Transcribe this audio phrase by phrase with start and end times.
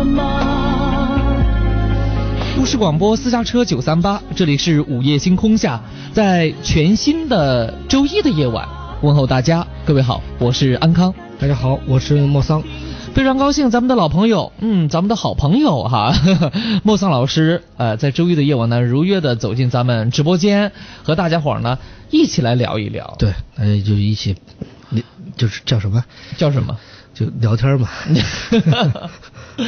[0.00, 1.44] 了吗？
[2.56, 5.80] 都市广播私家车九三八，这里是午夜星空下，
[6.12, 8.66] 在全新的周一的夜晚，
[9.02, 11.12] 问候大家，各位好，我是安康。
[11.38, 12.62] 大家好，我是莫桑。
[13.14, 16.14] 非常高兴，咱们的老朋友，嗯，咱们的好朋友哈，
[16.82, 20.72] 莫桑老师，呃，在周一的夜晚呢，如约的走进咱们直播间，
[21.02, 21.78] 和大家伙儿呢
[22.10, 23.16] 一起来聊一聊。
[23.18, 24.36] 对，大家就一起，
[24.88, 25.04] 你
[25.36, 26.02] 就是叫什么？
[26.38, 26.76] 叫什么？
[27.12, 27.88] 就聊天嘛。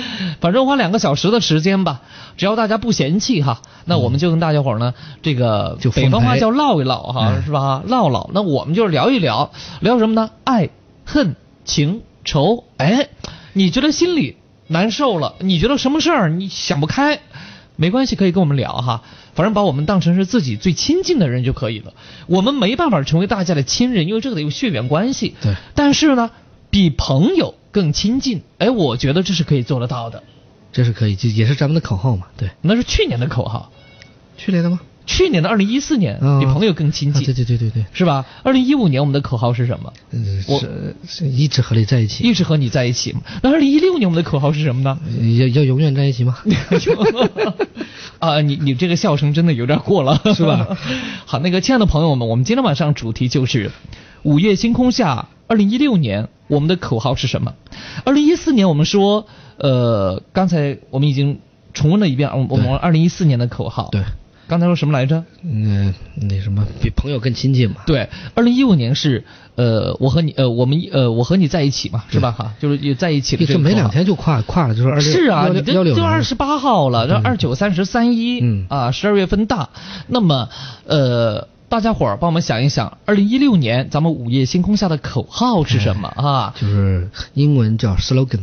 [0.40, 2.03] 反正花两个小时的时间吧，
[2.36, 7.82] 只要大家不嫌弃哈，那我们就跟大家伙儿呢，这个就北方话叫唠一唠哈，嗯是吧？
[7.86, 10.30] 唠唠，那我们就是聊一聊，聊什么呢？
[10.44, 10.71] 爱、
[11.04, 12.64] 恨、情、仇。
[12.76, 13.08] 哎，
[13.52, 17.21] 你觉得心里难受了，你觉得什么事儿你想不开，
[17.77, 19.02] 没关系，可以跟我们聊哈。
[19.35, 21.94] 反正把我们当成是自己最亲近的人就可以了。
[22.27, 25.35] 我们没办法成为大家的亲人，因为这个得有血缘关系。
[25.40, 26.30] 对但是呢，
[26.68, 30.22] 比朋友更亲近，哎，我觉得这是可以做得到的。
[30.71, 32.28] 这是可以，就也是咱们的口号嘛。
[32.36, 33.72] 对，那是去年的口号，
[34.36, 34.78] 去年的吗？
[35.05, 38.24] 去年的二零一四年，嗯比朋友更亲啊，近，对对对对对，是吧？
[38.44, 39.92] 二零一五年我们的口号是什么？
[40.12, 40.62] 嗯，我
[41.27, 43.14] 一直和你在一起，一直和你在一起。
[43.42, 44.98] 那二零一六年我们的口号是什么呢？
[45.39, 46.39] 要要永远在一起吗？
[48.20, 50.68] 啊，你你这个笑声真的有点过了，是吧？
[51.27, 53.72] 好，那个亲爱的朋友们，我们今天晚上主题就是
[54.22, 57.55] 午夜星空下，二零一六年我们的口号是什么？
[58.05, 61.39] 二零一四年我们说，呃，刚才我们已经
[61.72, 63.89] 重温了一遍，我我们二零一四年的口号。
[63.91, 64.03] 对，
[64.48, 65.25] 刚才说什么来着？
[65.42, 67.77] 嗯，那什么，比朋友更亲近嘛。
[67.86, 72.33] 对，二零一五年是呃，我和你呃，我们呃，我和你在一起嘛，是吧？
[72.33, 79.70] 哈，就是也在一起的这没两天就跨跨了，就是二六是啊，你这就二十八号了，这二九三十三一，嗯啊，十二月份大。
[80.06, 80.50] 那么，
[80.86, 86.52] 呃，大家伙儿帮我们想一想，二零一六年咱们午夜星空下的口号是什么啊？
[86.54, 88.40] 就是英文叫 slogan。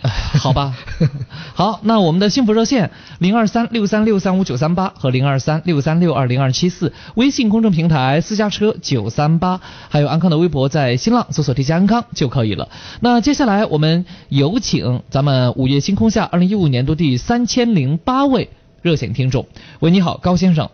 [0.00, 0.74] 哎，好吧，
[1.52, 9.60] 好，那我们的幸福热线零二三六三六三五九三八和零二三六三六二零二七四，微信公众平台私家车九三八，
[9.90, 12.70] 还有安康的微博，在新浪搜索 DJ 安康就可以了。
[13.00, 18.48] 那接下来我们有请咱们午夜星空下二零一五年度第三千零八位
[18.80, 19.46] 热线听众。
[19.80, 20.70] 喂，你好，高先生。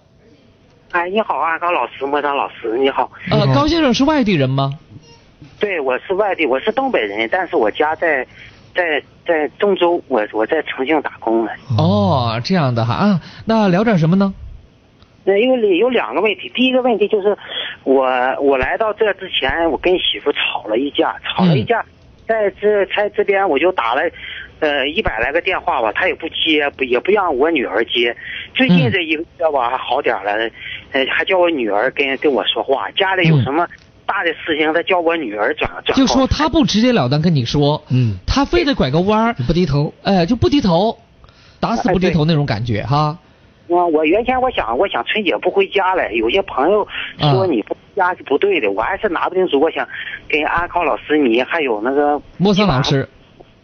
[0.92, 3.10] 哎，你好，啊，高老师，莫章老师，你好。
[3.30, 4.72] 呃，高先生是外地人吗？
[5.60, 8.26] 对，我是外地，我是东北人，但是我家在
[8.74, 11.52] 在在郑州，我我在重庆打工呢。
[11.78, 14.34] 哦，这样的哈啊，那聊点什么呢？
[15.22, 17.38] 那有有两个问题，第一个问题就是
[17.84, 18.04] 我
[18.40, 21.84] 我来到这之前，我跟媳妇吵了一架，吵了一架，
[22.26, 24.02] 在这在这边我就打了。
[24.60, 28.14] 呃，一百来个电话吧，她也不接，不也不让我女儿接。
[28.54, 30.50] 最近嗯这一个月吧，还好点了，
[30.92, 32.90] 呃，还叫我女儿跟跟我说话。
[32.92, 33.66] 家里有嗯什么
[34.06, 35.96] 大的事情，他叫我女儿转转。
[35.96, 39.92] 就说他不直截了当跟你说，嗯，他非得拐个弯儿，不低头。
[40.02, 40.98] 哎，就不低头，
[41.60, 43.16] 打死不低头那种感觉哈。
[43.68, 46.12] 我，我原先我想，我想春节不回家了。
[46.14, 46.84] 有些朋友
[47.20, 49.60] 说啊你不回家是不对的，我还是拿不定主。
[49.60, 49.86] 我想
[50.28, 53.08] 跟安康老师，你还有那个莫桑老师，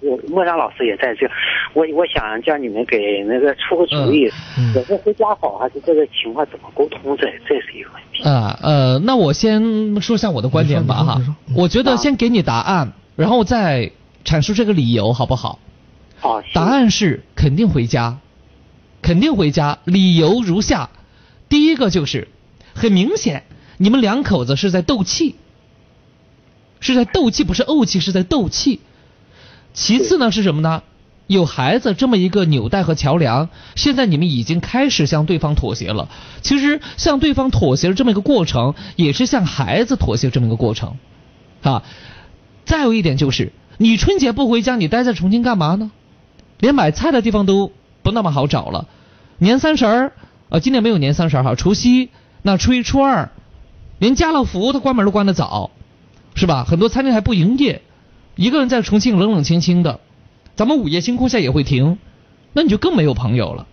[0.01, 1.27] 我莫章老师也在这，
[1.73, 4.31] 我我想叫你们给那个出个主意，
[4.75, 7.17] 我是回家好还是这个情况怎么沟通？
[7.17, 8.23] 这这是一个问题。
[8.23, 11.23] 啊呃，那我先说一下我的观点吧哈
[11.55, 13.91] 我觉得啊先给你答案，然后再
[14.25, 15.59] 阐述这个理由，好不好？
[16.19, 18.19] 好，行答案是肯定回家，
[19.01, 19.79] 肯定回家。
[19.85, 20.91] 理由如下：
[21.49, 22.29] 第一个就是
[22.75, 23.45] 很明显，
[23.79, 25.37] 你们两口子是在斗气，
[26.81, 28.81] 是在斗气，不是怄气，是在斗气。
[29.77, 30.83] 其次呢是什么呢？
[31.27, 36.09] 有孩子这么一个纽带和桥梁，现在你们已经开始向对方妥协了。
[36.41, 40.97] 其实向对方妥协的这么一个过程，也是向孩子妥协这么一个过程，
[41.63, 41.83] 啊。
[42.65, 45.91] 再有一点就是，你春节不回家，你待在重庆干嘛呢？
[46.59, 47.71] 连买菜的地方都
[48.03, 48.89] 不那么好找了。
[49.39, 50.13] 年三十儿，
[50.49, 52.09] 呃，今年没有年三十儿哈，除夕
[52.43, 53.31] 那初一初二，
[53.99, 55.71] 连家乐福它关门都关得早，
[56.35, 56.65] 是吧？
[56.65, 57.83] 很多餐厅还不营业，
[58.37, 59.99] 一个人在重庆冷冷清清的，
[60.55, 61.99] 咱们午夜星空下也会停，
[62.53, 63.67] 那你就更没有朋友了。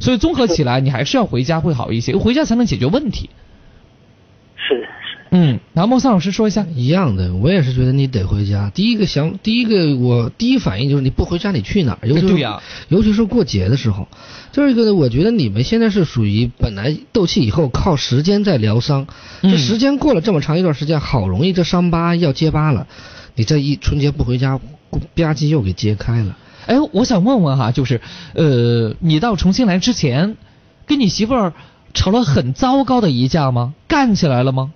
[0.00, 3.30] 所以综合起来，你还是要回家会好一些，回家才能解决问题。
[4.56, 4.88] 是是，
[5.30, 8.70] 嗯，然后莫桑老师说一下，一样的，我也是觉得你得回家。
[8.74, 12.08] 第一个想，第一个我第一反应就是你不回家你去哪儿？
[12.08, 14.08] 尤其是对呀尤其是过节的时候。
[14.52, 19.06] 第二个呢，我觉得你们现在是属于本来斗气以后靠时间在疗伤，
[19.42, 22.88] 嗯这时间过了这么长一段时间，好容易这伤疤要结疤了，
[23.34, 26.36] 你这一春节不回家，吧唧又给揭开了。
[26.66, 28.00] 哎，我想问问哈，就是
[28.34, 30.36] 呃，你到重庆来之前，
[30.86, 31.52] 跟你媳妇儿
[31.94, 33.74] 吵了很糟糕的一架吗？
[33.88, 34.72] 干起来了吗？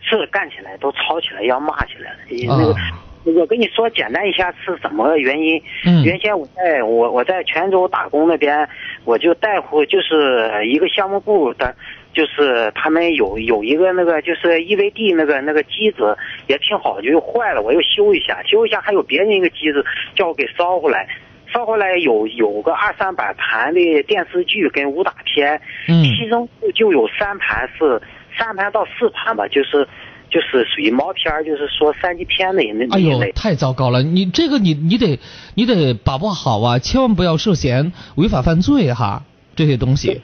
[0.00, 3.02] 是干起来都吵起来要骂起来了，那个、啊
[3.36, 5.60] 我跟你说简单一下是怎么个原因。
[5.84, 8.68] 嗯原先我在我我在泉州打工那边，
[9.04, 11.74] 我就带乎就是一个项目部的，
[12.16, 16.16] 就是他们有有一个那个就是 EVD 那个那个机子
[16.46, 19.84] 也挺好，就又坏了，我又修一下，修一下还有别人一个机子
[20.14, 21.06] 叫我给捎回来。
[21.52, 28.00] 捎回来有有个二三百盘的电视剧跟武打片，嗯其中就有三盘是
[28.38, 29.86] 三盘到四盘吧，就是
[30.30, 33.32] 就是属于毛片儿，就是说三级片的那哎呦，那一类。
[33.32, 34.02] 太糟糕了！
[34.02, 35.20] 你这个你你得
[35.54, 39.22] 你得把握好啊，千万不要涉嫌违法犯罪哈，
[39.54, 40.22] 这些东西。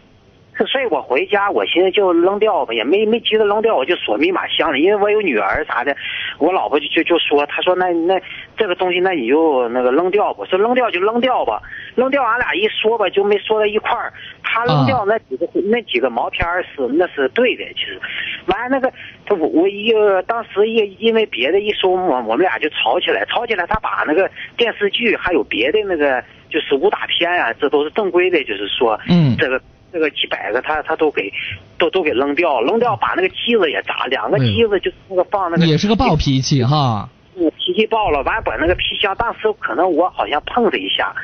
[0.59, 5.97] 所以我回家，我寻思就扔掉吧，也没没急着扔掉，我就锁密码箱里，因为我有女儿啥的，
[6.39, 8.21] 我老婆就就就说，她说那那
[8.57, 11.61] 这个东西那你就那个扔掉吧，我说扔掉就扔掉吧，
[11.97, 14.13] 扔掉俺俩一说吧就没说到一块儿，
[14.45, 17.99] 他扔掉那几个、那几个毛片儿是那是对的，其实，
[18.47, 18.93] 完了那个
[19.27, 19.93] 他我我一
[20.27, 29.35] 当时因因为别的一说我我们俩就吵起来，吵起来她把那个电视剧还有别的那个就是武打片啊，这都是正规的，就是说嗯。
[29.39, 29.61] 这个。
[29.93, 31.31] 这个几百个他他都给
[31.79, 37.09] 都都给扔掉，扔掉把那个机子也砸，两个嗯机子就是那个放那个也是个暴脾气哈。
[37.35, 41.15] 我脾气暴了，完把那个皮箱，当时可能我好像碰了一下，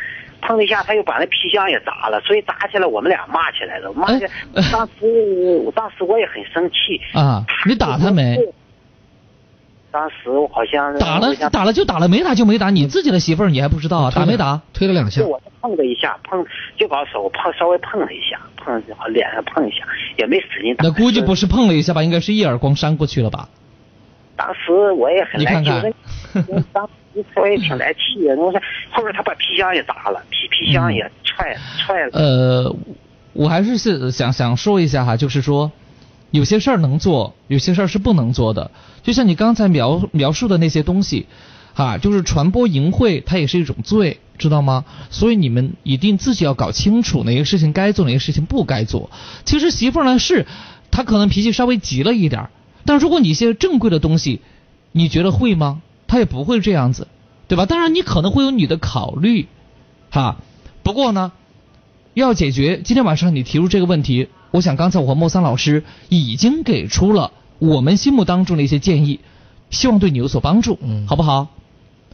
[0.41, 8.37] 碰了一下他又把那皮箱也砸了，所以打起来我们俩骂起来了，骂起来哎当时当时我也很生气啊你打他没？
[9.91, 12.71] 当时我好像打了打了就打了，没打就没打。
[12.71, 14.11] 你自己的媳妇儿你还不知道啊？
[14.15, 14.61] 打没打？
[14.73, 16.45] 推了两下就，我碰了一下，碰
[16.77, 18.83] 就把手碰稍微碰了一下，碰
[19.13, 19.79] 脸上碰一下，
[20.17, 20.85] 也没使劲打。
[20.85, 23.49] 那估计不是碰了一下吧，应该是一耳光扇过去了吧？
[24.37, 25.71] 当时我也很来气，
[26.73, 28.37] 当时我也挺来气的。
[28.37, 28.61] 我说
[28.93, 32.11] 后边他把皮箱也砸了，皮皮箱也踹踹了。
[32.13, 32.77] 呃，
[33.33, 35.73] 我还是是想想说一下哈，就是说，
[36.31, 38.71] 有些事儿能做，有些事儿是不能做的。
[39.03, 41.27] 就像你刚才描描述的那些东西，
[41.75, 44.85] 哈，就是传播淫秽，它也是一种罪，知道吗？
[45.11, 49.11] 所以你们一定自己要搞清楚哪些事情该做，哪些事情不该做。
[49.45, 50.47] 其实媳妇呢是，
[50.91, 52.51] 她可能脾气稍微急了一点儿，
[52.85, 54.41] 但如果你一些正规的东西，
[54.93, 55.81] 你觉得会吗？
[56.07, 57.09] 她也不会这样子，
[57.47, 57.65] 对吧？
[57.65, 59.47] 当然你可能会有你的考虑，
[60.11, 60.37] 哈。
[60.83, 61.33] 不过呢，
[62.15, 69.21] 要解决今天晚上你提出这个问题，我想刚才我和莫桑老师已经给出了我们心目当中的一些建议，
[69.71, 71.49] 希望对你有所帮助，嗯好不好？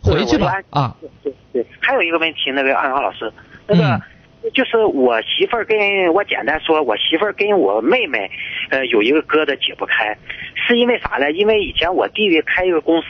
[0.02, 3.32] 回去吧啊，对对，还有一个问题，那个安康老师，
[3.66, 3.84] 那个。
[3.84, 4.00] 嗯
[4.52, 5.78] 就是我媳妇儿跟
[6.12, 8.30] 我简单说，我媳妇儿跟我妹妹，
[8.68, 10.14] 呃，有一个疙瘩解不开，
[10.54, 11.32] 是因为啥呢？
[11.32, 13.06] 因为以前我弟弟开一个公司，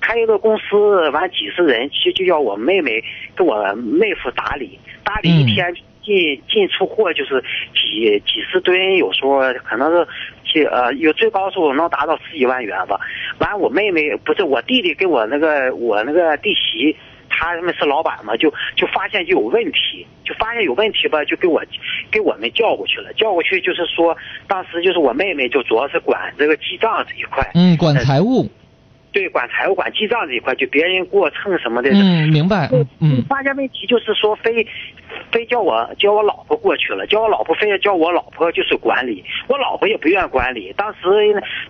[0.00, 3.02] 开一个公司完几十人，其实就要我妹妹
[3.34, 7.42] 跟我妹夫打理，打理一天进进出货就是
[7.74, 10.06] 几几十吨，有时候可能是
[10.52, 13.00] 几呃有最高时候能达到十几万元吧。
[13.38, 16.96] 完我妹妹不是我弟弟跟我那个我那个弟媳。
[17.34, 21.62] 他们是老板嘛，就就发现就有问题，就发现有问题吧，就给我
[22.10, 23.10] 给我们叫过去了。
[23.14, 24.14] 叫过去就是说，
[24.46, 28.46] 当时就是我妹妹就主要是管这个记账这一块，嗯，管财务，
[29.12, 31.90] 对，管财务、管记账这一块，就别人过秤什么的。
[31.90, 34.66] 嗯，明白，嗯嗯发现问题就是说非
[35.30, 40.72] 非叫我叫我老婆过去了，叫我老婆非要叫我老婆就是管理，我老婆也不愿管理。
[40.76, 40.98] 当时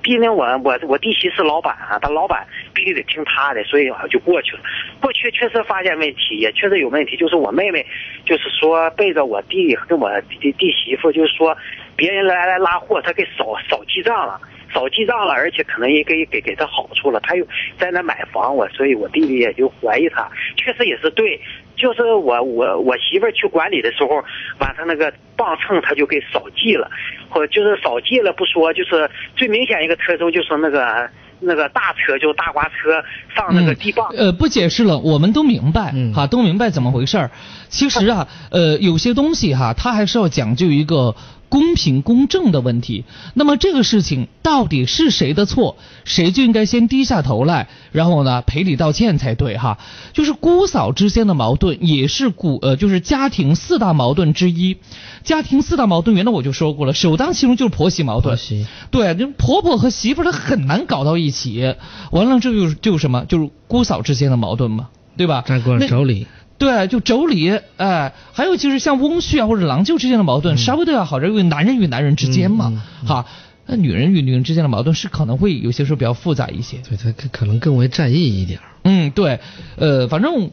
[0.00, 4.60] 毕竟我我我弟媳是老板啊，他老板必须得听他的，所以我就过去了。
[5.00, 7.84] 过去确实发现问题，也确实有问题，就是我妹妹
[8.24, 10.08] 就是说背着我弟跟我
[10.40, 11.56] 弟弟媳妇，就是说
[11.96, 14.41] 别人来来拉货，他给少少记账了。
[14.75, 17.46] 少记账了，而且可能也给给给他好处了，他又
[17.79, 21.39] 在那买房，我所以我弟弟也就怀疑他，确实也是对，
[21.77, 24.25] 就是我我我媳妇儿去管理的时候，
[24.61, 26.91] 完他那个磅秤他就给少记了，
[27.29, 33.05] 或就是少记了不说，就是最明显一个特征就是那个那个大车就大挂车
[33.37, 37.31] 上那个地磅，呃，不解释了，我们都明白，嗯哈，都明白怎么回事儿。
[37.69, 41.15] 其实啊，呃，有些东西哈，它还是要讲究一个
[41.52, 43.04] 公平公正的问题。
[43.34, 49.76] 那么这个事情到底是谁的错，谁就应该先低下头来，然后呢赔礼道歉才对哈。
[50.14, 54.78] 就是姑嫂之间的矛盾，也是古呃，就是家庭四大矛盾之一。
[55.24, 58.36] 家庭四大矛盾，原来我就说过了，首当其冲就是婆媳矛盾婆。
[58.36, 61.74] 媳对，就婆婆和媳妇儿她很难搞到一起，
[62.10, 65.44] 完了这就是就是什么，就是姑嫂之间的矛盾嘛，对吧？
[65.46, 66.26] 站过那来妯娌，
[66.62, 73.26] 对，就妯娌，哎，还有就是像翁婿啊或者郎舅之间的矛盾，稍微都要好点，因为男人与男人之间嘛，哈，
[73.66, 76.76] 那女人与女人之间的矛盾是可能会有些时候比较复杂一些。
[76.88, 78.60] 对他可可能更为在意一点。
[78.84, 79.40] 嗯，对，
[79.74, 80.52] 呃，反正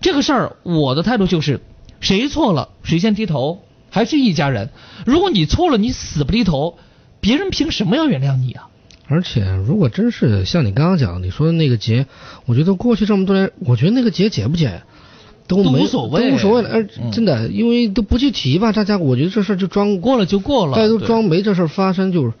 [0.00, 1.60] 这个事儿，我的态度就是，
[2.00, 4.70] 谁错了谁先低头，还是一家人。
[5.06, 6.78] 如果你错了，你死不低头，
[7.20, 8.66] 别人凭什么要原谅你啊？
[9.06, 12.06] 而且如果真是像你刚刚讲你说的那个结，
[12.44, 14.82] 我觉得过去这么多年，我觉得那个结解不解
[15.48, 16.70] 都无所谓都无所谓了。
[16.70, 22.32] 而嗯真的，因为都不去提吧，大家我觉得这事儿就装过了就过了，大家都装没这事儿发生，就是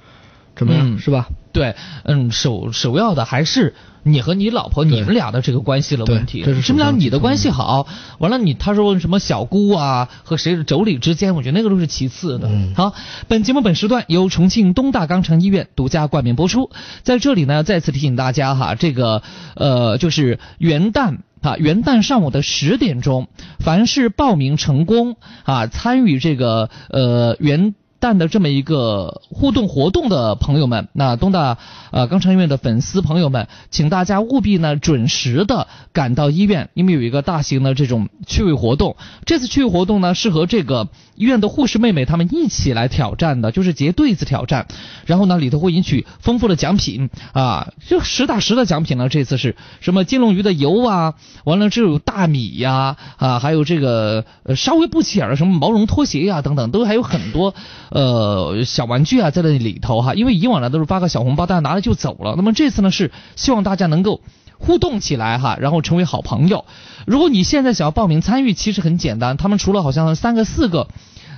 [0.54, 1.28] 怎么样，嗯是吧？
[1.50, 1.74] 对，
[2.04, 3.74] 嗯，首首要的还是
[4.04, 6.44] 你和你老婆你们俩的这个关系的问题。
[6.62, 7.88] 什么叫你的关系好？
[8.18, 12.48] 完了你他说什么小姑啊和谁的妯娌之间，我觉得那个都是其次的。
[12.48, 12.92] 嗯好，
[13.26, 16.70] 本节目本时段由重庆东大肛肠医院独家冠名播出。
[17.02, 19.22] 在这里呢，再次提醒大家哈，这个
[19.56, 21.16] 呃就是元旦。
[21.40, 23.28] 啊，元旦上午的十点钟，
[23.58, 31.58] 凡是报名成功啊，参与这个呃元旦的这么一个互动活动的朋友们，那东大
[31.90, 38.96] 呃肛肠医院的粉丝朋友们，请大家务必呢准时的赶到医院，因为有一个大型的这种趣味活动。
[39.24, 44.68] 这次趣味活动呢是和这个医院的护士妹妹她们一起来挑战的，就是结对子挑战。
[45.04, 49.08] 然后呢里头会引取丰富的奖品啊， 就实打实的奖品呢。
[49.08, 51.14] 这次是什么金龙鱼的油啊，
[51.44, 54.24] 完了这有大米呀啊还有这个
[54.54, 57.54] 稍微不起眼的什么毛绒拖鞋呀、等等，都还有很多
[57.90, 60.14] 呃小玩具啊在那里头哈。
[60.14, 62.34] 因为以往呢都是发个小红包，大家拿了就走了。
[62.36, 64.20] 那么这次呢是希望大家能够。
[64.60, 66.64] 互动起来哈，然后成为好朋友。
[67.06, 70.88] 如果你现在想要报名参与，其实很简单，他们除了好像三个四个，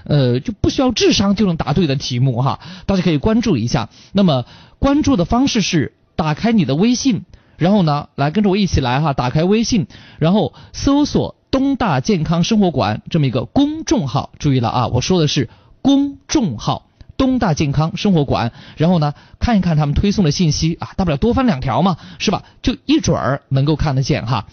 [0.04, 3.90] 呃，就不需要智商就能答对的题目哈，大家可以关注一下。
[4.12, 4.46] 那么
[4.78, 7.26] 关注的方式是打开你的微信，
[7.58, 9.86] 然后呢，来跟着我一起来哈，打开微信，
[10.18, 15.50] 然后搜索“东大健康生活馆”这么一个公众号，注意了啊，我说的是
[15.82, 16.86] 公众号。
[17.16, 22.44] 东大健康生活馆，然后呢，看一看他们推送的信息啊，大不了多翻两条嘛，是吧？
[22.62, 24.46] 就一准儿能够看得见哈。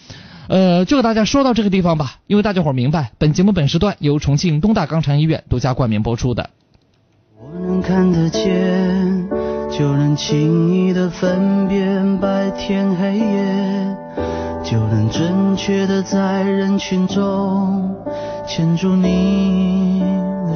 [0.48, 6.50] 呃，就给大家说到这个地方吧，因为大家伙儿明白，本节目本时段由重庆东大肛肠医院独家冠名播出的。
[7.40, 9.26] 我能看得见，
[9.70, 13.96] 就能轻易的分辨白天黑夜，
[14.62, 17.96] 就能准确的在人群中
[18.46, 20.02] 牵住你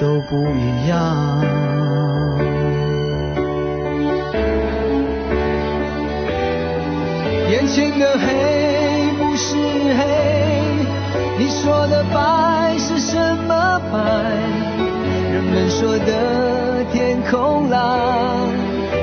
[0.00, 1.42] 都不一样。
[7.50, 9.56] 眼前的黑不是
[9.96, 10.04] 黑，
[11.38, 13.98] 你说的白是什么白？
[15.32, 17.80] 人们说的天空蓝，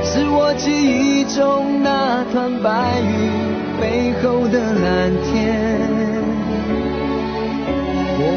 [0.03, 5.94] 是我记忆中那团白云背后的蓝天。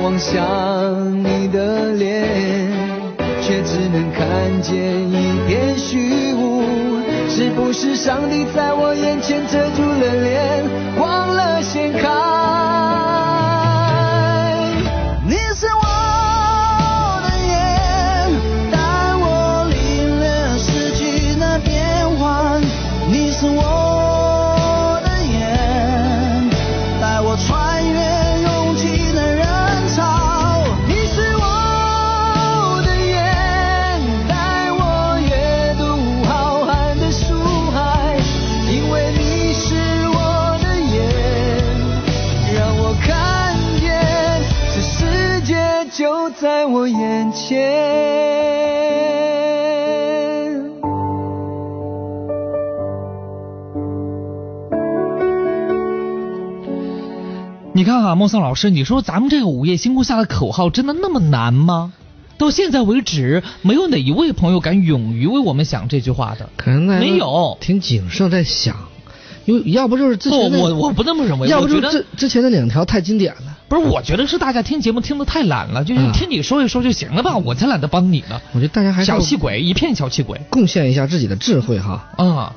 [0.02, 0.34] 望向
[1.22, 2.70] 你的脸，
[3.42, 4.74] 却只能看见
[5.10, 6.62] 一片虚无。
[7.28, 10.64] 是不是上帝在我眼前遮住了脸，
[10.98, 12.08] 忘了先看？
[46.40, 47.58] 在我眼前。
[57.72, 61.92] 你看哈、孟桑老师，你说咱们这个午夜星空下的口号真的那么难吗？
[62.36, 66.48] 到现在为止，没有哪一位朋友敢勇于为我们想这句话的。
[66.56, 68.76] 可能没有挺谨慎在想，
[69.44, 73.57] 因为要不就是之不，前的我我不那么认为，要不就之之前的两条太经典了。
[73.68, 78.40] 不是，我觉得是大家听节目听的太懒了，就是啊听你说一说就行了吧，我才懒得帮你呢。
[78.52, 82.52] 我觉得大家还是小气鬼，一片小气鬼贡献一下自己的智慧哈，啊！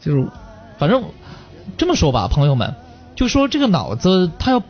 [0.00, 0.26] 就是
[0.78, 1.02] 反正
[1.76, 2.74] 这么说吧，朋友们，
[3.16, 4.62] 就说这个脑子他要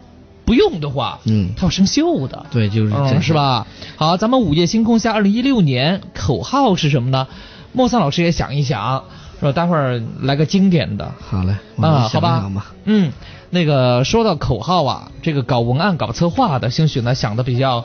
[0.44, 2.46] 不用的话，嗯他要生锈的。
[2.50, 3.32] 对，就是这嗯，样是？
[3.34, 3.66] 吧？
[3.96, 7.26] 好，咱们午夜星空下二零一六年口号是什么呢？
[7.72, 9.04] 莫桑老师也想一想，
[9.40, 12.50] 说待会儿来个经典的好嘞，啊，好吧。？
[12.84, 13.12] 嗯，
[13.54, 17.84] 那个说到口号啊，这个搞文案、搞策划的，兴许呢想的比较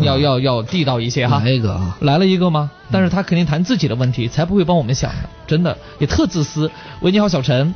[0.00, 1.42] 要要要地道一些哈。
[1.44, 2.70] 来一个啊，来了一个吗？
[2.90, 6.70] 但是他肯定谈自己的问题，才不会帮我们想的，真的也特自私。
[7.02, 7.74] 喂，你好，小陈。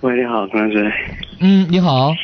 [0.00, 0.90] 喂，你好，关老师。
[1.40, 2.14] 嗯，你好。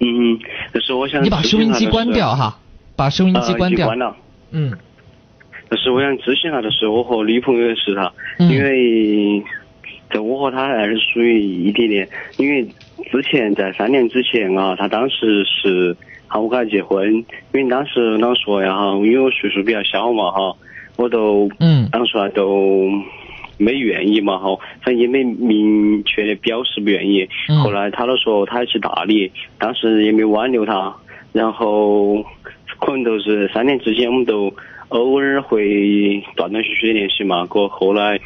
[0.00, 0.38] 嗯，
[0.72, 2.58] 就是我想你把收音机关掉哈，
[2.96, 3.86] 把收音机关掉。
[3.86, 4.16] 关了。
[4.50, 4.72] 嗯。
[5.70, 9.42] 就是我想咨询下的是，我和女朋友的事哈，因为
[10.10, 12.68] 在我和他还是属于异地恋，因为
[13.10, 20.56] 之前在三年之前啊，他当时是喊我跟他结婚，因为当时啷说呀哈，因为我岁数比较小嘛哈，
[20.96, 22.90] 我都嗯，啷说啊都
[23.58, 27.28] 没愿意嘛哈，反正也没明确的表示不愿意。
[27.62, 30.94] 后来他都说他要去大理，当时也没挽留他，
[31.32, 32.24] 然后
[32.80, 34.52] 可能都是三年之间我们都。
[34.90, 38.20] 偶尔会断断续续的联系嘛，过后来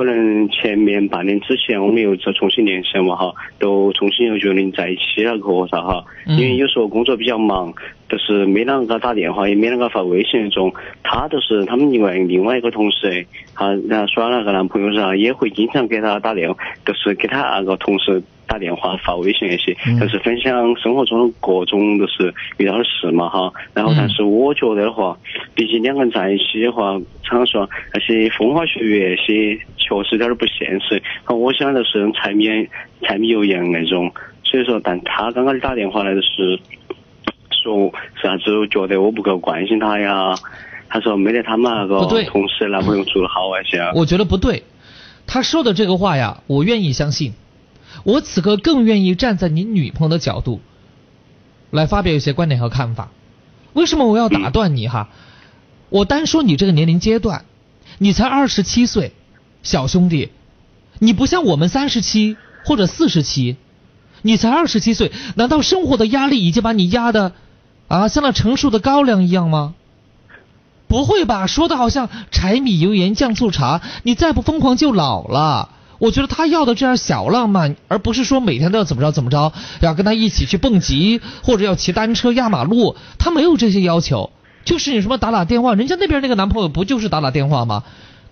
[0.00, 7.70] 可能前面半年之前我们又再重新联系嘛哈，都重新又决定在一起了个啥哈，因为有时候工作比较忙，
[8.08, 10.72] 就是没啷个打电话，也没啷个发微信那种。
[11.02, 18.22] 他就是他们另外另外一个同事，他然后耍那个男朋友噻，也会经常给他打电话，就是给他那个同事。
[18.50, 23.52] 打电话、发微信那些，就是分享生活中的各种都是遇到的事嘛哈。
[23.72, 25.16] 然后，但是我觉得的话，
[25.54, 31.00] 毕竟两个人在一起的话，常说那些风花雪月那些，确实有点不现实。
[31.28, 32.48] 我想的是柴米
[33.02, 34.12] 柴米油盐那种。
[34.42, 36.58] 所以说，但他刚刚打电话来的是
[37.62, 38.66] 说啥子？
[38.68, 40.34] 觉得我不够关心他呀？
[40.88, 43.78] 他说没得他们那个同事男朋友做的好那些。
[43.94, 44.64] 我觉得不对，
[45.24, 47.32] 他说的这个话呀，我愿意相信。
[48.04, 50.60] 我此刻更愿意站在你女朋友的角度，
[51.70, 53.10] 来发表一些观点和看法。
[53.72, 55.08] 为什么我要打断你哈？
[55.90, 57.44] 我单说你这个年龄阶段，
[57.98, 59.12] 你才二十七岁，
[59.62, 60.30] 小兄弟，
[60.98, 63.56] 你不像我们三十七或者四十七，
[64.22, 67.32] 你才二十七岁，难道生活的压力已经把你压的
[67.88, 69.74] 啊像那成熟的高粱一样吗？
[70.88, 71.46] 不会吧？
[71.46, 75.70] 说的好像柴米油盐酱醋茶，你再不疯狂就老了。
[76.00, 84.30] 我觉得他要的这样小浪漫，而不是说每天都要怎么着怎么着，要跟他一起去蹦极，或者要骑单车压马路，他没有这些要求，
[84.64, 87.84] 就是你什么打打电话，人家那边那个男朋友不就是打打电话吗？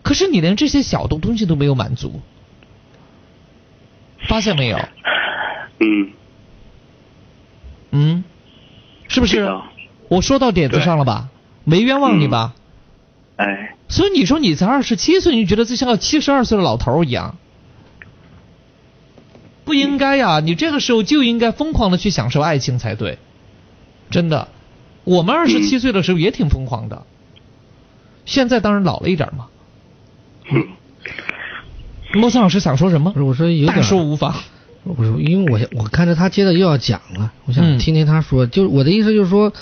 [0.03, 2.23] 可是你连这些小的东西都没有满足，
[4.27, 4.79] 发现没有？
[5.81, 6.11] 嗯，
[7.90, 8.25] 嗯，
[9.09, 9.47] 是不是？
[10.09, 11.29] 我说到点子上了吧？
[11.64, 12.55] 没冤枉你吧？
[13.37, 13.75] 哎。
[13.90, 17.37] 所以你说你才二十七岁，你觉得自己像个七十二岁的老头一样？
[19.68, 20.40] 不应该呀！
[20.40, 23.18] 你这个时候就应该疯狂的去享受爱情才对，
[24.09, 24.48] 真的。
[25.04, 27.04] 我们二十七岁的时候也挺疯狂的，
[28.24, 29.48] 现在当然老了一点嘛。
[32.14, 33.12] 莫森老师想说什么？
[33.16, 34.35] 我说有点说无妨。
[34.85, 38.46] 我说，因为我我看着他接着又要讲了，我想听听他说。
[38.46, 39.52] 就我的意思就是说，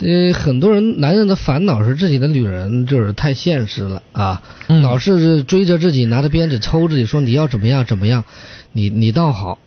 [0.00, 8.24] 呃，很多人男人的烦恼是自己的女人就是太现实了啊，老是追着自己拿着鞭子抽自己，说你要怎么样怎么样。
[8.70, 9.58] 你你倒好，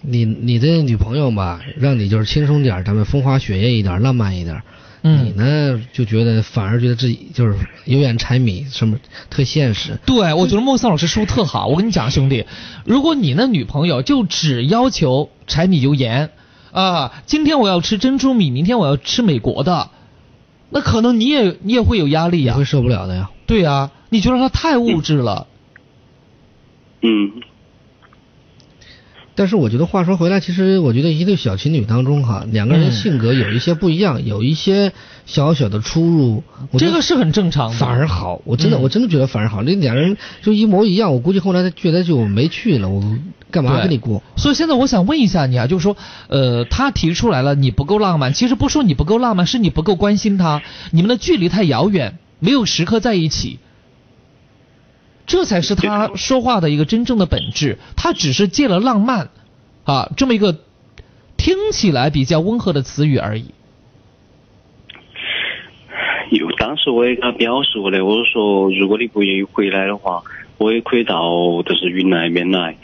[0.00, 4.62] 你你的女朋友吧，让你就是轻松点，咱们风花雪月一点，浪漫一点。
[5.02, 5.24] 嗯。
[5.24, 8.96] 你呢就觉得反而觉得自己就是油盐柴米什么
[9.28, 9.98] 特现实。
[10.06, 11.66] 对，我觉得莫桑老师说特好。
[11.66, 12.46] 我跟你讲，兄弟，
[12.84, 16.30] 如果你那女朋友就只要求柴米油盐
[16.74, 19.90] 啊，今天我要吃珍珠米，明天我要吃美国的，
[20.70, 23.30] 那可能你也你也会有压力呀，会受不了的呀。
[23.46, 25.46] 对呀，你觉得他太物质了。
[27.00, 27.32] 嗯。
[29.36, 34.92] 但是我觉得话说回来，其实我觉得一对小情侣当中哈，两个人性格有一些不一样，有一些
[35.26, 36.42] 小小的出入，
[36.78, 37.76] 这个是很正常的。
[37.76, 39.62] 反而好，我真的我真的觉得反而好。
[39.62, 43.02] 那两人就一模一样，我估计后来他觉得就没去了，我
[43.50, 44.22] 干嘛跟你过？
[44.36, 45.96] 所以现在我想问一下你啊，就是说，
[46.28, 53.58] 呃，他提出来了，你不够浪漫，其实不说你不够浪漫，是你不够关心他，你们的距离太遥远，没有时刻在一起。
[55.26, 59.30] 这才是他说话的一个真正的本质，他只是借了浪漫，
[59.84, 60.58] 啊，这么一个
[61.36, 63.46] 听起来比较温和的词语而已。
[66.30, 70.22] 有，当时我也跟他表示过的，我说如果你不愿意回来的话，
[70.58, 71.22] 我也可以到
[71.62, 72.76] 就是云南那边来。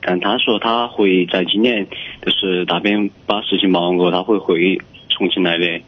[0.00, 1.86] 但他说他会在今年
[2.24, 5.80] 就是那边把事情忙过，他会回重庆来的。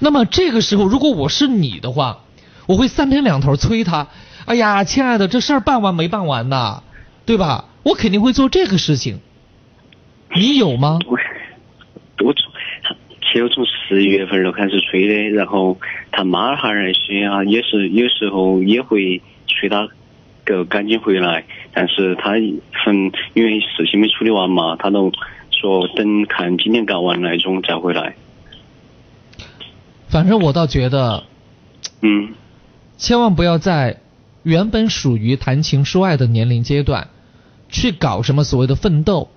[0.00, 2.20] 那么这个时候，如果我是你的话，
[2.66, 4.08] 我会三天两头催他。
[4.46, 6.82] 哎呀，亲爱的，这事儿办完没办完呢？
[7.24, 7.66] 对吧？
[7.82, 9.20] 我肯定会做这个事情。
[10.34, 10.98] 你有吗？
[11.06, 11.18] 我
[12.24, 12.52] 我从
[13.20, 15.78] 其实从十一月份就开始催的，然后
[16.12, 19.88] 他妈哈儿那些啊，也是有时候也会催他，
[20.44, 21.44] 个赶紧回来。
[21.72, 25.10] 但是他很因为事情没处理完嘛，他都
[25.50, 28.14] 说等看今年搞完那种再回来。
[30.08, 31.24] 反正我倒觉得，
[32.02, 32.34] 嗯，
[32.96, 34.00] 千万不要在
[34.44, 37.08] 原本属于谈情说爱的年龄阶段，
[37.68, 39.28] 去搞什么所谓的奋斗。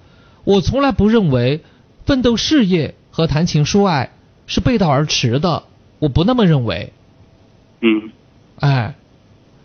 [0.44, 1.64] 我从来不认为
[2.06, 4.12] 奋斗事业和谈情说爱
[4.46, 5.64] 是背道而驰的，
[5.98, 6.94] 我不那么认为。
[7.82, 8.12] 嗯，
[8.60, 8.96] 哎，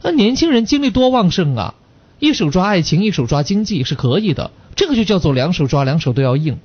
[0.02, 1.74] 那年轻人精力多旺盛啊！
[2.18, 6.59] 一手抓爱情，一手抓经济是可以的，这个就叫做两手抓，两手都要硬。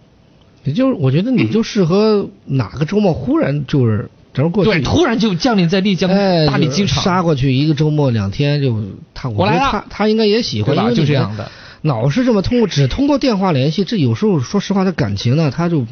[0.63, 8.81] 也就是我觉得你就适合哪个周末忽然就是正好过去，对，突然就降临在丽江哎大理机场，杀过去一个周末两天就
[9.13, 10.83] 他，我来了觉得他他应该也喜欢，对吧？
[10.83, 11.51] 因为你就这样的。
[11.81, 15.85] 老是这么通过只通过电话联系，这有时候说实话，这感情呢，他就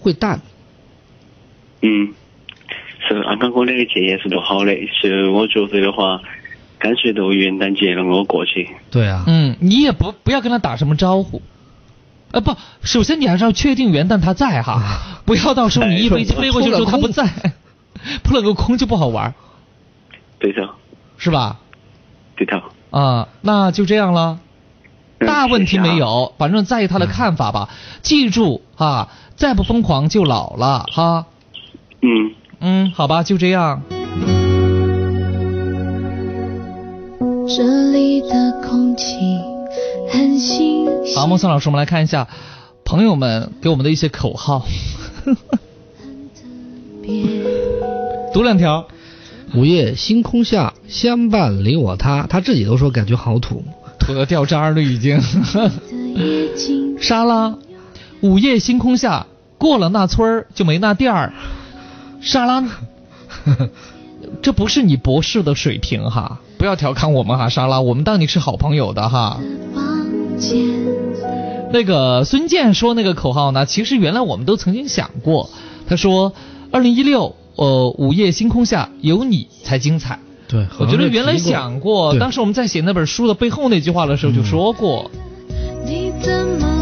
[0.00, 0.40] 会淡。
[1.82, 2.14] 嗯，
[3.06, 4.72] 是安刚哥那个建议是不好的。
[5.00, 6.20] 是我觉得的话，
[6.78, 8.68] 干脆就元旦节让我过去。
[8.90, 11.42] 对啊，嗯，你也不不要跟他打什么招呼，
[12.30, 17.28] 呃不，首先你还是要确定元旦他在哈，不要到时候你一飞机飞过去之后他不在，
[18.24, 19.34] 扑了个空就不好玩，
[20.38, 20.62] 对头，
[21.16, 21.58] 是吧？
[22.36, 22.58] 对头。
[22.90, 24.40] 啊，那就这样了，
[25.18, 25.96] 嗯大问题没。
[25.96, 27.68] 有，反正在意他的看法吧。
[28.02, 31.26] 记住啊，再不疯狂就老了哈。
[32.00, 33.82] 嗯，嗯，好吧，就这样。
[37.48, 39.16] 这里的空气
[40.12, 41.16] 很新鲜。
[41.16, 42.28] 好，孟森老师，我们来看一下
[42.84, 44.64] 朋友们给我们的一些口号，
[47.02, 47.24] 别
[48.38, 48.86] 读两条。
[49.52, 53.64] 午夜星空下，相伴你我他，他自己都说感觉好土。
[53.98, 55.20] 土的掉渣儿了已经。
[57.02, 57.56] 沙拉，
[58.20, 59.26] 午夜星空下，
[59.58, 61.32] 过了那村儿就没那店儿。
[62.20, 62.64] 沙拉，
[64.40, 69.40] 这不是你博士的水平哈，不要调侃我们哈，沙拉，我们当你是好朋友的哈。
[69.40, 70.60] 的房间，
[71.72, 75.50] 那个孙健说那个口号呢，其实原来我们都曾经想过。
[75.88, 76.34] 他说，
[76.70, 80.16] 二零一六，呃，午夜星空下有你才精彩。
[80.46, 85.10] 对，我觉得原来想过，当时我们在写那本书的背后那句话的时候就说过。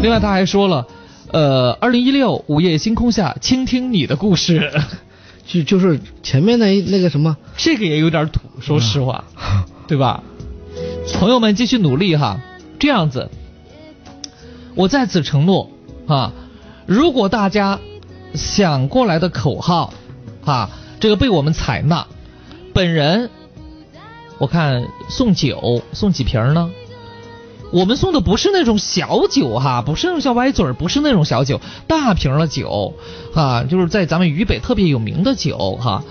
[0.03, 0.87] 另外他还说了，
[1.31, 4.71] 呃，二零一六午夜星空下，倾听你的故事，
[5.47, 9.23] 就就是前面那一那个什么，这个也有点土，说实话，
[9.87, 10.21] 对吧？
[11.15, 12.39] 朋友们继续努力哈，
[12.77, 13.31] 这样子，
[14.75, 15.71] 我在此承诺
[16.05, 16.31] 啊，
[16.85, 17.79] 如果大家
[18.35, 19.91] 想过来的口号
[20.51, 22.07] 啊，这个被我们采纳，
[22.73, 23.29] 本人
[24.37, 26.71] 我看送酒送几瓶呢？
[27.73, 32.93] 我们送的不是那种小酒哈，不是那种小歪嘴儿，不是那种小酒，大瓶的酒
[33.33, 36.03] 啊，就是在咱们渝北特别有名的酒哈。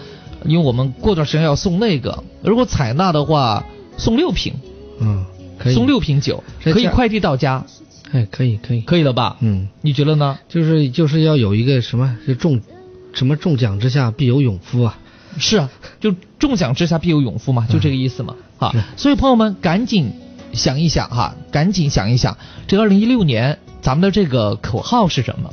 [0.45, 3.65] 因为我们过段时间要送那个，如果采纳的话，
[3.97, 4.53] 送六瓶，
[5.01, 5.25] 嗯，
[5.59, 7.65] 可以送六瓶酒，可以快递到家，
[8.13, 9.39] 哎，可以可以，可以了吧？
[9.41, 10.39] 嗯，你觉得呢？
[10.47, 12.61] 就是就是要有一个什么，就中
[13.17, 14.97] 什么中奖之下必有勇夫啊。
[15.39, 18.37] 是啊，就中奖之下必有勇夫嘛，就这个意思嘛。
[18.59, 20.13] 哈是，所以朋友们赶紧
[20.53, 25.51] 想一想哈，赶紧想一想，这二零一六年咱们的这个口号是什么？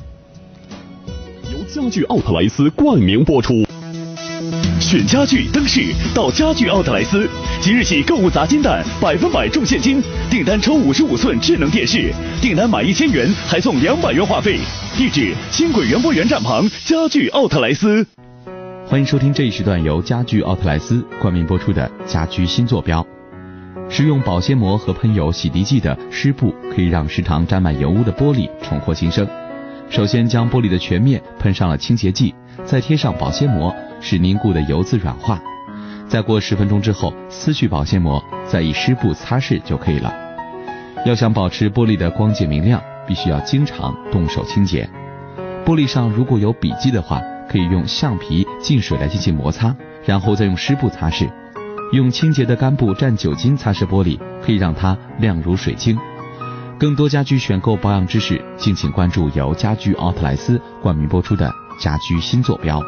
[1.51, 3.65] 由家具奥特莱斯冠名播出。
[4.93, 5.81] 选家具灯饰
[6.13, 7.27] 到家具奥特莱斯，
[7.59, 14.59] 即日起购物砸金蛋，百分百中现金，订单抽五十五寸智能电视，订单满一千元还送两百元话费。
[14.95, 18.05] 地址：轻轨园博园站旁家具奥特莱斯。
[18.85, 23.03] 欢迎收听这一时段由家具奥特莱斯冠名播出的家居新坐标。
[23.89, 29.27] 使用保鲜膜和喷有洗涤剂的湿布可以让时常沾满油污的玻璃重获新生。
[29.89, 35.41] 首先将玻璃的全面喷上了清洁剂，再贴上保鲜膜，使凝固的油渍软化。
[36.07, 40.13] 再过十分钟之后，撕去保鲜膜，再以湿布擦拭就可以了。
[41.05, 44.87] 要想保持玻璃的光洁明亮，必须要经常动手清洁。
[45.65, 51.27] 玻璃上如果有笔迹的话，可以用橡皮浸水来进行摩擦，然后再用湿布擦拭。
[51.91, 55.97] 用清洁的干布蘸酒精擦拭玻璃，可以让它亮如水晶。
[56.79, 62.81] 更多家居选购保养知识，敬请关注由家居奥特莱斯冠名播出的家居新坐标。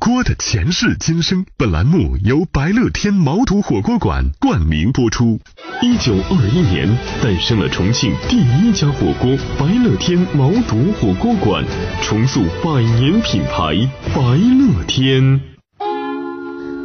[0.00, 5.38] 锅的前世今生，本栏目由白乐天毛肚火锅馆冠名播出。
[5.82, 6.88] 一九二一年
[7.22, 11.62] 诞生了重庆第一家火锅白乐天毛肚火锅馆，
[12.00, 13.76] 重塑百年品牌
[14.14, 15.38] 白乐天。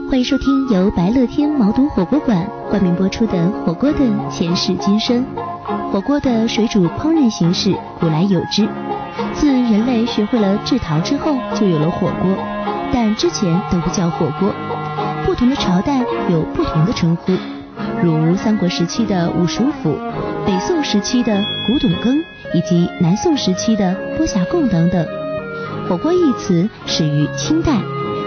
[0.10, 4.00] 欢迎收听由白乐天毛肚火锅馆冠名播出的《火锅的
[4.30, 5.26] 前世今生》。
[5.94, 8.68] 火锅的水煮烹饪形式古来有之，
[9.34, 12.38] 自人类学会了制陶之后，就有了火锅，
[12.96, 14.54] 但之前都不叫火锅。
[15.26, 17.34] 不同的朝代有不同的称呼，
[18.02, 19.98] 如三国时期的五鼠府、
[20.46, 25.06] 北宋时期的古董羹以及南宋时期的波霞贡等等。
[25.90, 27.74] 火锅一词始于清代，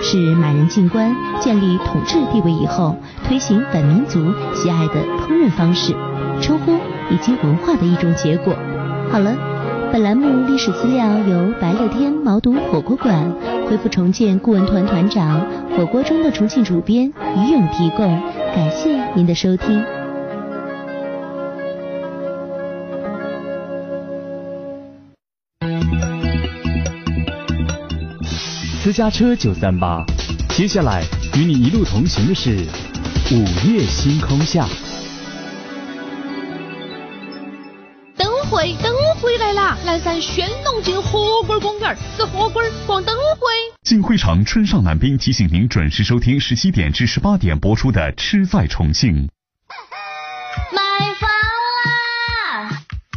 [0.02, 2.94] 是满人进关建立统治地位以后，
[3.26, 5.94] 推行本民族喜爱的烹饪方式、
[6.42, 6.72] 称呼
[7.08, 8.54] 以及文化的一种结果。
[9.10, 9.34] 好了，
[9.90, 13.32] 本栏目历史资料由白乐天毛肚火锅馆
[13.68, 18.18] 恢复重建顾问团团长、火锅中的重庆主编于勇提供，
[18.54, 19.84] 感谢您的收听。
[28.80, 30.02] 私家车九三八，
[30.48, 31.02] 接下来
[31.36, 32.56] 与你一路同行的是
[33.30, 34.66] 午夜星空下。
[39.48, 39.78] 来啦！
[39.86, 43.46] 南山轩龙进火锅公园，吃火锅逛灯会。
[43.82, 49.26] 金汇长春上南滨提醒您准时收听十七点至十八点播出的《吃在重庆》。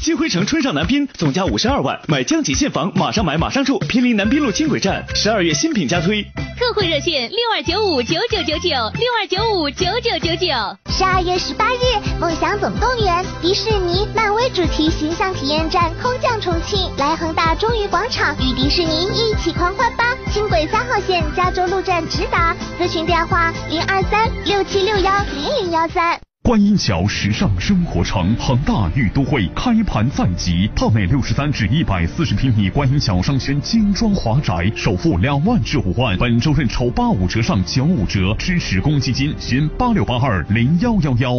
[0.02, 5.06] 金辉城春上南滨总价五十二万，买江景现房，马上买马上住，毗邻南滨路轻轨站。
[5.14, 6.24] 十二月新品加推，
[6.58, 10.48] 特惠热线六二九五九九九九六二九五九九九九。
[10.90, 20.18] 十二月十八日，梦想总动员，迪士尼、漫威主题形象体验站空降重庆，来恒大中娱广场与迪士尼一起狂欢吧！
[20.34, 26.20] 轻轨三号线加州路站直达，咨询电话零二三六七六幺零零幺三。
[26.44, 41.32] 观音桥时尚生活城恒大御都会开盘在即，套内六十三至一百四十平米观音桥商圈精装华宅，首付两万至五万，本周认筹八五折上九五折，支持公积金，寻八六八二零幺幺幺。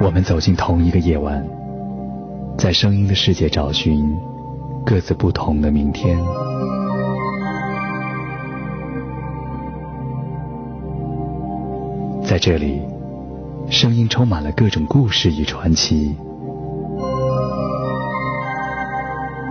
[0.00, 1.44] 我们走进同一个夜晚，
[2.56, 4.16] 在声音的世界找寻
[4.84, 6.18] 各自不同的明天。
[12.24, 12.80] 在这里，
[13.68, 16.16] 声音充满了各种故事与传奇。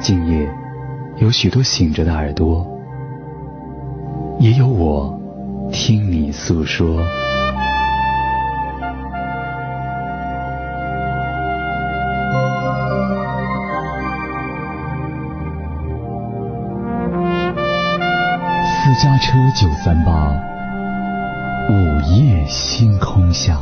[0.02, 0.50] 今夜，
[1.18, 2.66] 有许多醒着的耳朵，
[4.40, 5.20] 也有我
[5.72, 7.02] 听你诉说。
[19.40, 20.34] 车九三八，
[21.70, 23.58] 午夜星空下。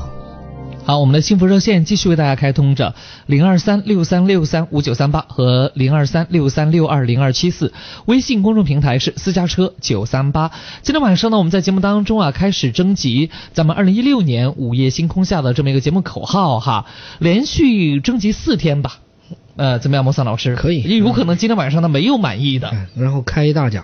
[0.83, 2.95] 好，我们的幸福热线继续为大家开通着
[3.27, 7.73] 零二三六三六三五九三八和零二三六三六二零二七四，
[8.05, 10.49] 微信公众平台是私家车九三八。
[10.81, 16.87] 今天晚上呢，我们在节目当中啊开始征集咱们二零一六年午夜星空下的这么一个节目口号哈，
[17.19, 18.97] 连续征集四天吧。
[19.57, 20.55] 呃，怎么样，莫桑老师？
[20.55, 23.83] 可以，也有可能今天晚上呢没有满意的，然后开一大奖。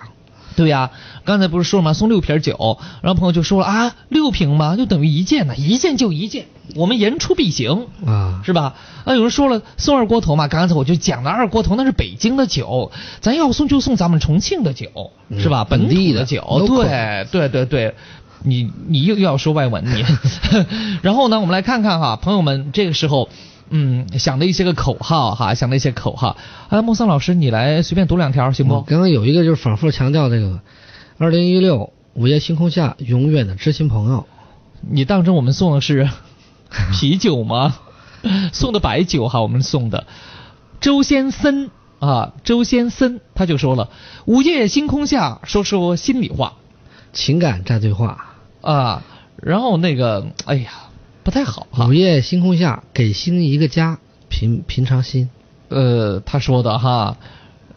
[0.56, 0.90] 对呀，
[1.24, 1.92] 刚才不是说了吗？
[1.92, 8.74] 送六瓶酒，然后朋友就说了啊，六瓶嘛，就等于一件呢，一件就一件，我们言出必行啊，是吧？
[9.04, 12.90] 啊，有人说了送二锅头嘛，刚才我就讲了，二锅头那是北京的酒，
[13.20, 15.64] 咱要送就送咱们重庆的酒，是吧？
[15.64, 17.94] 本地的酒，对对对对，
[18.42, 20.04] 你你又又要说外文你，
[21.02, 23.28] 然后呢，我们来看看哈，朋友们这个时候。
[23.70, 26.36] 嗯，想的一些个口号哈，想的一些口号。
[26.68, 28.82] 啊，莫桑老师，你来随便读两条行不？
[28.82, 30.60] 刚刚有一个就是反复强调这个，
[31.18, 34.26] 二零一六午夜星空下永远的知心朋友。
[34.80, 36.08] 你当真我们送的是
[36.92, 37.76] 啤酒吗？
[38.52, 40.06] 送的白酒哈，我们送的。
[40.80, 43.88] 周先生啊，周先生他就说了，
[44.26, 46.54] 午夜星空下说说心里话，
[47.12, 49.02] 情感战对话啊。
[49.42, 50.70] 然后那个，哎呀。
[51.24, 51.66] 不太好。
[51.88, 55.30] 午夜星空下，给星一个家，平平常心。
[55.70, 57.16] 呃，他说的哈，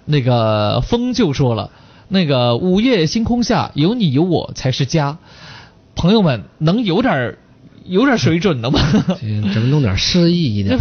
[0.03, 1.71] 那个风就说了，
[2.09, 5.17] 那个午夜星空下，有你有我才是家。
[5.95, 7.37] 朋友们，能有点
[7.85, 8.79] 有点水准的吗？
[9.07, 10.77] 咱们弄点诗意一点。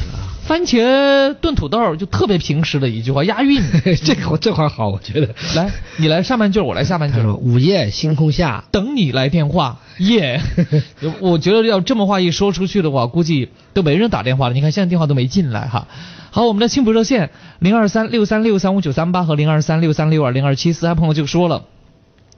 [0.46, 3.60] 番茄炖土豆就特别平时的一句话，押韵。
[4.04, 5.34] 这个这块好，我觉得。
[5.56, 7.20] 来，你来上半句，我来下半句。
[7.20, 9.78] 午夜星空下，等你来电话。
[9.98, 10.40] 耶，
[11.18, 14.54] 我觉得要这么话一说出去的话，估计都没人打电话了。
[14.54, 15.88] 你看现在电话都没进来哈。
[16.30, 21.64] 好，我们的青浦热线零二三六三六三五九三八和零二三六三六二零二七四，还朋友就说了，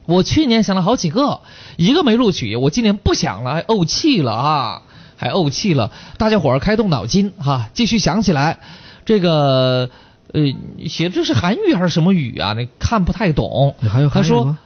[0.06, 1.40] 我去年想了好几个，
[1.76, 4.82] 一个没录取，我今年不想了，还怄气了啊。
[5.18, 8.60] 还怄气了，大家伙儿开动脑筋哈，继续想起来，
[9.04, 9.90] 这个
[10.32, 10.42] 呃，
[10.88, 12.52] 写这是韩语还是什么语啊？
[12.52, 13.74] 那看不太懂。
[14.12, 14.56] 他说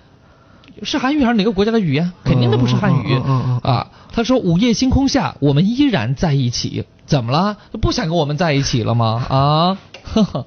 [0.82, 2.12] 是韩语还是哪个国家的语言？
[2.22, 3.14] 肯定那不是汉语
[3.62, 3.88] 啊。
[4.12, 7.56] 他说午夜星空下，我们依然在一起，怎么了？
[7.80, 9.26] 不想跟我们在一起了吗？
[9.30, 9.78] 啊？
[10.02, 10.46] 呵呵。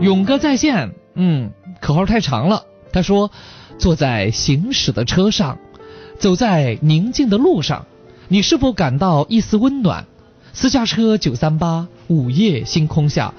[0.00, 1.50] 勇哥在线，嗯，
[1.80, 2.62] 口号太长了。
[2.92, 3.32] 他说。
[3.78, 5.58] 坐在行驶的车上，
[6.18, 7.86] 走在宁静的路上，
[8.28, 10.06] 你是否感到一丝温暖？
[10.52, 13.34] 私家车九三八，午夜星空下，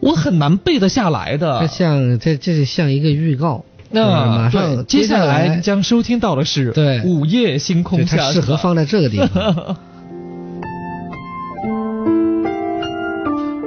[0.00, 1.60] 我很难背得下来的。
[1.60, 3.64] 这像这这是像一个预告。
[3.90, 9.76] 那马上接下来将收听到的是对午夜星空下，它适合放在这个地方。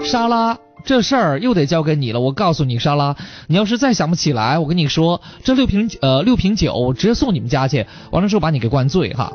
[0.05, 2.19] 沙拉，这事儿又得交给你了。
[2.19, 3.15] 我告诉你，莎拉，
[3.47, 9.31] 你要是再想不起来，我跟你说，这六瓶呃六瓶酒直接送你们家去，完了之后把你给灌醉哈。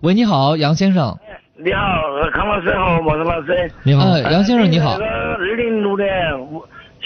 [0.00, 1.16] 喂，你好，杨先生。
[1.56, 1.80] 你好，
[2.34, 3.70] 康老师好，莫子老师。
[3.84, 4.98] 你好，杨先生你好。
[4.98, 6.06] 那个二零六年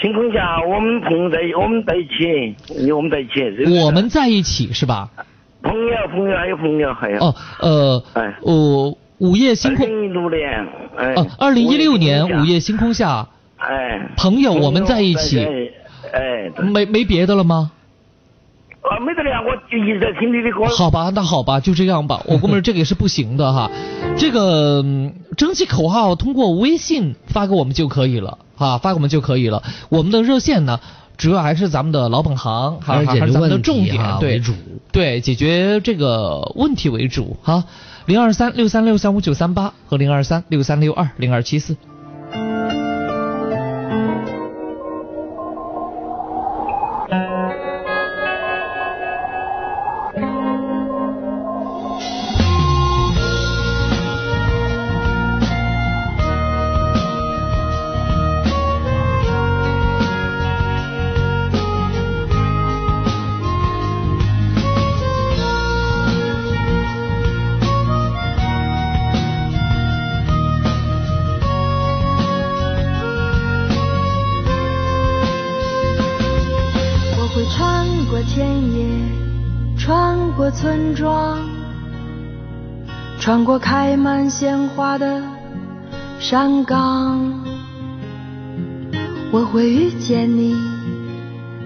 [0.01, 2.55] 星空下，我们朋友在，我们在一起，
[2.93, 3.79] 我们在一起。
[3.81, 5.09] 我们在一起是吧？
[5.61, 7.17] 朋友，朋友还有朋友还有。
[7.19, 9.85] 哦，呃，哎，哦，午夜星空。
[9.85, 13.27] 二零一二零一六年午夜星空下。
[13.57, 14.09] 哎。
[14.17, 15.39] 朋友，我们在一起。
[16.13, 16.49] 哎。
[16.61, 17.71] 没没别的了吗？
[18.81, 20.65] 啊，没得了，我就一直在听你的歌。
[20.65, 22.21] 好吧，那好吧，就这样吧。
[22.27, 23.69] 我估摸着，这个也是不行的哈。
[24.17, 24.81] 这个
[25.35, 29.61] 征集口号通过微信发给我们就可以了哈，发给我们就可以了。
[29.89, 30.79] 我们的热线呢，
[31.19, 34.41] 主要还是咱们的老本行，还是还是咱们的重点，对
[34.91, 37.65] 对，解决这个问题为主哈。
[38.05, 41.75] 零二三六三六三五九三八和零二三六三六二零二七四。
[84.97, 85.21] 的
[86.19, 87.33] 山岗，
[89.31, 90.55] 我会遇见你，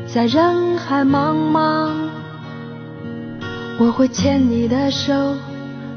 [0.05, 1.89] 在人海茫茫。
[3.79, 5.35] 我会牵你的手，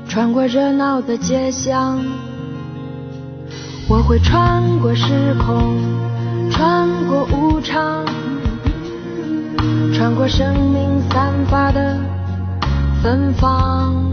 [0.08, 2.02] 穿过热闹的街巷。
[3.88, 5.76] 我会穿过时空，
[6.50, 8.04] 穿过无常，
[9.94, 11.98] 穿过生命散发的。
[13.02, 14.10] 芬芳，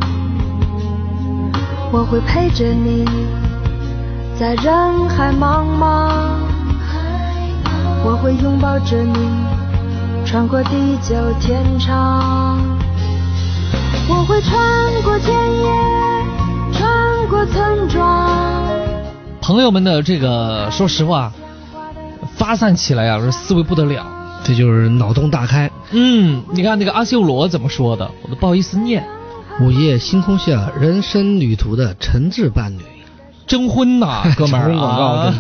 [1.96, 3.06] 我会陪着你，
[4.36, 6.10] 在人海茫茫。
[8.04, 9.16] 我会拥抱着你，
[10.26, 12.60] 穿过地久天长。
[14.10, 14.60] 我会穿
[15.04, 15.70] 过田野，
[16.74, 18.28] 穿过村庄。
[19.40, 21.32] 朋友们的这个，说实话，
[22.36, 24.04] 发散起来啊，这思维不得了。
[24.44, 25.70] 这就是脑洞大开。
[25.92, 29.06] 嗯，你看那个阿修罗怎么说的，我都不好意思念。
[29.62, 32.82] 午夜星空下，人生旅途的诚挚伴侣，
[33.46, 35.32] 征婚呐， 哥们儿啊！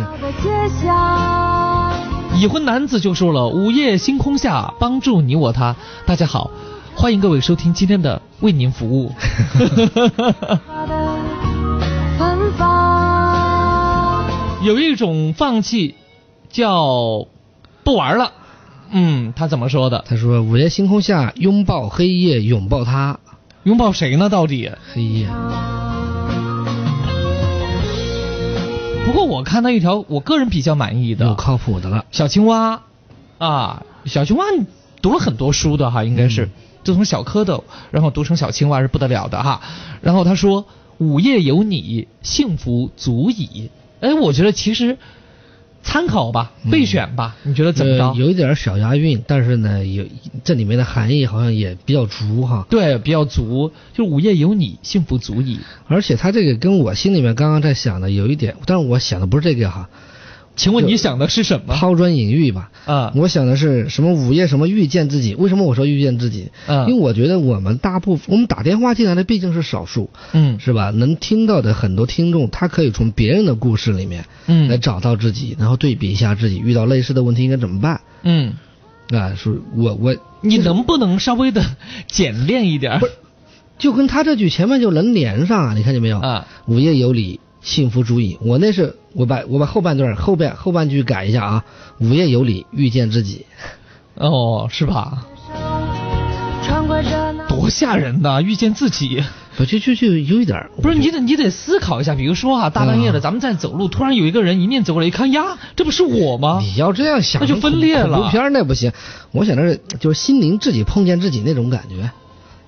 [2.35, 5.75] 已婚男子就说了：午夜星空下，帮助你我他。
[6.05, 6.51] 大家好，
[6.95, 9.11] 欢迎各位收听今天的为您服务。
[14.63, 15.95] 有一种放弃，
[16.49, 17.25] 叫
[17.83, 18.31] 不玩了。
[18.91, 20.05] 嗯，他怎么说的？
[20.07, 23.19] 他说：“午夜星空下，拥抱黑夜，拥抱他，
[23.63, 24.29] 拥抱谁呢？
[24.29, 25.27] 到底黑夜。”
[29.05, 32.05] 不过我看到一条，我个人比较满意的，有靠谱的了。
[32.11, 32.83] 小青蛙，
[33.37, 34.45] 啊，小青蛙
[35.01, 36.49] 读了很多书的哈，应该是
[36.83, 39.61] 就从小蝌蚪，然后读成小青蛙是不得了的哈。
[40.01, 40.65] 然后他说
[40.99, 43.69] ：“午夜有你，幸福足矣。”
[44.01, 44.97] 哎，我觉得其实。
[45.83, 48.13] 参考吧，备选吧，你觉得怎么着？
[48.15, 50.05] 有一点小押韵，但是呢，有
[50.43, 52.65] 这里面的含义好像也比较足哈。
[52.69, 55.59] 对，比较足，就午夜有你，幸福足矣。
[55.87, 59.89] 而且他这个跟我心里面刚刚在想的有一点，但是我想的不是这个哈。
[60.55, 61.73] 请问你想的是什么？
[61.73, 62.69] 抛砖引玉吧。
[62.85, 64.13] 啊，我想的是什么？
[64.13, 65.35] 午夜什么遇见自己？
[65.35, 66.51] 为什么我说遇见自己？
[66.67, 70.89] 嗯，因为我觉得我们大部分我们打电话进来的毕竟是少数，嗯，是吧？
[70.91, 78.01] 能听到的很多听众，他可以从别人的故事里面，嗯，来找到自己，然后对比一下自己遇到类似的问题应该怎么办。
[78.23, 78.53] 嗯，
[79.11, 81.63] 啊，是我我你能不能稍微的
[82.07, 82.99] 简练一点？
[82.99, 83.13] 不是，
[83.79, 85.73] 就跟他这句前面就能连上啊！
[85.73, 86.19] 你看见没有？
[86.19, 87.39] 啊，午夜有你。
[87.63, 88.37] 幸福主义。
[88.41, 91.65] 我那是我把我把后半段后边后半句改一下啊。
[91.99, 93.45] 午夜有你，遇见自己。
[94.15, 95.25] 哦，是吧？
[97.47, 98.41] 多吓人呐！
[98.41, 99.23] 遇见自己。
[99.57, 106.59] 我就就就有一点儿，不是你得你得思考一下，比如说啊，大半夜的咱们在走路，突然有一个人迎面走过来，一看呀，这不是我吗？
[106.59, 108.17] 你要这样想，那就分裂了。
[108.17, 108.91] 恐怖片那不行，
[109.31, 112.09] 我想的是就是心灵自己碰见自己那种感觉，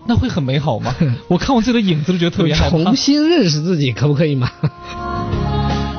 [0.08, 0.94] 那会很美好吗？
[1.28, 2.70] 我看我自己的影子都觉得特别害怕。
[2.70, 4.50] 重新认识自己可不可以嘛？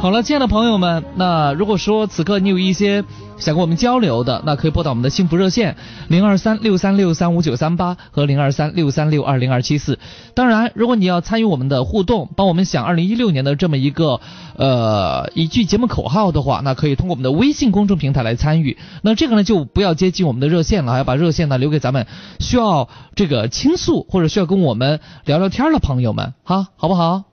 [0.07, 3.03] 好了，亲爱的朋友们，那如果说此刻你有一些
[3.39, 5.77] 想跟我们交流的，那可以拨打我们的幸福热线
[6.07, 9.99] 零二三六三六三五九三八和零二三六三六二零二七四。
[10.33, 14.21] 当然，如果你要参与我们的互动，帮我们想二零一六年的这么一个
[14.57, 18.79] 呃一句节目口号的话，那可以通过我们的微信公众平台来参与。
[19.03, 22.07] 那这个呢，就不要接近我们的热线了，要把热线呢留给咱们
[22.39, 27.25] 需要这个倾诉或者需要跟我们聊聊天的朋友们，哈，好不好？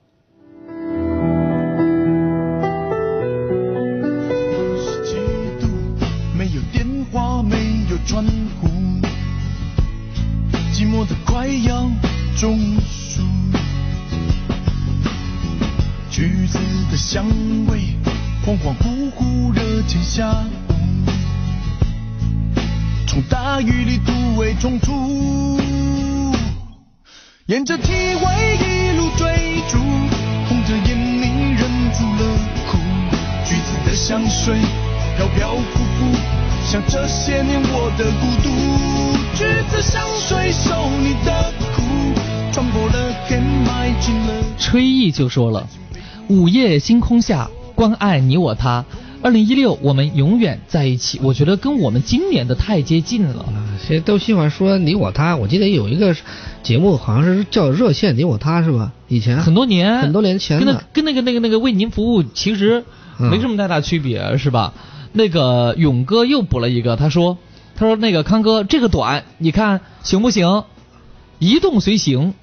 [8.06, 8.22] 窗
[8.60, 8.68] 户，
[10.74, 11.90] 寂寞的快要
[12.36, 13.22] 中暑，
[16.10, 16.58] 橘子
[16.90, 17.24] 的香
[17.66, 17.96] 味，
[18.44, 20.74] 恍恍惚惚，热天下午，
[23.06, 25.58] 从大雨里突围冲出，
[27.46, 29.78] 沿着体味一路追逐，
[30.46, 32.38] 红着眼你忍住了
[32.70, 32.78] 哭，
[33.46, 34.58] 橘子的香水
[35.16, 36.43] 飘飘浮浮。
[36.66, 38.48] 像这些年我的孤独，
[39.36, 41.82] 橘子香水受你的苦，
[42.50, 44.42] 穿过了天，埋进了。
[44.58, 45.68] 吹意就说了，
[46.28, 48.84] 午夜星空下，关爱你我他。
[49.22, 51.20] 二零一六，我们永远在一起。
[51.22, 53.44] 我觉得跟我们今年的太接近了。
[53.86, 55.36] 现在都喜欢说你我他。
[55.36, 56.16] 我记得有一个
[56.62, 58.92] 节目，好像是叫热线你我他，是吧？
[59.08, 62.84] 以前很多年，很多年前的，跟那跟那个那个那个为您服务，其实
[63.18, 64.72] 没什么太大区别，是吧？
[65.16, 67.38] 那个勇哥又补了一个，他说
[67.78, 70.64] ：“他说那个康哥，这个短，你看行不行？
[71.38, 72.34] 移动随行，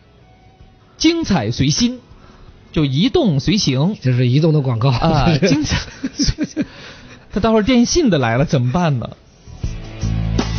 [0.95, 1.99] 精彩随心，
[2.71, 5.81] 就移动随行，这是移动的广告啊，精彩。
[7.33, 9.09] 他待会儿电信的来了怎么办呢？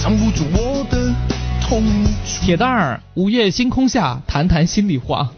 [0.03, 1.15] 藏不住我的
[1.63, 1.83] 痛
[2.43, 5.33] 铁蛋儿，午夜星空下谈谈心里话，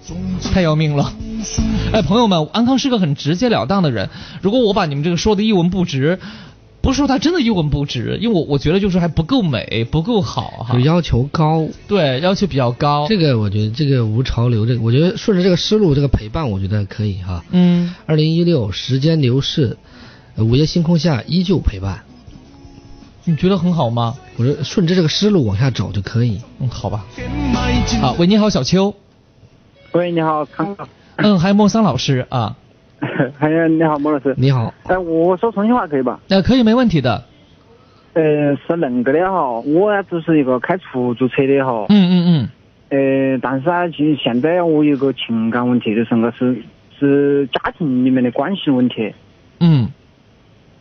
[0.53, 1.13] 太要命了。
[1.93, 4.11] 哎，朋友们，安康是个很直截了当的人，
[4.43, 6.19] 如果我把你们这个说的一文不值。”
[6.85, 10.75] 不是说他真的一文不值，因为我我觉得就是还不够美，不够好哈。
[10.75, 13.07] 就要求高，对，要求比较高。
[13.09, 17.43] 这个我觉得这个无潮流，这个我觉得顺着这个思路，这个陪伴我觉得可以哈。
[17.53, 17.95] 嗯。
[18.05, 19.79] 二零一六时间流逝，
[20.37, 22.03] 午夜星空下依旧陪伴。
[23.25, 24.17] 你觉得很好吗？
[24.37, 26.43] 我说顺着这个思路往下走就可以。
[26.61, 27.07] 嗯，好吧。
[28.03, 28.95] 好，喂，你好，小邱。
[29.93, 30.87] 喂，你好，康哥。
[31.17, 32.57] 嗯，还有莫桑老师啊。
[33.39, 34.35] 还有你好，莫老师。
[34.37, 34.73] 你好。
[34.85, 36.21] 哎，我说重庆话可以吧？
[36.29, 37.23] 呃，可以，没问题的。
[38.15, 38.23] 呃，
[38.57, 41.87] 是恁个的哈，我呀只是一个开出租车的哈。
[41.89, 42.49] 嗯嗯嗯。
[42.91, 46.57] 呃，但是啊，就现在我有个情感问题，就是个是
[46.99, 49.13] 是家庭里面的关系问题。
[49.61, 49.89] 嗯。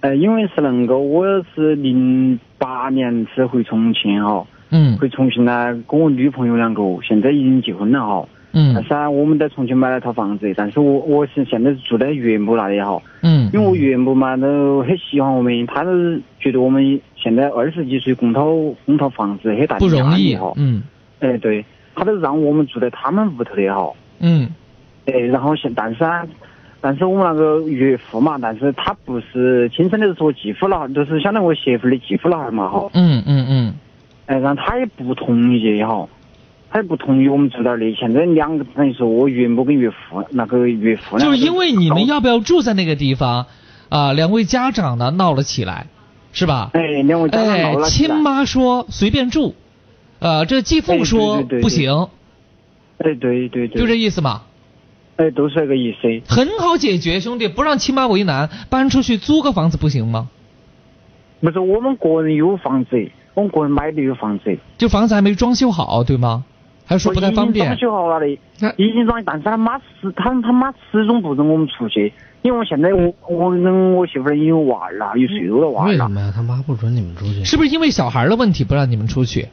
[0.02, 4.46] 呃，因为是恁个，我是零八年是回重庆哈。
[4.70, 4.98] 嗯。
[4.98, 8.28] 回重庆呢，跟我女朋友两个，现在已经结婚了哈。
[8.56, 13.02] 嗯，但是啊，我们在重庆买了套房子，但是我我是现在是住在岳母那里哈。
[13.22, 13.50] 嗯。
[13.52, 15.92] 因为我岳母嘛都很喜欢我们，她都
[16.40, 18.46] 觉得我们现在二十几岁供套
[18.86, 20.54] 供套房子很大的压力哈。
[20.56, 20.84] 嗯。
[21.20, 23.92] 哎，对，她都让我们住在他们屋头的哈。
[24.20, 24.48] 嗯。
[25.08, 26.24] 哎，然后现但是啊，
[26.80, 32.88] 但是我们那个岳父嘛，但是他不是亲生的，是我继父老，就是相当于我媳妇的继父老汉嘛哈。
[32.94, 33.74] 嗯嗯嗯。
[34.28, 36.08] 哎，然后他也不同意哈。
[36.74, 43.46] 他不同意我们住那里，现在两个等于说我岳母跟岳父那个岳父就是因为你们要不要住在那个地方
[43.90, 44.12] 啊？
[44.14, 45.86] 两位家长呢闹了起来，
[46.32, 46.72] 是吧？
[46.74, 48.16] 哎，两位家长闹了起来。
[48.16, 49.54] 亲妈说随便住，
[50.18, 52.08] 呃，这继父说不行。
[52.98, 53.80] 哎，对对对。
[53.80, 54.42] 就这意思嘛。
[55.18, 56.08] 哎，都是这个意思。
[56.28, 60.28] 很好解决，兄弟，不让亲妈为难，搬出去租个房子不行吗？
[61.40, 64.58] 不是，我们个人有房子，我们个人买的有房子。
[64.80, 66.46] 就房子还没装修好，对吗？
[66.86, 67.66] 还是说不太方便。
[67.68, 68.28] 装修好了的，
[68.78, 72.12] 已经装，但是他妈始他他妈始终不准我们出去，
[72.42, 75.92] 因为我现在我我跟我媳妇儿有娃儿了，有岁数的娃儿了。
[75.92, 76.32] 为什么呀？
[76.36, 77.44] 他妈不准你们出去？
[77.44, 79.48] 是不是因为小孩的问题不让你们出去？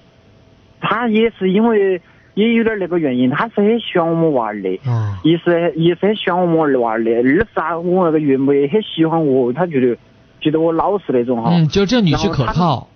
[0.81, 2.01] 他也是因为
[2.35, 4.81] 也有点那个原因，他是很喜欢我们娃儿的。
[4.85, 5.19] 啊。
[5.23, 9.97] 一是一是很喜欢我们娃儿的，二是啊，我那个岳母也很喜欢我，他觉得
[10.41, 11.51] 觉得我老实那种哈。
[11.53, 12.89] 嗯，就这女婿可靠。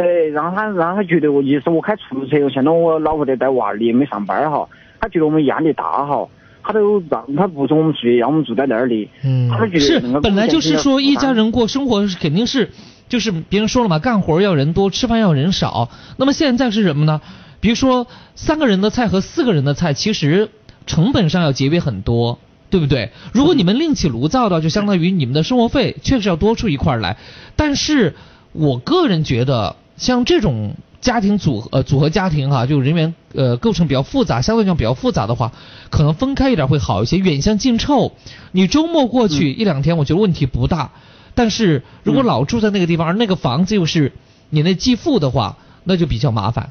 [0.00, 4.68] 哎，让他让他觉得我，意思我开出租车，现在我老婆在带娃儿，也没上班哈，
[5.00, 6.28] 他觉得我们压力大哈，
[6.62, 9.08] 他都让他不准我们出去，让我们住在那里。
[9.24, 12.70] 嗯，是本来就是说一家人过生活肯定是，
[13.08, 15.90] 就是别人说了嘛，干活要人多，吃饭要人少。
[16.16, 17.20] 那么现在是什么呢？
[17.60, 20.48] 比如说三个人的菜和四个人的菜，其实
[20.86, 22.38] 成本上要节约很多，
[22.70, 23.10] 对不对？
[23.34, 27.18] 如果你们另起炉灶的，就相当于你们的生活费确实要多出一块来。
[27.56, 28.14] 但是
[28.52, 35.52] 我个人觉得，像这种家庭组呃组合家庭哈，就人员呃构成比较复杂，相对讲比较复杂的话，
[35.90, 37.18] 可能分开一点会好一些。
[37.18, 38.12] 远香近臭，
[38.50, 40.92] 你周末过去一两天，我觉得问题不大。
[41.34, 44.12] 但是如果老住在那个地方，而那个房子又是
[44.48, 46.70] 你那继父的话，那就比较麻烦。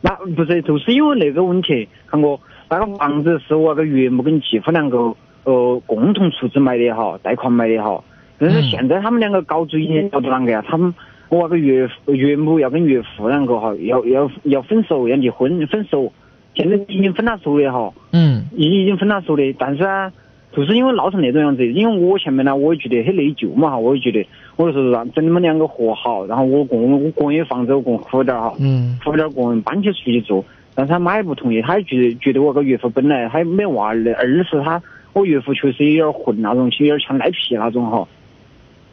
[0.00, 2.38] 那不是，就是因为那个问题，看我
[2.70, 8.04] 那个房子是我个岳母跟继父两个呃共同出资买的哈，贷款买的哈。
[8.38, 10.64] 但是现在他们两个搞主意搞到啷个呀？
[10.68, 10.94] 他们
[11.34, 16.12] 我那个岳岳母要跟岳父两个哈，要要要分手，要离婚分手。
[16.54, 17.92] 现在已经分了手的哈。
[18.12, 18.44] 嗯。
[18.56, 20.12] 已经分了手的，但是啊。
[20.56, 24.24] 就是因为闹成那种样子，因为我前面呢，我也觉得很内疚嘛哈，我也觉得，
[24.54, 30.44] 我就说让等你们两个和好，然后我个我个人房子我个付点哈，嗯，付点个人搬起出去住，
[30.76, 34.80] 但是他妈也不同意，他也觉得觉得我个岳父本来他也没娃儿的，二是他
[35.12, 38.06] 我岳父确实有点混那种，有点像赖皮那种哈，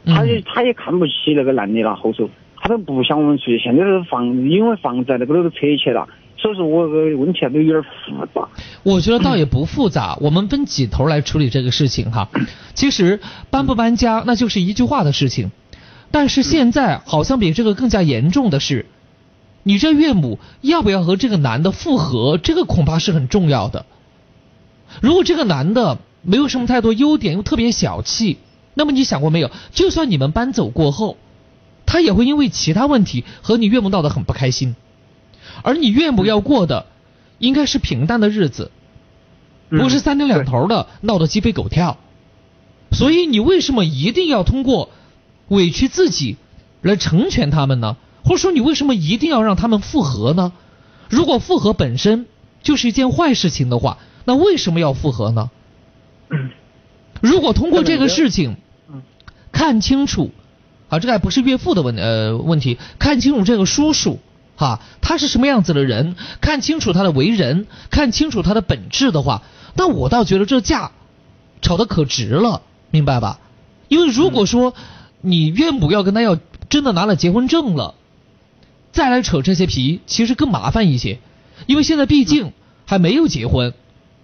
[0.06, 6.08] 他也他也看不起那个男的了，后头他都不想我们出去，现在是房因为房子那个都拆起了。
[6.36, 8.48] 所以说我个问题啊都有点复杂。
[8.82, 12.28] 我觉得倒也不复杂，我们分几头来处理这个事情哈。
[12.74, 15.52] 其实搬不搬家那就是一句话的事情，
[16.10, 18.86] 但是现在好像比这个更加严重的是，
[19.62, 23.86] 你这岳母要不要和这个男的复合，这个恐怕是很重要的。
[25.00, 28.38] 如果这个男的没有什么太多优点，又特别小气，
[28.74, 29.50] 那么你想过没有？
[29.72, 31.16] 就算你们搬走过后，
[31.86, 34.76] 他也会因为其他问题和你岳母闹得很不开心。
[35.62, 36.86] 而你岳母要过的，
[37.38, 38.70] 应该是平淡的日子，
[39.68, 41.98] 不是三天两头的闹得鸡飞狗跳。
[42.90, 44.90] 所以你为什么一定要通过
[45.48, 46.36] 委屈自己
[46.80, 47.96] 来成全他们呢？
[48.24, 50.52] 或者说你为什么一定要让他们复合呢？
[51.10, 52.26] 如果复合本身
[52.62, 55.50] 就是一件坏事情的话，那为什么要复合呢？
[57.22, 58.56] 如果通过这个事情
[59.52, 60.32] 看清楚，
[60.88, 64.18] 啊，这个还不是岳父的问呃问题，看清楚这个叔叔。
[64.56, 66.14] 哈，他是什么样子的人？
[66.40, 69.42] 看清楚他的为人，看清楚他的本质的话，
[69.74, 70.92] 那我倒觉得这架
[71.62, 72.60] 吵得可值了，
[72.90, 73.38] 明白吧？
[73.88, 74.74] 因为如果说
[75.20, 76.36] 你岳母要跟他要
[76.68, 77.94] 真的拿了结婚证了，
[78.92, 81.18] 再来扯这些皮，其实更麻烦一些。
[81.66, 82.52] 因为现在毕竟
[82.84, 83.72] 还没有结婚，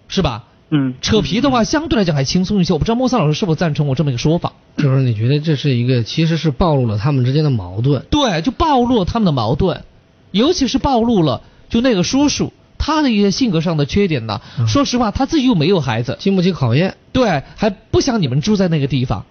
[0.09, 0.45] 是吧？
[0.69, 0.93] 嗯。
[1.01, 2.73] 扯皮的话，相对来讲还轻松一些。
[2.73, 4.53] 我不知道莫桑老师是否赞成我这么一个说法？
[4.77, 8.05] 就是你觉得这是一个，其实是暴露了他们之间的矛盾。
[8.09, 9.83] 对，就暴露了他们的矛盾。
[10.31, 14.39] 尤其是暴露了，就那个叔叔他的一些性格上的缺点呢。
[14.67, 16.95] 说实话，他自己又没有孩子，经不起考验。
[17.11, 19.25] 对，还不想你们住在那个地方。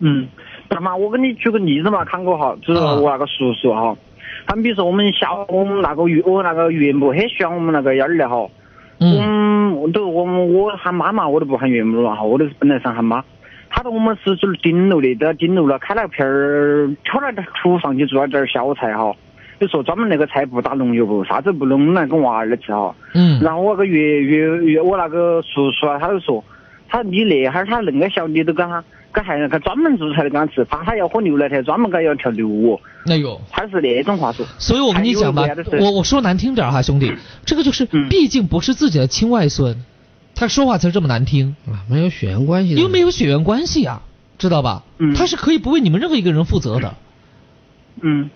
[0.00, 0.28] 嗯，
[0.68, 3.96] 大妈，我给你举个例子嘛，看过哈，就是我那个叔叔哈，
[4.46, 8.46] 他们比如说我们小，我们那个岳，我那个岳母很喜欢我们那个幺儿的哈。
[9.00, 9.38] 嗯。
[9.92, 13.24] 都我我喊妈妈，我都不喊岳母了哈，我都是本来想喊妈。
[13.70, 19.10] 他说我们是住顶楼的，都要顶楼了，开了片儿，挑了点厨房去做了点小菜哈。
[19.58, 22.94] 就说专门那个菜不打农药不，啥子不弄来给娃儿吃哈。
[23.14, 23.40] 嗯。
[23.42, 26.44] 然后我个岳岳岳我那个叔叔啊，他就说，
[26.88, 28.84] 他你那哈儿他恁个小，你都跟他
[29.14, 32.80] 给孩子他专门做菜的给他吃，怕他要喝牛奶，他专门给要调牛哦。
[33.06, 33.40] 哎呦。
[33.50, 34.46] 他是那种话说。
[34.58, 35.44] 所以我跟你讲吧，
[35.80, 37.12] 我我说难听点哈，兄弟，
[37.44, 39.76] 这个就是，毕竟不是自己的亲外孙，
[40.34, 42.74] 他说话才这么难听啊，没有血缘关系。
[42.74, 44.02] 又没有血缘关系啊，
[44.38, 44.84] 知道吧？
[44.98, 45.14] 嗯。
[45.14, 46.94] 他是可以不为你们任何一个人负责的。
[48.02, 48.30] 嗯。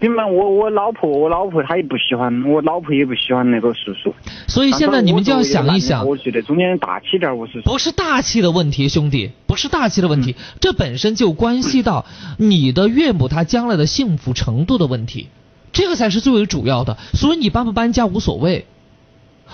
[0.00, 4.14] 你们我我老婆我老婆她也不喜欢，我老婆也不喜欢那个叔叔。
[4.46, 12.04] 所以现在你们就要想一想，我觉得中间大气点，我是不是大气的问题，兄弟，不是大气的问题，这本身就关系到
[12.38, 15.28] 你的岳母她将来的幸福程度的问题，
[15.72, 16.98] 这个才是最为主要的。
[17.14, 18.66] 所以你搬不搬家无所谓，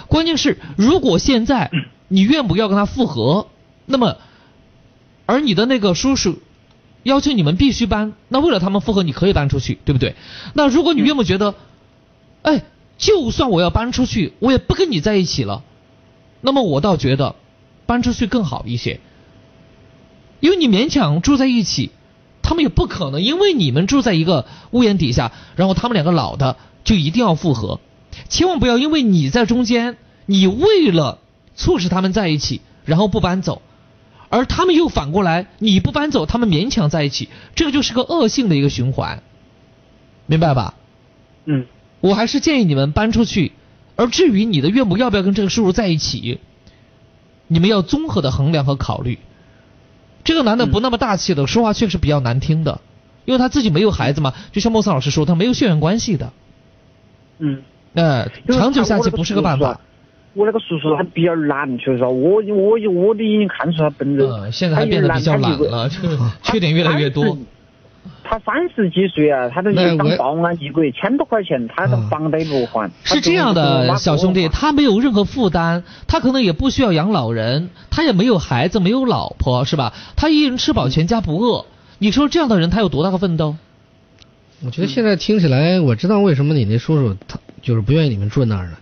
[0.08, 1.70] 关键是如果现在
[2.08, 3.46] 你岳母要跟他复合，
[3.86, 4.16] 那么
[5.26, 6.40] 而你的那个叔叔。
[7.02, 10.14] 要求你们必须搬，那为了他们复合，你可以搬出去，对不对？
[10.54, 11.54] 那如果你岳母觉得，
[12.42, 12.64] 哎，
[12.98, 15.62] 就算我要搬出去，我也不跟你在一起了，
[16.42, 17.36] 那么我倒觉得
[17.86, 19.00] 搬出去更好一些，
[20.40, 21.90] 因为你勉强住在一起，
[22.42, 27.80] 他们也不可能因为你们住在一个屋檐底下，然后他们两个老的就一定要复合，
[28.28, 29.96] 千万不要因为你在中间，
[30.26, 31.18] 你为了
[31.54, 33.62] 促使他们在一起，然后不搬走。
[34.30, 39.22] 而他们又反过来，你不搬走，他们勉强在一起，这个就是个恶性的一个循环，
[40.26, 40.74] 明白吧？
[41.44, 41.66] 嗯，
[42.00, 43.52] 我还是建议你们搬出去。
[43.96, 46.38] 而至于你的岳母要不要跟这个叔叔在一起，
[47.48, 49.18] 你们要综合的衡量和考虑。
[50.22, 52.80] 这个男的不那么大气的，说话确实比较难听的，
[53.24, 56.32] 因为他自己没有孩子嘛，就像莫桑老师说，他没有血缘关系的。
[57.40, 57.62] 嗯。
[57.94, 59.80] 呃，长久下去不是个办法。
[60.34, 64.28] 我那个叔叔他比较懒，确实，我我我都已经看出他本人。
[64.28, 65.90] 嗯，现在还变得比较懒了，
[66.42, 67.36] 缺点越来越多。
[68.22, 72.88] 他三十几岁啊，他都当保安，一个月千多块钱，他的房贷不还。
[73.02, 79.92] 是这样的，小兄弟，他没有任何负担，他可能也不需要养老人，他也没有孩子，没有老婆，是吧？
[80.14, 81.66] 他一人吃饱，全家不饿。
[81.98, 83.56] 你说这样的人，他有多大的奋斗？
[84.64, 88.78] 我觉得现在听起来，我知道为什么你那叔叔他就是不愿意你们住那儿了，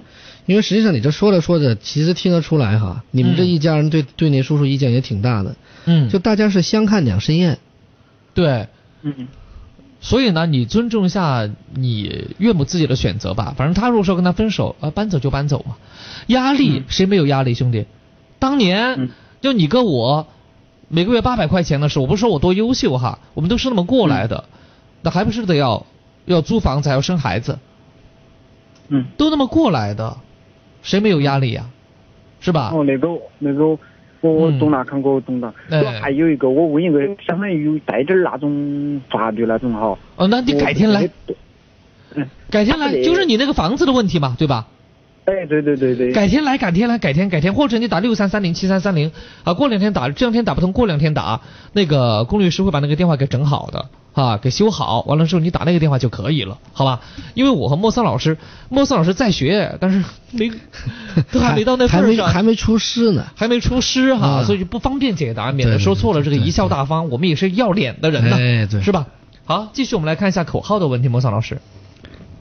[0.48, 5.54] 因为实际上你这说着说着，其实听得出来哈，你们这一家人对对你叔叔意见也挺大的。
[5.84, 6.08] 嗯。
[6.08, 7.58] 就大家是相看两生厌。
[8.32, 8.66] 对。
[9.02, 9.28] 嗯。
[10.00, 13.52] 所以呢，你尊重一下你岳母自己的选择吧。
[13.58, 15.76] 反正他如果说跟他分手，啊，搬走就搬走嘛。
[16.28, 17.84] 压力谁没有压力，兄弟？
[18.38, 19.10] 当年
[19.42, 20.28] 就你跟我
[20.88, 24.46] 每个月八百块钱的时候，我不是说我多优秀哈，我们都是那么过来的，
[25.02, 25.84] 那还不是得要
[26.24, 27.58] 要租房子，还要生孩子？
[28.88, 30.16] 嗯，都那么过来的，
[30.82, 31.66] 谁没有压力呀？
[32.40, 32.70] 是吧？
[32.72, 33.08] 哦，那个
[33.38, 33.78] 那个。
[34.20, 35.54] 我我懂了，看过懂了。
[36.02, 39.96] 还有一个，我问一个，相当于有带点那种法律那种哈。
[40.16, 41.08] 哦，那你改天来。
[42.16, 42.28] 嗯。
[42.50, 44.66] 改天来，就是你那个房子的问题嘛，对吧？
[45.28, 46.12] 哎，对对对对。
[46.12, 49.12] 改天来，改天来，改天改天，或者你打六三三零七三三零
[49.44, 51.40] 啊，过两天打，这两天打不通，过两天打，
[51.72, 53.84] 那个龚律师会把那个电话给整好的。
[54.14, 57.00] 啊，给修好完了之后，你打那个电话就可以了，好吧？
[57.34, 58.36] 因为我和莫桑老师，
[58.68, 60.02] 莫桑老师在学，但是
[60.32, 60.50] 没
[61.30, 66.22] 都还没到那份上，还没出师呢，还没出师哈，所以就不方便解答，免得说错了。
[66.22, 69.06] 这个贻笑大方，我们也是要脸的人呢，是吧？
[69.44, 71.60] 好，继续我们来看一下口号的问题，莫桑老师。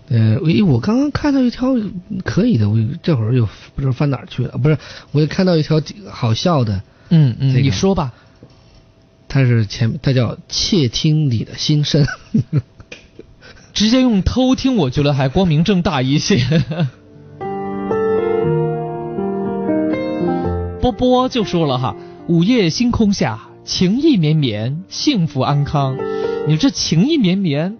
[0.09, 1.75] 呃，我我刚刚看到一条
[2.23, 3.45] 可以的，我这会儿又
[3.75, 4.77] 不知道翻哪儿去了，不是，
[5.11, 8.13] 我又看到一条好笑的，嗯嗯，你说吧。
[9.29, 12.07] 他是前，他叫窃听你的心声，
[13.73, 16.37] 直接用偷听，我觉得还光明正大一些。
[20.79, 21.97] 波波就说了哈，
[22.29, 25.97] 午夜星空下，情意绵绵，幸福安康。
[26.47, 27.77] 你这情意绵绵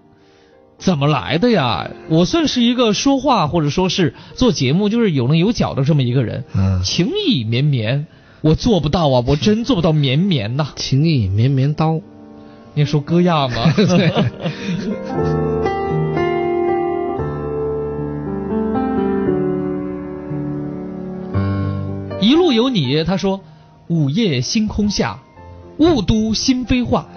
[0.78, 1.90] 怎么来的呀？
[2.08, 8.06] 我算是一个说话或者说是做节目就是有棱有角的这么一个人，嗯，情意绵绵。
[8.40, 10.68] 我做不到啊，我真做不到绵绵呐。
[10.76, 12.00] 情意绵绵刀，
[12.74, 13.74] 你说歌亚吗？
[22.20, 23.40] 一路有你，他说
[23.88, 25.18] 午夜星空下，
[25.78, 27.08] 雾都心飞画。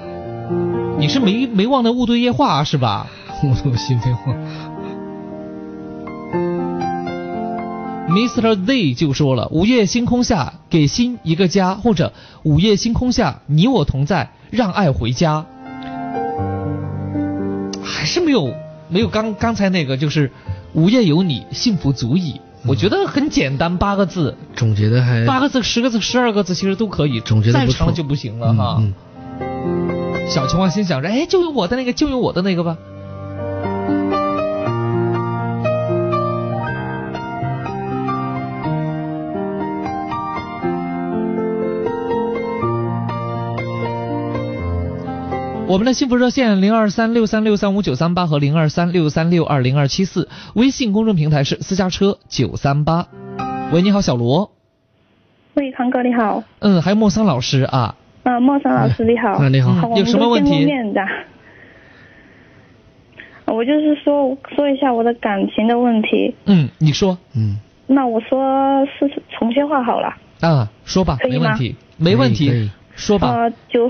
[0.97, 3.05] 你是没没忘那雾都夜话是吧？
[3.43, 4.33] 雾都心飞画。
[8.09, 8.65] Mr.
[8.65, 12.11] Z 就说了：“午夜星空下，给心一个家，或者
[12.43, 15.45] 午夜星空下，你我同在，让爱回家。”
[17.81, 18.53] 还是没有
[18.89, 20.29] 没有刚刚才那个，就是
[20.73, 22.41] 午夜有你，幸福足矣。
[22.67, 27.21] 我觉得很简单，八个字总结的还八个字、十个字、十二个字，其实都可以。
[27.21, 28.83] 总结的再长就不行了哈。
[30.27, 32.77] 小青蛙心想着：“哎，就用我的那个，就用我的那个吧。”
[45.71, 53.07] 我们的幸福热线零二三六三六三五九三八和零二三六三六二零二七四，微信公众平台是私家车九三八。
[53.71, 54.51] 喂，你好，小罗。
[55.53, 56.43] 喂，康哥你好。
[56.59, 57.95] 嗯，还有莫桑老师啊。
[58.23, 59.29] 啊，莫桑老师你好。
[59.29, 59.95] 啊，你好。
[59.95, 60.67] 有什么问题？
[63.45, 66.35] 我就是说说一下我的感情的问题。
[66.47, 67.17] 嗯，你说。
[67.33, 67.55] 嗯。
[67.87, 70.13] 那我说是重新话好了。
[70.41, 73.29] 啊，说吧，没问题，没问题，说吧。
[73.29, 73.89] 啊，就。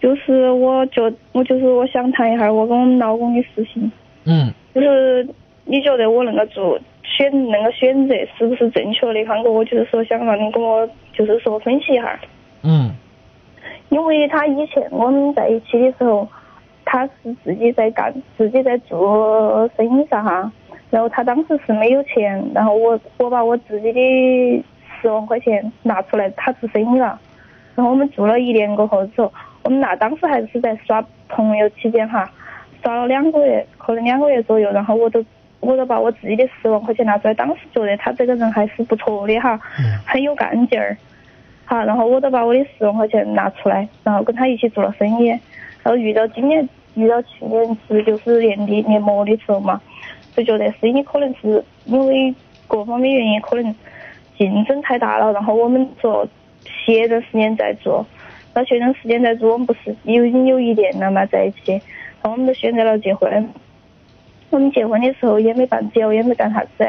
[0.00, 3.90] 就是我觉我就是我想谈一下我跟我们老公的事情。
[4.24, 4.52] 嗯。
[4.74, 5.26] 就是
[5.64, 9.24] 你觉得我那个做选那个选择是不是正确的？
[9.24, 12.18] 康哥，我就是说想让你跟我就是说分析一下。
[12.62, 12.90] 嗯。
[13.88, 16.28] 因为他以前我们在一起的时候，
[16.84, 20.52] 他是自己在干，自己在做生意噻哈。
[20.90, 24.64] 然后他当时是没有钱，然后我我把我自己的
[25.00, 27.18] 十万块钱拿出来，他做生意了。
[27.74, 29.32] 然后我们做了一年过后之后。
[29.68, 32.26] 我们那当时还是在耍朋友期间哈，
[32.82, 35.22] 耍了两个月，可能两个月左右，然后我都
[35.60, 39.60] 我都把我自己的十万块钱拿出来，当时觉得他这个人还是不错的哈，
[40.06, 40.96] 很有干劲儿，
[41.66, 45.40] 好，然后我都把我的十万块钱拿出来，然后跟他一起做了生意，然
[45.84, 49.78] 后遇到今年遇到去年是就是年底年末的时候嘛，
[50.34, 52.34] 就觉得生意可能是因为
[52.66, 53.74] 各方面原因可能
[54.38, 56.26] 竞争太大了，然后我们做
[56.64, 58.06] 歇段时间再做。
[58.58, 61.70] 到这段时间在做，我们不是有已经有一年了嘛，在一起，
[62.20, 63.48] 然后我们都选择了结婚。
[64.50, 66.84] 我们结婚的时候也没办酒，也没干啥子，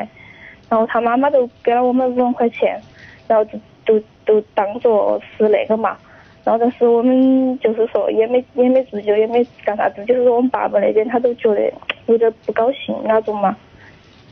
[0.68, 2.82] 然后他妈妈都给了我们五万块钱，
[3.28, 5.96] 然后就都都当做是那个嘛。
[6.44, 11.72] 然后但是我们就是说也没也没自救也没干啥子，就是说我们爸爸那边他都觉得
[12.08, 13.56] 有点不高兴那种嘛，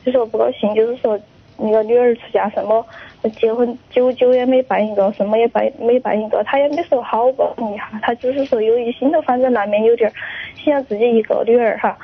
[0.04, 1.20] 就说不高兴，就是说
[1.58, 2.84] 那个女儿出嫁什么
[3.30, 10.14] 结婚久久也没办一个，什么也办没办一个，他也没说好过一下，他只是说有一心头反正难免有点儿
[10.56, 11.98] 想要自己一个女儿哈，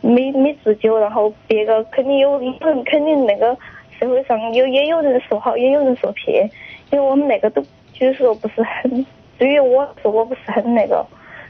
[0.00, 2.54] 没没自救，然后别个肯定有人
[2.84, 3.56] 肯定那个
[3.98, 6.48] 社会上有也有人说好，也有人说撇，
[6.90, 7.62] 因为我们那个都
[7.92, 9.06] 就是说不是很。
[9.38, 11.06] 对于我说，我不是很那个，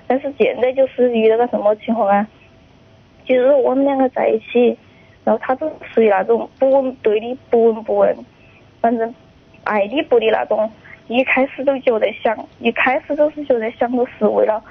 [0.06, 2.28] 但是现在就是遇到个什么情况啊？
[3.24, 4.76] 就是我们两个在一起，
[5.24, 8.14] 然后他都属于那种不问对你不闻不问，
[8.80, 9.14] 反正
[9.64, 10.70] 爱理不理那种。
[11.08, 14.62] 一开始都觉得想，一开始都是觉得想的是为了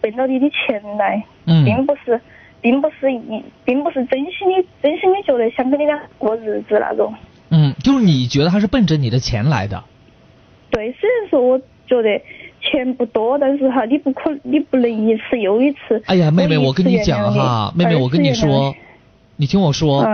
[0.00, 2.18] 奔到你的钱来，并不是，
[2.60, 7.14] 并不是一，并不是真心的，真心的觉得想跟你俩过日子那种。
[7.50, 9.84] 嗯，就是你觉得他是奔着你的钱来的？
[10.70, 12.20] 对，虽然说我觉得。
[12.60, 16.02] 钱不多，但是哈，你不可，你不能一次又一次。
[16.06, 18.74] 哎呀，妹妹，我跟你讲哈，妹妹，我跟你说，
[19.36, 20.04] 你听我说，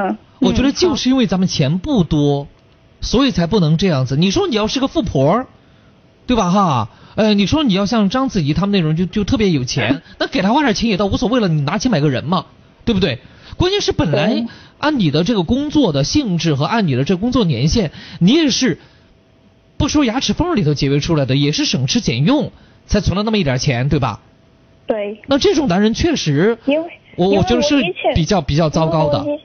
[0.41, 2.47] 我觉得就是因为咱们钱不多，
[3.05, 4.17] 所以才不能这样子。
[4.17, 5.47] 你说你要是个富婆，
[6.27, 6.89] 对吧哈？
[7.15, 12.47] 呃，你说你要像章子怡他们那种就就特别有钱， 那给他花点钱也倒无所谓了，你拿钱买个人嘛，
[12.85, 13.21] 对不对？
[13.57, 14.47] 关键是本来
[14.79, 18.81] 按你的这个工作的性质和按你的这工作年限，你也是。
[19.77, 22.53] 不说牙齿缝里头节约出来的，也是省吃俭用
[22.87, 24.21] 才存了那么一点钱，对吧？
[24.87, 25.21] 对。
[25.27, 27.83] 那这种男人确实，因为我我觉得是
[28.15, 29.19] 比较比较糟糕的。
[29.19, 29.41] 因为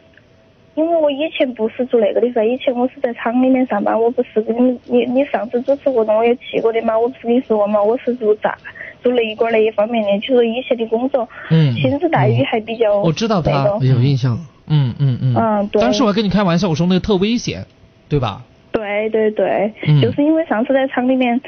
[0.86, 8.56] 我以前不是做那个的噻，以前我是在厂里面上班，我不是跟你你你上次主持活动我也去过的嘛，我不是跟你说嘛，我是做炸
[9.02, 13.52] 做雷管那一方面的，就是以前的工作，嗯，薪资待遇还比较，我知道他
[13.82, 15.82] 有印象，嗯嗯嗯，嗯对。
[15.82, 17.66] 当时我还跟你开玩笑，我说那个特危险，
[18.08, 18.44] 对吧？
[18.72, 21.40] 对对对，就是因为上次在厂里面，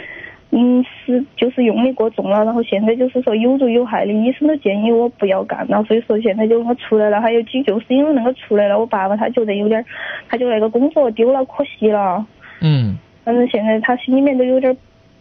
[0.53, 9.85] 嗯，是就是用力过重了，然后现在就是说有毒有害的，医生都建议我不要干了，所以说现在就我出来了，还有几就是因为那个出来了，我爸爸他觉得有点，
[10.27, 12.25] 他就那个工作丢了可惜了，
[12.59, 14.75] 嗯，反正现在他心里面都有点，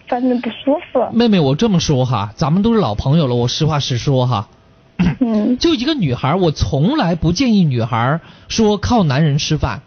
[0.08, 1.08] 反正不舒服。
[1.12, 4.48] 妹妹，我这么说哈，咱们都是老朋友了，我实话实说哈，
[5.20, 8.18] 嗯， 就一个女孩，我从来不建议女孩
[8.48, 9.82] 说靠男人吃饭。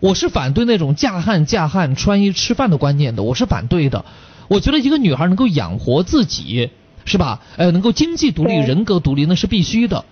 [0.00, 4.04] 我是反对那种嫁汉嫁汉穿衣吃饭的观念的，我是反对的。
[4.48, 6.70] 我觉得一个女孩能够养活自己，
[7.04, 7.40] 是吧？
[7.56, 10.04] 呃，能够经济独立、人格独立，那是必须的。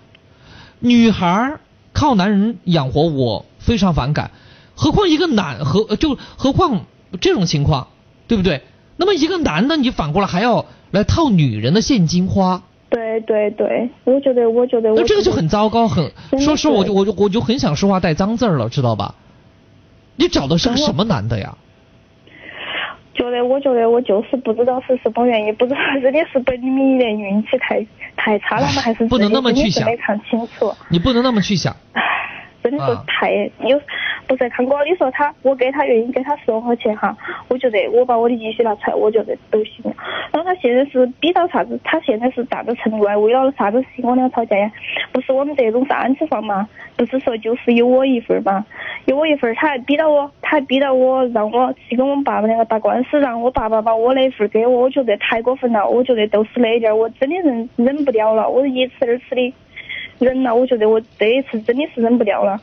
[0.79, 1.59] 女孩
[1.93, 4.31] 靠男人养活，我非常反感。
[4.75, 6.85] 何况一个男何就何况
[7.21, 7.87] 这种情况，
[8.27, 8.63] 对不对？
[8.97, 12.63] 那么一个男的，你反过来还要来套女人的现金花？
[12.89, 19.15] 对对对，我觉得，我觉得，那这个就很糟糕，很说实话，我就我就我就很想说话带脏字儿了，知道吧？
[20.15, 21.57] 你找的是个什么男的呀？
[23.13, 27.85] 觉得，我觉得我就是不知道是什么原因，不知道真的是本命年运气太
[28.15, 28.81] 太差了吗？
[28.81, 29.85] 还是不能那么去想？
[29.85, 30.73] 没看清楚。
[30.89, 31.75] 你不能那么去想。
[32.63, 33.31] 真的是太
[33.67, 33.79] 有，
[34.25, 37.15] 不是康哥，你说他，我给他愿意给他十万块钱哈，
[37.49, 39.83] 我觉得我把我的积蓄拿出来，我觉得都行。
[40.31, 41.77] 然后他现在是逼到啥子？
[41.83, 43.17] 他现在是啥子程度啊？
[43.17, 44.71] 为了啥子事情我俩吵架呀？
[45.11, 46.67] 不是我们这种三次房嘛？
[46.95, 48.65] 不是说就是有我一份嘛？
[49.05, 55.87] 有我一份，他还逼到我，他还逼到我，让我去跟我们爸爸两个打官司，让我爸爸把我那份给我，我觉得太过分了。
[55.87, 59.53] 我觉得都是那点，我真的忍忍不了了，我一次二次的。
[60.19, 62.59] 忍了，我觉得我这一次真的是忍不掉了。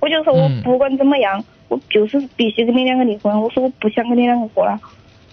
[0.00, 3.40] 我就说我不管怎么样，我就是必须跟你两个离婚。
[3.40, 4.78] 我说我不想跟你两个过了。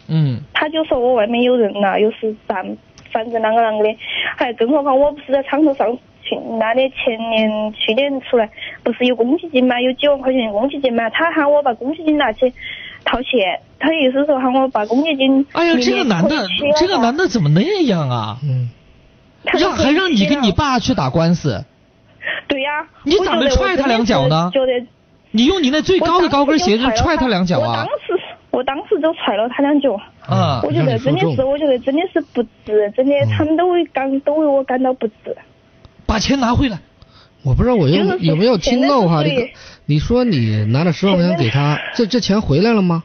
[0.07, 0.39] 嗯。
[0.53, 2.63] 他就说我外面有人了，又是啥，
[3.11, 3.97] 反正啷个啷个的。
[4.37, 5.93] 还更何况我不是在厂头上
[6.23, 8.49] 去那的前年去年出来，
[8.83, 9.81] 不是有公积金吗？
[9.81, 11.09] 有几万块钱的公积金吗？
[11.09, 12.53] 他喊我把公积金拿去
[13.03, 15.45] 套现，他意思说喊我把公积金。
[15.51, 16.47] 哎呀，这个男的，
[16.79, 18.37] 这个男的怎么那样啊？
[18.41, 18.69] 嗯。
[19.59, 21.63] 让还让你跟你爸去打官司？
[22.47, 24.49] 对呀，你咋没踹他两脚呢？
[24.53, 24.85] 觉得
[25.31, 27.69] 你用你那最高的高跟鞋子踹他两脚啊！
[27.69, 29.95] 我当时，我当时就踹了他两脚。
[30.27, 35.35] 啊，我觉得真的是，我觉得真的是不值，真的，他们都为感，都为我感到不值。
[36.05, 36.79] 把钱拿回来。
[37.43, 39.23] 我不知道我有有没有听到哈？
[39.23, 39.49] 你
[39.87, 43.03] 你说你拿了十万块钱给他，这这钱回来了吗？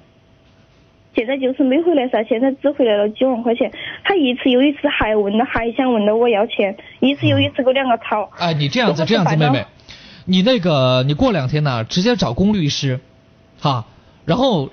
[1.16, 3.72] 现在就是没回来噻，现在只回来了几万块钱。
[4.04, 8.30] 他一次又一次还问了，还想问了我要钱，一次又一次给我两个吵。
[8.38, 9.64] 哎，你这样子，这样子，妹妹，
[10.26, 13.00] 你那个，你过两天呢，直接找龚律师，
[13.58, 13.86] 哈，
[14.26, 14.68] 然后，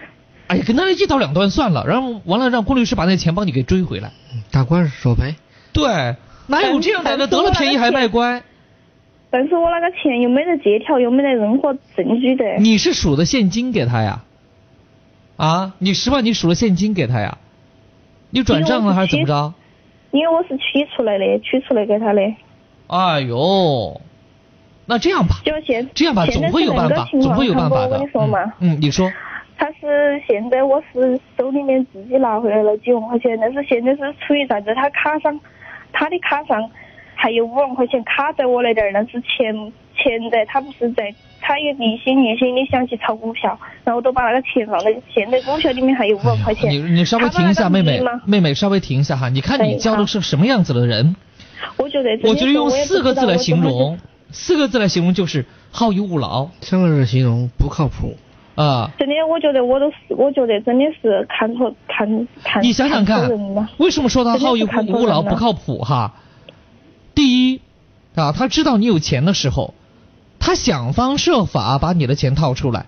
[0.47, 4.11] 哎呀，跟他一刀两断算了，然后完了让龚律师把那钱帮你给追回来，
[4.51, 5.35] 打官司索赔。
[5.71, 6.17] 对，
[6.47, 7.25] 哪有这样的呢？
[7.25, 8.43] 得了便宜还卖乖。
[9.31, 12.43] 但是我那个钱又没得借条，又没得任何证据的。
[12.59, 14.23] 你是数的现金给他呀？
[15.35, 17.37] 啊，你十万你数了现金给他呀？
[18.29, 19.53] 你转账了还是怎么着？
[20.11, 22.21] 因为我是取出来的，取出来给他的。
[22.87, 24.01] 哎呦，
[24.85, 27.83] 那这样吧，就现这样吧，总会有办法，总会有办法的。
[27.85, 29.11] 我跟你说嘛，嗯，你说。
[29.55, 34.73] 他是现在我是手里面自己拿回来了几万块钱，但是现在是处于啥子？
[34.75, 35.39] 他卡上，
[35.93, 36.69] 他的卡上
[37.15, 41.13] 还有五万块钱卡在我那点儿，但是钱钱在他不是在，
[41.45, 46.71] 他也一心一心的想去炒股票，然后都把那个钱放在现在股票里面还有五万块钱。
[46.71, 51.15] 你你稍微停一下，妹妹，妹妹稍微停一下哈，你看你交的是什么样子的人？
[51.77, 53.99] 我觉得，我觉得用四个字来形容，
[54.31, 58.15] 四个字来形容就是好逸恶劳，三个字形容不靠谱。
[58.55, 58.91] 啊！
[58.99, 62.61] 真的，我觉得我都是，我觉得真的是看错看看。
[62.61, 63.27] 你想想看，
[63.77, 66.13] 为什么说他好逸恶劳不靠谱哈？
[67.15, 67.61] 第一
[68.13, 69.73] 啊，他知道你有钱的时候，
[70.45, 72.85] 他想方设法把你的钱套出来。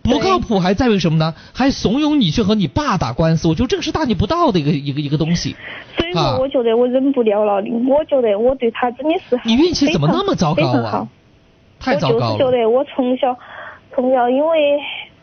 [0.00, 1.34] 不靠谱还在于什么呢？
[1.52, 3.48] 还怂恿你去和你爸打官司。
[3.48, 5.56] 我觉得这个是大逆不道的一个一个一个东西。
[5.96, 7.56] 所以说，我觉得我忍不了了。
[7.88, 11.08] 我觉得我对他真的是你运气怎么那么糟糕啊？
[11.80, 12.26] 太糟糕了。
[12.26, 13.36] 我就是觉得我从小。
[13.94, 14.78] 从小，因为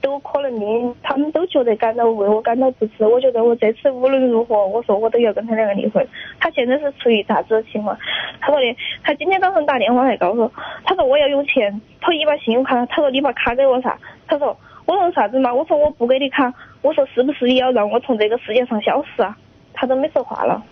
[0.05, 3.03] 都可能的，他们都觉得感到为我感到不值。
[3.03, 6.07] 我觉得我这次无论如何，我说我都要跟他两个离婚。
[6.39, 7.97] 他现在是处于啥子情况？
[8.39, 10.51] 他说的，他今天早上打电话来告诉我，
[10.83, 13.97] 他说我要用钱，他说你把信用卡，他说你把卡给我噻。
[14.27, 15.51] 他说我说啥子嘛？
[15.51, 16.53] 我说我不给你卡，
[16.83, 19.35] 我说是不是也要让我从这个世界上消失啊？
[19.73, 20.63] 他都没说话了。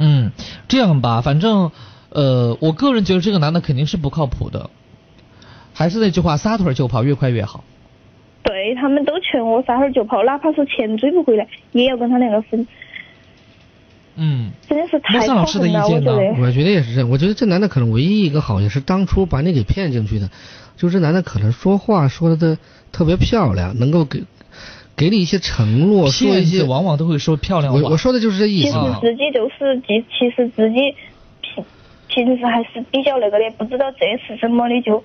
[0.00, 0.32] 嗯，
[0.66, 1.70] 这样吧，反正
[2.10, 4.68] 呃，我个人觉得这个男的肯定是不靠谱的。
[5.72, 7.62] 还是那句话，撒腿就跑，越快越好。
[8.44, 12.64] 对他们都劝我撒腿就跑，哪怕是钱追不回来，也要跟他两个分。
[14.16, 16.16] 嗯，真的是太可恨了，我觉得。
[16.40, 20.30] 我觉得也是这样，我觉得这男的可能唯一一个好，也是当初把你给骗进去的，
[20.76, 22.58] 就这男的可能说话说的
[22.92, 24.22] 特别漂亮，能够给
[24.96, 27.80] 给你一些承诺，说一些往往都会说漂亮话。
[27.80, 28.72] 我我说的就是这意思。
[28.72, 30.94] 其实自己就是其其实自己。
[32.06, 35.02] 平时还是比较那个的，不知道这次怎么的就，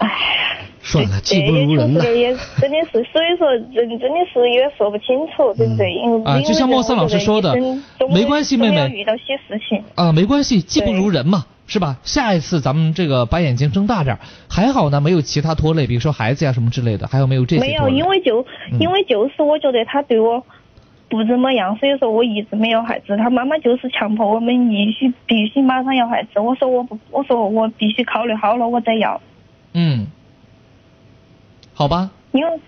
[0.00, 0.08] 唉，
[0.82, 2.04] 算了，技不如人了。
[2.14, 5.92] 也真的是，所以说人真的是也说不清楚，对不对？
[5.92, 7.54] 因为啊，就像莫森老师说的，
[8.10, 8.88] 没关系，妹妹。
[8.88, 9.84] 遇到些事情。
[9.94, 11.98] 啊，没关系，技不如人嘛，是吧？
[12.02, 17.60] 下一次咱们这个把眼睛睁大点，还好呢，没有其他拖累，比如说孩子呀什么之类的，还有没有这些？
[17.62, 18.44] 没有，因为就
[18.78, 20.42] 因为就是我觉得他对我。
[21.12, 23.16] 不怎么样，所以说我一直没有孩子。
[23.16, 26.38] 他妈妈就是强迫我们必须必须马上要孩子。
[26.38, 29.20] 我说我不，我说我必须考虑好了我再要。
[29.72, 30.06] 嗯，
[31.74, 32.10] 好吧。
[32.32, 32.60] 因为，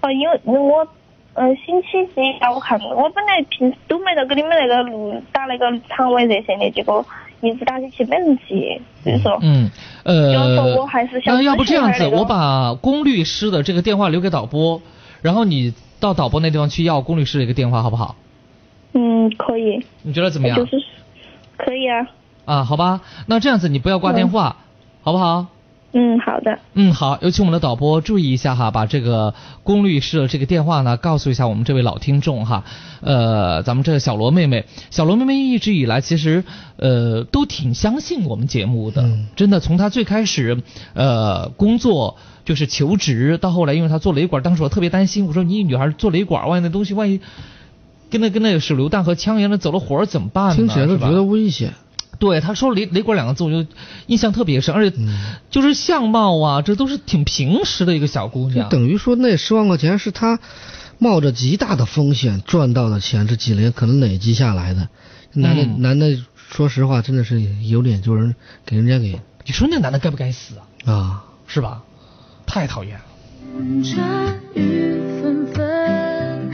[0.00, 0.86] 啊，因为我，
[1.34, 7.04] 呃，星期几下午看，我本来平时都没得给你们那个录打那个肠胃热线的，结果
[7.40, 9.38] 一直打进去没人接，所以说。
[9.42, 9.70] 嗯，
[10.04, 11.34] 呃，我还是想。
[11.34, 14.80] 那要不这样子，我把龚律师的这个电话留给导播，
[15.22, 15.72] 然后你。
[16.02, 18.16] 到导播那地方去要龚律师的一个电话，好不好？
[18.92, 19.86] 嗯，可以。
[20.02, 20.58] 你觉得怎么样？
[20.58, 20.82] 就是
[21.56, 22.08] 可以啊。
[22.44, 24.56] 啊，好吧，那这样子你不要挂电话，
[25.02, 25.46] 好不好？
[25.92, 26.58] 嗯，好的。
[26.74, 32.64] 嗯，好，有请我们的导播注意一下哈，把这个龚律师的这个电话呢告诉一下我们这位老听众哈。
[33.00, 36.44] 呃，咱们这个小罗妹妹，小罗妹妹一直以来其实
[36.76, 40.62] 呃都挺相信我们节目的，真的从她最开始
[40.94, 42.16] 呃工作。
[42.44, 47.20] 就是求职，到后来，因为她做雷管，当时我特别担心，我说你女孩做雷管，万一那东西万一
[48.10, 50.56] 跟那跟那个手榴弹和枪一样的走了火怎么办呢？
[50.56, 51.72] 听起来都觉得危险。
[52.22, 53.66] 对，他说雷雷管两个字，我就
[54.06, 54.96] 印象特别深，而且
[55.50, 58.68] 就是相貌啊，这都是挺平实的一个小姑娘。
[58.68, 60.38] 等于说那十万块钱是他
[60.98, 64.88] 冒着极大的风险赚到的钱，这几年可能累积下来的。
[65.32, 69.18] 男的男的，说实话，真的是有点就是给人家给。
[69.44, 70.54] 你说那男的该不该死
[70.84, 70.92] 啊？
[70.92, 71.82] 啊，是吧？
[72.46, 73.04] 太讨厌了。
[73.82, 76.50] 茶雨纷纷，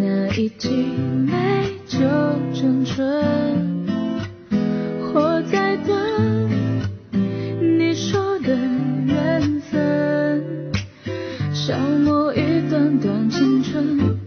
[0.00, 0.68] 那一季
[13.36, 14.25] 青春。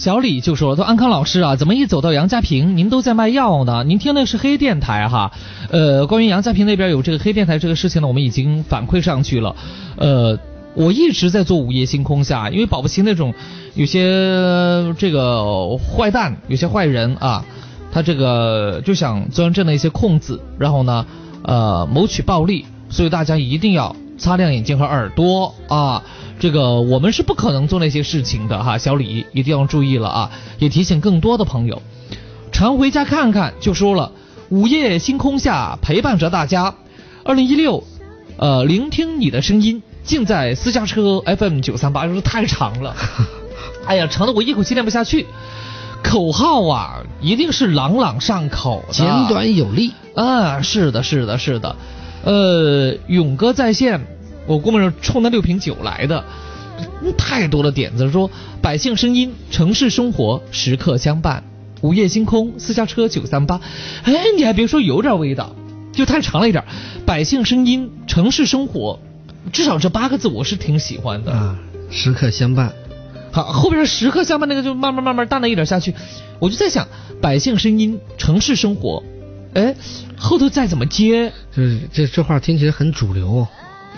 [0.00, 3.84] 小李就说：“说安康老师啊，怎么一走到杨家坪，您都在卖药呢？
[3.84, 5.30] 您听的是黑电台哈。
[5.70, 9.54] 呃，关于杨家坪那边有这个黑电台这个事情呢，我们已经反馈上去了。
[9.98, 10.38] 呃，
[10.72, 13.34] 我一直在做午夜星空下，因为保不齐那种
[13.74, 17.44] 有些这个坏蛋，有些坏人啊，
[17.92, 21.04] 他这个就想钻这样的一些空子，然后呢，
[21.42, 26.04] 呃，谋取暴利，所以大家一定要擦亮眼睛和耳朵啊。”
[26.38, 30.30] 这个我们是不可能做那些事情的哈，小李一定要注意了啊！
[30.58, 31.82] 也提醒更多的朋友，
[32.50, 34.12] 常回家看看就说了，
[34.48, 36.74] 午夜星空下陪伴着大家。
[37.24, 37.84] 二零一六，
[38.38, 42.96] 呃，聆听你的声音，尽在私家车 FM 九三八，就是太长了，
[43.84, 45.26] 哎呀，长的我一口气念不下去。
[46.02, 50.62] 口号啊，一定是朗朗上口，简短有力啊！
[50.62, 51.76] 是的，是的，是的。
[52.24, 54.00] 呃，勇哥在线。
[54.46, 56.24] 我估摸着冲那六瓶酒来的，
[57.16, 58.10] 太多的点子。
[58.10, 61.44] 说百姓声音，城市生活时刻相伴。
[61.82, 63.60] 午夜星空，私家车九三八。
[64.02, 65.54] 哎，你还别说，有点味道，
[65.92, 66.64] 就太长了一点。
[67.06, 68.98] 百姓声音，城市生活，
[69.52, 71.58] 至少这八个字我是挺喜欢的啊。
[71.90, 72.72] 时刻相伴，
[73.30, 75.94] 好，后边时刻相伴那个就慢慢慢慢淡了一点下去。
[76.38, 76.88] 我就在想，
[77.20, 79.02] 百姓声音，城市生活，
[79.54, 79.74] 哎，
[80.16, 81.32] 后头再怎么接？
[81.54, 83.46] 就是这这话听起来很主流。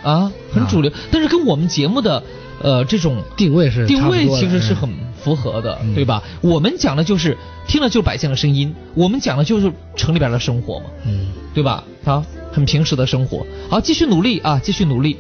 [0.03, 2.21] 啊，很主流，但是跟我们节目的
[2.61, 4.91] 呃这种定位是定位其实是很
[5.23, 6.21] 符合的，对吧？
[6.41, 7.39] 我们讲的就是
[7.69, 11.85] 听了就是百姓的声音，我们讲的就是城里边的生活嘛，嗯，对吧？
[12.03, 15.17] 好，很平时的生活，好，继续努力啊，继续努力。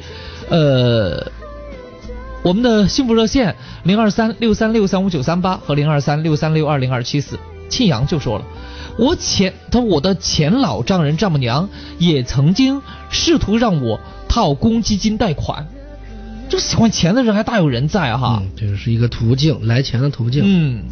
[0.48, 1.30] 呃，
[2.42, 3.54] 我们的幸福热线
[3.84, 7.38] 零二三六三六三五九三八和零二三六三六二零二七四，
[7.72, 8.44] 庆阳就说了，
[8.98, 11.68] 我前他我的前老丈人丈母娘
[11.98, 13.98] 也曾经试图让我。
[14.34, 15.68] 套公积金贷款，
[16.48, 18.42] 这喜欢钱的人还大有人在哈。
[18.56, 20.42] 这是一个途径，来钱的途径。
[20.42, 20.82] 嗯。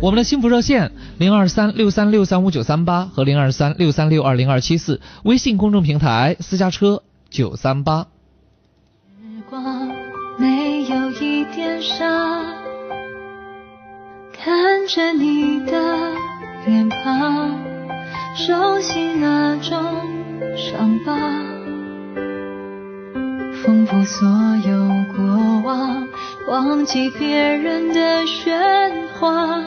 [0.00, 8.06] 我们的幸福热线零二三六三六三五九三八和零二三六三六二零二七四，微信公众平台私家车九三八。
[14.42, 16.12] 看着你的。
[16.66, 17.58] 脸庞，
[18.36, 19.78] 熟悉那种
[20.56, 21.16] 伤疤，
[23.62, 24.28] 丰富所
[24.66, 26.06] 有过往，
[26.48, 29.58] 忘记别人的喧哗。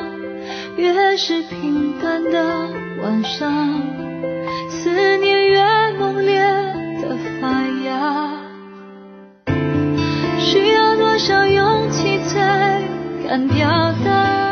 [0.77, 2.67] 越是平淡的
[3.01, 3.81] 晚上，
[4.69, 5.63] 思念越
[5.97, 6.43] 猛烈
[7.01, 7.47] 的发
[7.85, 8.29] 芽。
[10.37, 12.81] 需要多少勇气才
[13.27, 13.67] 敢表
[14.05, 14.42] 达？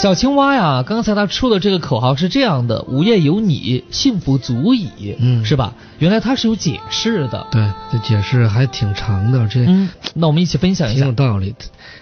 [0.00, 4.88] 小青蛙呀，刚才他出的这个口号是这样的：“午夜有你，幸福足矣。”
[5.20, 5.74] 嗯，是吧？
[5.98, 7.46] 原来他是有解释的。
[7.50, 9.46] 对，这解释还挺长的。
[9.46, 9.60] 这，
[10.14, 11.00] 那我们一起分享一下。
[11.00, 11.54] 挺有道理。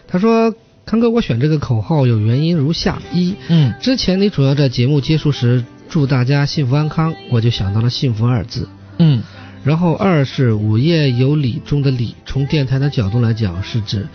[0.06, 0.54] 他说
[0.86, 8.68] ：“康哥，我选这个口号有原因如下：一，嗯，之前你主要在节目结束时祝大家幸福安康，我就想到了‘幸福’二字。
[8.98, 9.24] 嗯，
[9.64, 14.06] 然后二是‘午夜有礼’中的‘礼’，从电台的角度来讲是指。”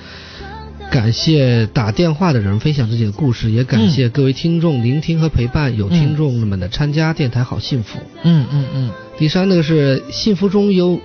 [0.94, 5.76] 感谢打电话的人分享自己的故事，也感谢各位听众聆听和陪伴。
[5.76, 7.98] 有听众们的参加，电台好幸福。
[8.22, 8.92] 嗯嗯嗯。
[9.18, 11.00] 第三，那个是幸福中有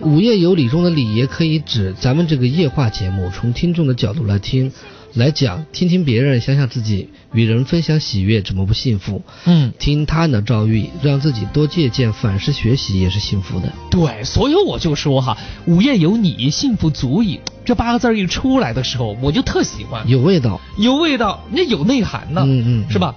[0.00, 3.28] 午夜有理中的理，也可以指咱们这个夜话节目。
[3.28, 4.72] 从听众的角度来听。
[5.14, 9.22] 来讲，听听别人，想想自己，与人分享喜悦，怎么不幸福？
[9.46, 13.72] 嗯，听他人的遭遇，让自己多借鉴，反思学习，也是幸福的。
[13.90, 15.36] 对，所以我就说哈，
[15.66, 17.40] 午夜有你，幸福足矣。
[17.64, 23.14] 这八个字一出来的时候，我就特喜欢，有味道，有味道，那有内涵呢，嗯嗯，是吧？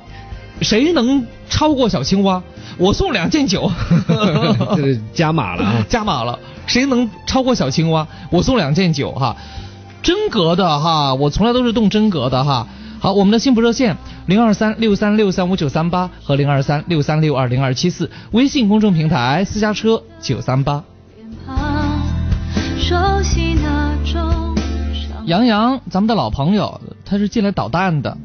[0.62, 2.42] 谁能超过小青蛙？
[2.78, 3.72] 我送两件酒，
[4.76, 6.40] 这是加码了啊， 加码了。
[6.68, 8.08] 谁能超过小青蛙？
[8.30, 9.36] 我送两件酒哈。
[10.04, 12.68] 真格的哈，我从来都是动真格的哈。
[13.00, 13.98] 好，我们的幸福热线
[14.28, 20.84] 零二三六三六三五九三八和零二三六三六二零二七四，微信公众平台私家车九三八。
[25.26, 28.18] 杨洋，咱们的老朋友，他是进来捣蛋的。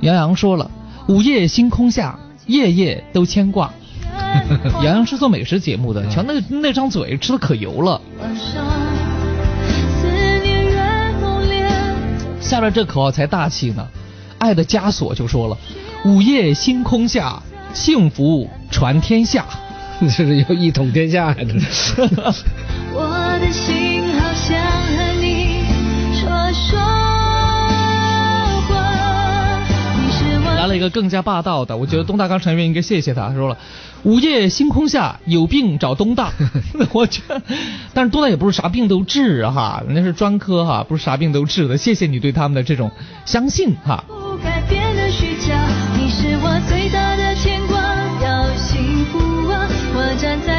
[0.00, 0.70] 杨洋说了，
[1.08, 3.72] 午夜星空下，夜夜都牵挂。
[4.82, 8.00] 杨洋是做美食节目的，瞧那那张嘴，吃的可油了。
[12.44, 13.88] 下面这口号才大气呢，
[14.38, 15.56] 爱的枷锁就说了，
[16.04, 17.42] 午夜星空下，
[17.72, 19.46] 幸福传天下，
[19.98, 21.36] 这是要一统天下呀！
[21.38, 22.02] 这是。
[22.94, 23.40] 来
[30.74, 33.56] 了一个个更加霸道的，我觉得东大刚成员应该谢谢他，说了，
[34.02, 36.32] 午夜星空下有病找东大，
[36.92, 37.40] 我觉得，
[37.94, 42.90] 但是东大也不是啥病都治哈，人家是专科哈，不是啥病都治的，谢谢你对他们的这种
[43.24, 44.04] 相信哈。
[44.08, 45.54] 不改变的虚假，
[45.96, 47.80] 你是我最大的牵挂。
[48.22, 49.18] 要幸福
[49.48, 50.53] 啊，我站在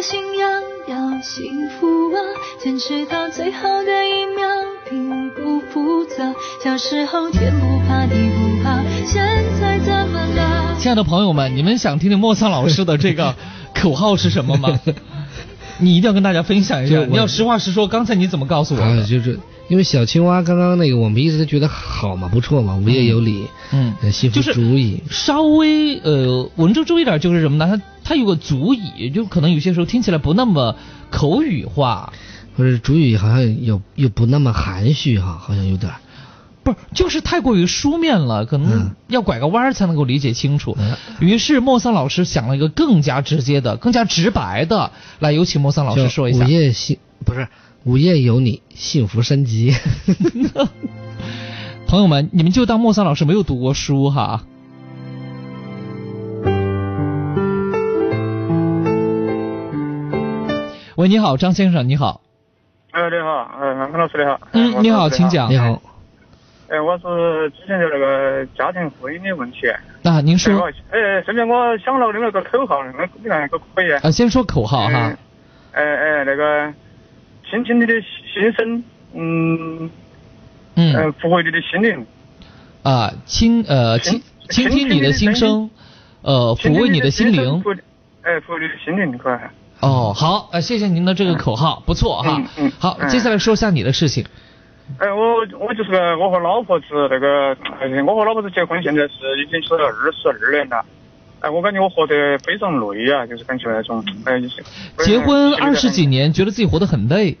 [0.00, 0.50] 的信仰。
[0.88, 2.18] 要幸福啊，
[2.58, 4.48] 坚持到最后的一秒，
[4.88, 6.34] 并不复杂。
[6.64, 9.22] 小时候天不怕地不怕，现
[9.60, 10.74] 在怎么了？
[10.78, 13.34] 亲爱的朋友们，你们想听听莫桑老师的这个
[13.74, 14.80] 口号是什么吗？
[15.78, 17.04] 你一定要跟大家分享一下。
[17.04, 19.38] 你要实话实说，刚才你怎么告诉我啊，就是
[19.70, 25.00] 因为小青蛙刚刚那个，我们一直都觉得好嘛，不错嘛，无业有理，嗯，幸福足矣。
[25.08, 27.68] 稍微呃文绉绉一点就是什么呢？
[27.68, 30.74] 它它有个足矣，就可能有些时候听起来不那么
[31.08, 32.12] 口语化，
[32.56, 35.92] 或者主语好像有又不那么含蓄哈，好像有点。
[36.64, 40.76] 不是，就是太过于书面了，可能要拐个弯儿才能够理解清楚。
[41.20, 44.90] 于是莫桑老师想了一个更加直接的、更加直白的，
[45.20, 46.44] 来有请莫桑老师说一下。
[46.44, 47.46] 午夜幸不是
[47.84, 49.72] 午夜有你，幸福升级。
[51.88, 54.42] 朋友们，你们就当莫桑老师没有读过书哈。
[60.96, 62.20] 喂，你好，张先生，你好。
[62.90, 64.38] 哎，你好，哎，安康老师你好。
[64.52, 65.50] 嗯，你好，请讲。
[65.50, 65.80] 你好。
[66.68, 69.60] 哎，我是之前的那个家庭婚姻的问题。
[70.02, 70.70] 那您说。
[70.90, 73.90] 哎，顺便我想了另外一个口号，那你看可不可以？
[73.92, 75.16] 啊，先说口号哈。
[75.72, 76.72] 哎哎，那个，
[77.50, 79.90] 倾听你的心声，嗯，
[80.76, 82.06] 嗯，呃抚慰你的心灵。
[82.82, 85.68] 啊，倾呃倾倾听你的心声，
[86.22, 87.62] 呃，抚慰你的心灵。
[88.22, 89.50] 哎，抚慰你的心灵，快。
[89.80, 92.36] 哦，好，呃，谢谢您的这个口号，不错哈。
[92.38, 92.72] 嗯嗯。
[92.78, 94.24] 好，接下来说一下你的事情。
[94.98, 97.56] 哎，我我就是，我和老婆是那个，
[98.06, 100.84] 我和老婆子结婚，现在是已经是二十二年了。
[101.40, 104.62] 哎，我感觉我活得非常累啊，就是感觉那种，哎，就是
[104.98, 107.36] 结婚二十几年，觉得自己活得很累。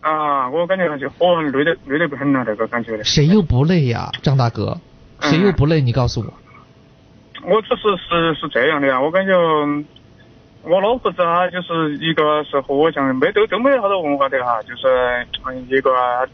[0.00, 3.02] 啊，我感觉就活累得累得不很了，那个感觉。
[3.04, 4.78] 谁又不累呀，张大哥？
[5.20, 5.80] 谁又不累？
[5.80, 6.26] 你告诉我。
[7.46, 9.32] 我只是是是这样的呀，我感觉。
[10.66, 15.90] 我老婆子啊就是一个是和我像没都都没好多文化的哈，就是嗯一个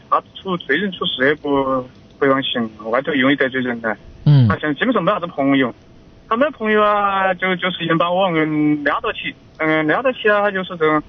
[0.09, 1.85] 她处对人处事也不
[2.17, 3.93] 不用行，外头容易得罪人的。
[4.25, 4.47] 嗯。
[4.47, 5.75] 她现在基本上没啥子朋友，
[6.31, 11.03] 她没朋友啊，就就是人把我嗯撩到起，嗯撩到起啊，他就是这种，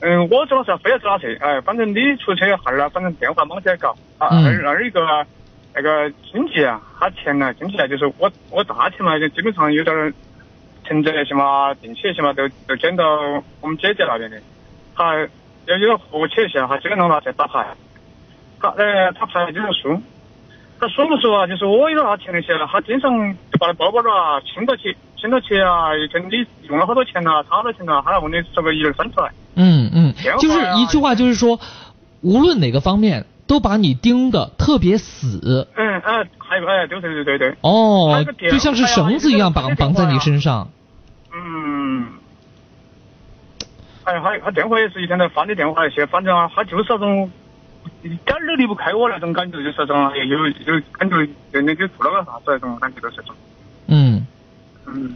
[0.00, 5.00] 嗯我做了啥非要找他去，哎反正你出去哈儿啊，反正电话忙起来搞啊，二二一个
[5.74, 10.12] 那个经济啊，他钱呢经济啊就是我我大钱嘛就基本上有点。
[10.82, 13.04] 存折那些嘛，定期那些嘛，都都捐到
[13.60, 14.40] 我们姐姐那边的。
[14.96, 15.14] 他
[15.66, 17.64] 要有和气一些，他基本上拿去打牌。
[18.58, 20.02] 他呃，他牌经常输。
[20.80, 21.46] 他说不说啊？
[21.46, 23.12] 就是我有拿钱那些，他经常
[23.52, 29.30] 就把那包包啊清到起，清到起啊，跟你用了好多钱呐，差多钱呐，他来问你这个一二三出来。
[29.56, 30.14] 嗯嗯。
[30.38, 31.60] 就是一句话，就是说，
[32.22, 35.68] 无论哪个方面，都把你盯的特别死。
[35.76, 37.54] 嗯嗯，还有哎，对对对对对。
[37.60, 40.70] 哦，就像是绳子一样绑绑在你身上。
[41.34, 42.06] 嗯，
[44.04, 47.30] 哎，他他电话也是一天在发你电话那些，反正啊，他就是那种
[48.02, 53.34] 一点儿都离不开我那种感觉，就是那种有有感觉，就你给做了个啥子那种感觉，就是种。
[53.86, 54.26] 嗯。
[54.86, 55.14] 嗯。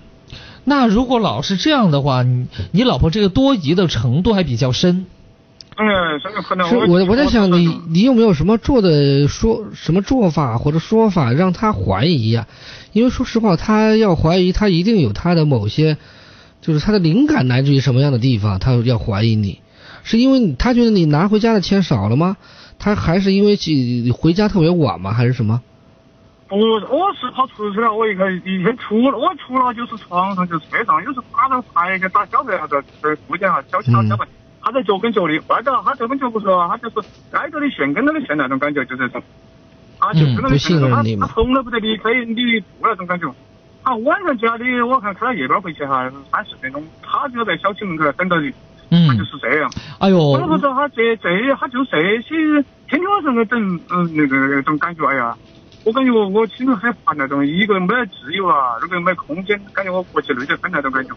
[0.65, 5.07] 那如果老是这样的话，你你老婆这个多疑的程度还比较深。
[5.77, 6.69] 嗯，这个可能。
[6.69, 12.47] 是我我在想你你有没有什么做的说什么做法或者说法让他怀疑呀？
[12.93, 15.97] 因为说实话，他要怀疑，他一定有他的某些，
[16.61, 19.61] 就是他的灵感来自于什么样的地方，他要怀疑你，
[20.05, 22.37] 是因为他觉得你拿回家的钱少了吗？
[22.79, 25.13] 他还是因为去回家特别晚吗？
[25.13, 25.61] 还是什么？
[26.47, 34.27] 不，我是跑出去了，我一个一天出了，我出了就是床上就是车上，有时候打个牌去打小牌啥子，在附近哈，小区打小牌，
[34.61, 39.23] 他在脚跟脚的，外头他这本就不说，他就是挨着的线跟着的线那种感觉，就这种。
[39.99, 41.27] 他就跟那信任你嘛。
[41.27, 43.33] 他从来不得离开你住那种感觉。
[43.83, 48.53] 他晚上家里，我看开到夜班回去哈，三四点钟，他就在小区门口等到你。
[48.95, 49.09] 嗯。
[49.09, 49.71] 他就是这样。
[49.99, 50.19] 哎呦。
[50.19, 55.37] 我不知道他这这他就这些天天晚上在等，嗯，那个那种感觉，哎呀，
[55.85, 61.11] 我感觉我我心里很烦那种，一个没得自由啊，二个没空间，感觉我过去累得很那种感觉。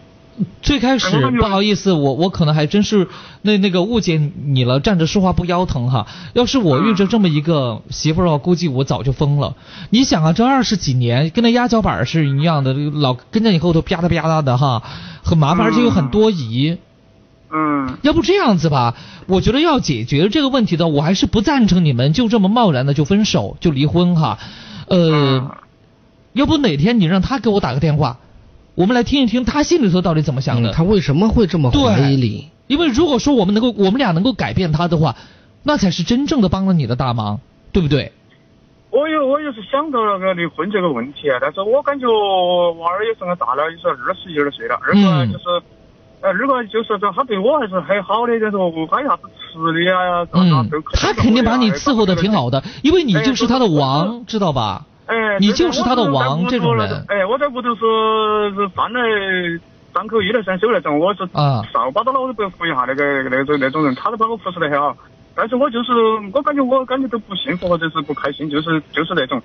[0.62, 3.08] 最开始不好意思，我我可能还真是
[3.42, 6.06] 那那个误解你了，站着说话不腰疼哈。
[6.32, 9.56] 要是我遇着这么一个媳妇儿的话，估计我早就疯了。
[9.90, 14.84] 你想啊，这二十几年跟那压脚板是一样的，老跟在你后头啪嗒啪嗒的哈，
[15.24, 16.78] 很麻烦，而且又很多疑。
[17.52, 17.98] 嗯。
[18.02, 18.94] 要不这样子吧，
[19.26, 24.38] 我觉得要解决这个问题的，我还是不赞成你们就这么贸然的就分手就离婚哈。
[24.88, 25.56] 呃，
[26.32, 28.18] 要不哪天你让他给我打个电话。
[28.74, 32.48] 我们来听一听他心里头到底怎么想的，他为什么会这么怀疑你？
[32.68, 35.16] 因为如果说我们能够，我们俩能够改变他的话，
[35.64, 37.40] 那才是真正的帮了你的大忙，
[37.72, 38.12] 对不对？
[38.90, 44.76] 我有我也是想到那个离婚这个问题啊，但是我感觉娃儿也是个大了，也是二十一二岁了。
[44.76, 45.44] 二个就是，
[46.20, 54.84] 呃，二个就是说他对我还是很好的，就是说他啥子吃的啊，嗯，他肯定把你伺候的挺好的，因为你就是他的王，知道吧？
[55.06, 57.04] 哎，你就是他的王，这种人。
[57.08, 59.00] 哎，我在屋头是是饭来
[59.94, 61.20] 张口一来伸手那种，我是
[61.72, 64.96] 扫把到了我都不要扶一下那个那种那种人，他都把我服侍得很好。
[65.34, 65.92] 但是我就是
[66.34, 69.40] 我感觉我感觉都不幸福或者是不开心，就是就是那种，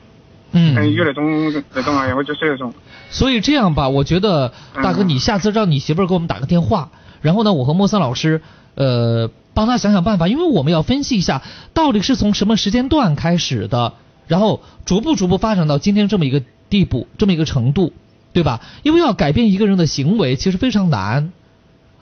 [0.53, 2.73] 嗯，有那种那种哎，我就是那种。
[3.09, 6.89] 所以这样吧，我觉得大哥，你下次让你媳妇儿给我们打个电话，
[7.21, 8.41] 然后呢，我和莫森老师
[8.75, 11.41] 呃帮他想想办法，因为我们要分析一下
[11.73, 13.93] 到底是从什么时间段开始的。
[14.25, 17.91] 然后逐步逐步发展到今天这么一个地步，这么一个程度，
[18.31, 18.61] 对吧？
[18.81, 21.33] 因为要改变一个人的行为，其实非常难。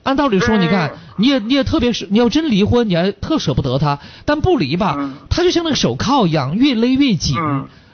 [0.03, 7.35] 按道理说，你看，你也你也特别是你要真离婚，你还特舍不得他，但不离吧，他就像那个手铐一样，越勒越紧，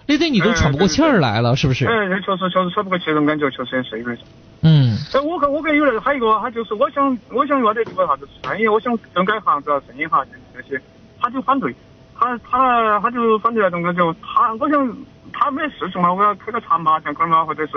[0.07, 1.85] 勒得你都喘不过气儿来了，是不是？
[1.85, 4.17] 哎，确实确实喘不过气，那种感觉确实是有点。
[4.63, 4.97] 嗯。
[5.13, 10.25] 哎，我看我看有那个还有一个，他就是我想我想要点这个啥子生意，我想整改行子生意哈
[10.55, 10.81] 这些，
[11.21, 11.75] 他就反对。
[12.19, 14.97] 他他他就反对那种感觉，他我想
[15.31, 17.73] 他没事情嘛，我要开个茶麻将馆嘛，或者是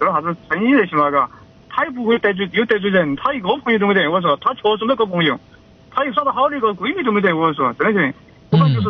[0.00, 1.30] 做啥子生意那些嘛，嘎，
[1.68, 5.38] 他也不会得罪又得罪人，他一个朋友都没得，我说他确实没个朋友，
[5.92, 8.14] 他又耍得好的一个闺蜜都没得，我说真的是，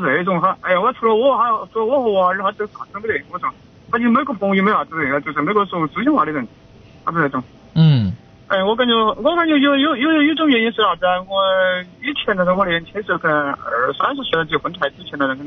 [0.01, 3.49] 是那种哈，哎呀，我除了我还除了我和娃儿，他都啥都没得，我说
[3.91, 6.47] 他就没个朋友没啥子人，就是没个说知心话的人，
[7.05, 7.43] 他是那种。
[7.75, 8.13] 嗯。
[8.47, 11.17] 哎，我感觉，我感觉有有有有种原因是啥子啊？
[11.23, 11.41] 我
[12.03, 15.43] 以前那个我年轻时候，可能二三十岁了结婚太之前的那个，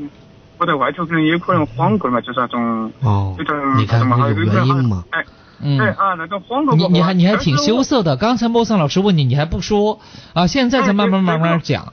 [0.58, 5.04] 我在外头可能也可能晃过嘛，就是那种哦，有点你看有原因嘛？
[5.10, 5.24] 哎，
[5.62, 6.74] 嗯，哎啊，那种晃过。
[6.74, 10.00] 你你还你还挺羞涩的，刚才莫桑老师问你，你还不说
[10.34, 10.48] 啊？
[10.48, 11.92] 现在才慢慢慢慢讲。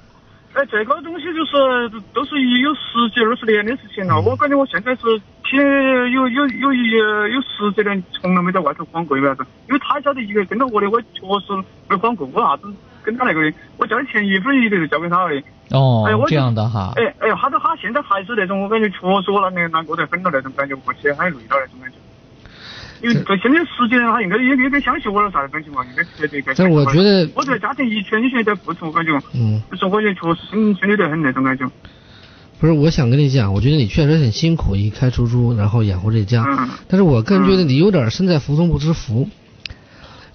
[0.56, 4.22] 哎，这个东西就是都是有十几二十年的事情了。
[4.22, 5.02] 我感觉我现在是
[5.44, 5.60] 挺
[6.14, 9.46] 有有有一有十几年从来没在外头晃过，为啥子？
[9.68, 12.26] 因为他晓得一个跟到我的，我确实没晃过。
[12.32, 12.74] 我啥子
[13.04, 15.44] 跟他那个的，我交的钱一分一分就交给他的。
[15.72, 16.94] 哦，哎，我这样的哈。
[16.96, 21.98] 哎哎，他都他现在还是那种，我感觉确实我那年难过得很了那种感觉，过起很累了那种感觉。
[23.02, 25.84] 因为在现在十几年，他应该应该相信我了啥子感情嘛？
[25.86, 26.54] 应该绝对该。
[26.54, 31.70] 但我觉得，我在家庭一切一全在付出，我感觉，嗯，就是我也确实心心里得很那种感觉。
[32.60, 36.46] 不是，我想跟你讲，我觉得你确实很辛苦，一开出租，然后养活这家。
[36.48, 36.70] 嗯。
[36.88, 39.28] 但是我个人觉得你有点身在福中不知福，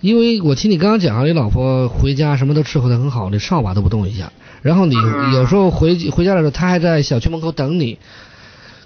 [0.00, 4.30] 因为我听你刚刚讲，你老婆回家什么都伺候的很好，你扫把都不动一下。
[4.60, 4.94] 然后你
[5.32, 7.98] 有时候回回家的时候，她还在小区门口等你。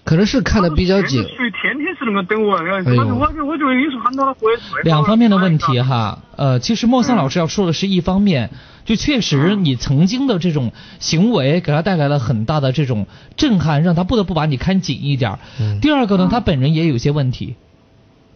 [0.05, 1.23] 可能是看的比较紧。
[1.23, 4.83] 属于天天是那个等我，我我我就有时候喊他回来。
[4.85, 8.51] 两方面的问题哈，呃，其实莫桑老师要说的是一方面，
[8.85, 13.07] 就确实你曾经的这种行为给他带来了很大的这种
[13.37, 15.39] 震撼，让他不得不把你看紧一点。
[15.81, 17.57] 第二个呢，他本人也有些问题，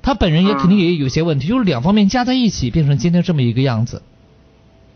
[0.00, 4.02] 他本人也肯定也有些问题，就是两方面加在一起变成今天这么一个样子。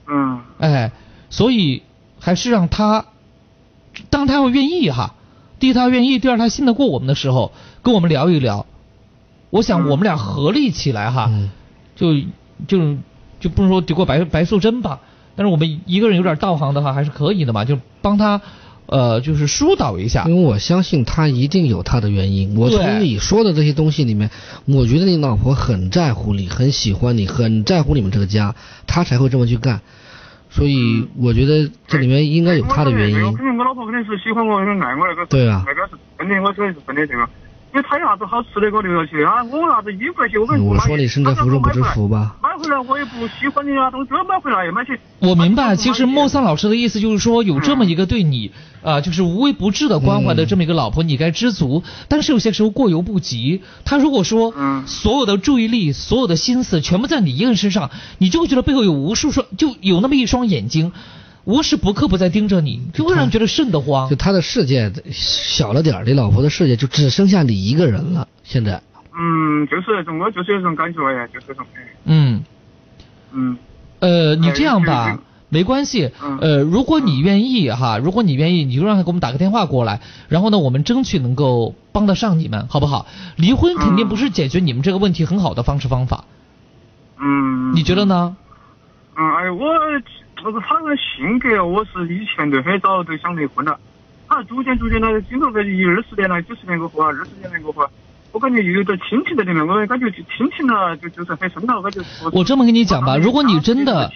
[0.08, 0.40] 嗯。
[0.58, 0.90] 哎，
[1.28, 1.82] 所以
[2.18, 3.04] 还是让他，
[4.08, 5.16] 当他要愿意哈。
[5.62, 7.52] 第一，他愿意；第二，他信得过我们的时候，
[7.84, 8.66] 跟我们聊一聊。
[9.50, 11.30] 我想我们俩合力起来哈，
[11.94, 12.14] 就
[12.66, 12.96] 就
[13.38, 14.98] 就不能说抵过白白素贞吧，
[15.36, 18.40] 但是我们一个人有点道行的话，还是可以的嘛，就帮他
[18.86, 20.24] 呃，就是疏导一下。
[20.26, 22.56] 因为我相信他一定有他的原因。
[22.58, 24.30] 我从你说的这些东西里面，
[24.64, 28.56] 我觉得你老婆很在乎你，很喜欢你，很在乎你们这个家，
[28.88, 29.80] 她才会这么去干。
[30.52, 33.16] 所以我觉得这里面应该有他的原因。
[35.26, 35.64] 对啊。
[37.80, 42.36] 他有啥子好吃的给我留下去啊，我啥子衣服那些我跟我说你身在福中不知福吧。
[42.42, 44.98] 买回来我也不喜欢你啊，东西买回来买去。
[45.20, 51.82] 我明白，其实莫桑老师的意思就是说，有这么一个对你啊，就是无微不至的关怀的这么一个老婆，你该知足。
[52.08, 53.62] 但是有些时候过犹不及。
[53.84, 54.52] 他如果说
[54.86, 60.92] 所有的注意力、所有的心思全部在你一个人身上，你就会觉得背后有无数双，就有那么一双眼睛。
[61.44, 64.08] 无时不刻不在盯着你，就会让人觉得瘆得慌。
[64.08, 68.28] 就他的世界小了点你老婆的世界就只剩下你一个人了。
[68.44, 68.80] 现在，
[69.12, 71.66] 嗯，就是那种，我就是有种感觉呀，就是这种。
[72.04, 72.42] 嗯，
[73.32, 73.56] 嗯，
[74.00, 76.12] 呃，你这样吧，没关系。
[76.40, 83.06] 呃，如果你愿意哈，如果你愿意，你就让他给我们打个电话过来，然后呢，我们争取能够帮得上你们，好不好？
[83.36, 86.24] 离婚肯定不是解决你们这个问题很好的方式方法。
[87.18, 87.74] 嗯。
[87.74, 88.36] 你觉得呢？
[89.16, 89.66] 嗯，哎，我
[90.42, 93.78] 这个他的性格，我是以前就很早就想离婚了。
[94.28, 97.88] 他逐渐逐渐的，经过个一二十年了，几十年过后啊，二十年来过后。
[98.32, 101.76] 我感觉又有点亲情在里面，我感觉就亲情呢，就就是很深了。
[101.76, 102.00] 我感觉。
[102.32, 104.10] 我这么跟你讲吧，如果你真的，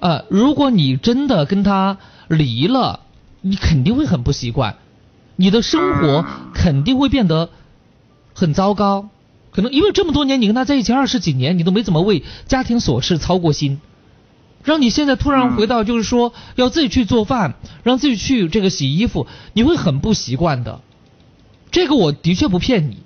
[0.00, 1.96] 呃，如果你真的跟他
[2.28, 3.00] 离了，
[3.40, 4.74] 你肯定会很不习惯，
[5.36, 7.50] 你的生活肯定会变得
[8.34, 9.08] 很糟糕。
[9.52, 13.80] 可能因为这么多年你跟他在一起二十几年，你都没怎么为家庭琐事操过心，
[14.64, 20.80] 让你现在突然回到就是说要自己去做饭，让自己去这个洗衣服，你会很不习惯的。
[21.70, 22.98] 这个我的确不骗你。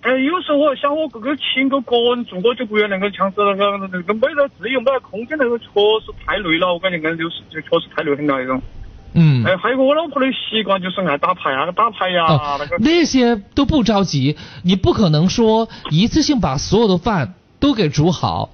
[0.00, 6.72] 哎，有时候我想，我这个请个个人住，我就不要那个像是那个那个没得自由、没得空间，那个确实太累了。
[6.74, 8.60] 我感觉那就是就确实太累很了那种。
[9.14, 9.42] 嗯。
[9.44, 12.26] 哎，还有个我老婆的习惯就是爱打牌啊，打牌呀
[12.58, 12.76] 那个。
[12.80, 18.50] 那些都不着急，你不可能说一次性把所有的饭都给煮好，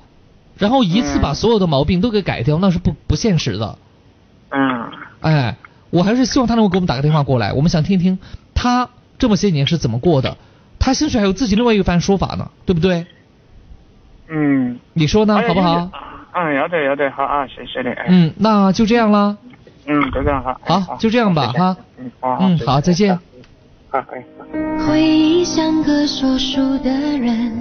[0.60, 3.76] 然后一次把所有的毛病都给改掉，那是不不现实的。
[4.50, 4.90] 嗯。
[5.22, 5.56] 哎，
[5.90, 8.18] 我还是希望他能够给我们打个电话过来，我们想听听
[8.54, 8.88] 他
[9.18, 10.36] 这么些年是怎么过的。
[10.78, 13.06] 他兴许还有自己另外一番说法呢，对不对？
[14.28, 15.90] 嗯，你说呢，好不好？
[16.32, 17.94] 嗯，要得要得，好啊，谢谢你。
[18.06, 19.36] 嗯，那就这样啦。
[19.86, 20.60] 嗯，就这样哈。
[20.64, 21.76] 好，就这样吧，哈。
[21.98, 22.38] 嗯，好。
[22.40, 23.18] 嗯，好，再见。
[23.90, 24.22] 好，可以。
[24.86, 27.60] 回忆像个说书的人，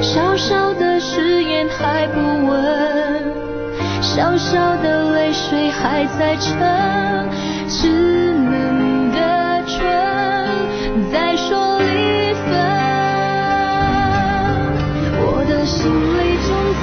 [0.00, 3.32] 小小的誓言还不稳，
[4.00, 6.52] 小小的泪水还在撑，
[7.68, 9.18] 稚嫩的
[9.66, 9.76] 唇
[11.12, 12.44] 在说离分。
[15.18, 16.48] 我的心里从
[16.80, 16.82] 此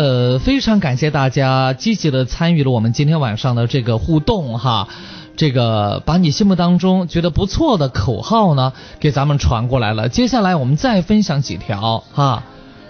[0.00, 4.88] 呃，非常感谢大家积极的参与了我们今天晚上的这个互动哈，
[5.36, 10.08] 这个把你心目当中觉得不错的口号呢给咱们传过来了。
[10.08, 12.44] 接下来我们再分享几条哈，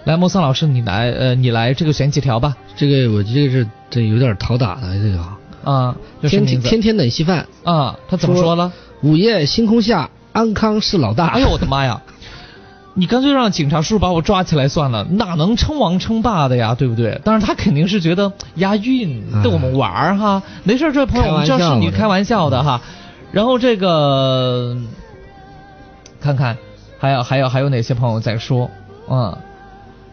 [0.05, 2.55] 来，莫桑老师你来呃你来这个选几条吧。
[2.77, 8.71] 这个我这个是这有点讨打的这个啊，天天天天等稀饭啊，他怎么说了？
[9.01, 11.27] 午夜星空下，安康是老大。
[11.27, 12.01] 哎呦我的妈呀！
[12.93, 17.21] 你干脆让警察叔叔把我抓起来算了，哪能称王称霸的呀，对不对？
[17.23, 20.43] 但是他肯定是觉得押韵，逗我们玩儿哈。
[20.63, 22.81] 没事，这位朋友，我们知道是你开玩笑的哈。
[23.31, 24.75] 然后这个，
[26.19, 26.57] 看看
[26.99, 28.69] 还有还有还有哪些朋友在说？
[29.09, 29.37] 嗯，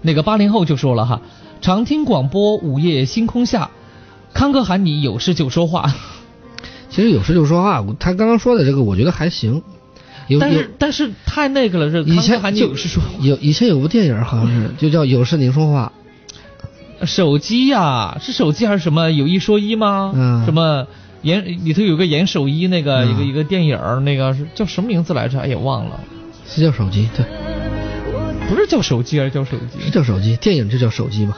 [0.00, 1.20] 那个八零后就说了哈，
[1.60, 3.70] 常听广播，午夜星空下，
[4.32, 5.92] 康哥喊你有事就说话。
[6.90, 9.62] 其实有事就说话，他刚刚说的这个我觉得还行。
[10.40, 15.92] 但是但是太那个了，这以前有是说有以前有部电影好像是 就叫《有事您说话
[17.04, 19.10] 手机呀、是手机还是什么？
[19.10, 20.12] 有一说一吗？
[20.14, 20.86] 嗯什么
[21.22, 25.38] 严里头有个严守一那个、嗯一个一个电影，那个是叫什么名字来着？
[25.40, 26.00] 哎呀，忘了，》，
[26.54, 27.24] 是叫手机，对，
[28.48, 29.84] 不是叫手机，而是叫手机。
[29.84, 31.36] 是叫手机，电影就叫手机嘛。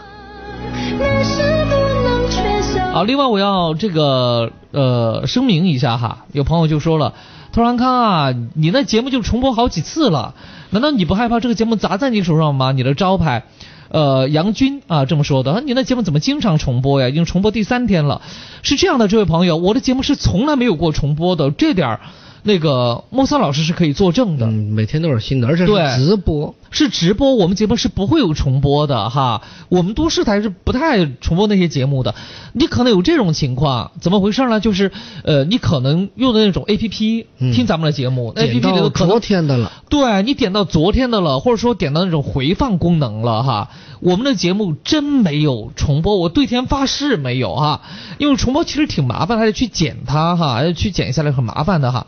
[2.95, 7.15] 啊，另外我要这个呃声明一下哈，有朋友就说了，
[7.53, 10.35] 特然康啊，你那节目就重播好几次了，
[10.71, 12.71] 难道你不害怕这个节目砸在你手上吗？
[12.73, 13.43] 你的招牌，
[13.89, 17.09] 呃，杨军啊这么说的，你那节目怎么经常重播呀？
[17.09, 18.23] 已经重播第三天了。
[18.63, 22.01] 是这样的，这位朋友，我的节目是从来没有过重播的，这点儿
[22.45, 24.47] 那个莫桑老师是可以作证的。
[24.47, 26.55] 嗯，每天都是新的，而且对是直播。
[26.71, 29.43] 是直播，我们节目是不会有重播的哈。
[29.69, 32.15] 我们都市台是不太重播那些节目的。
[32.53, 34.61] 你可能有这种情况，怎么回事呢？
[34.61, 34.93] 就是
[35.25, 43.71] 呃，你可能用的那种 A P P 嗯听咱们的节目、，A P P 里头可能昨天的了，对你点到昨天的了，或者说点到那种回放功能了哈。
[44.01, 47.83] 我们的节目真没有重播，我对天发誓没有哈。
[48.19, 52.07] 因为重播其实挺麻烦，还得去剪它哈，还得去剪下来很麻烦的哈。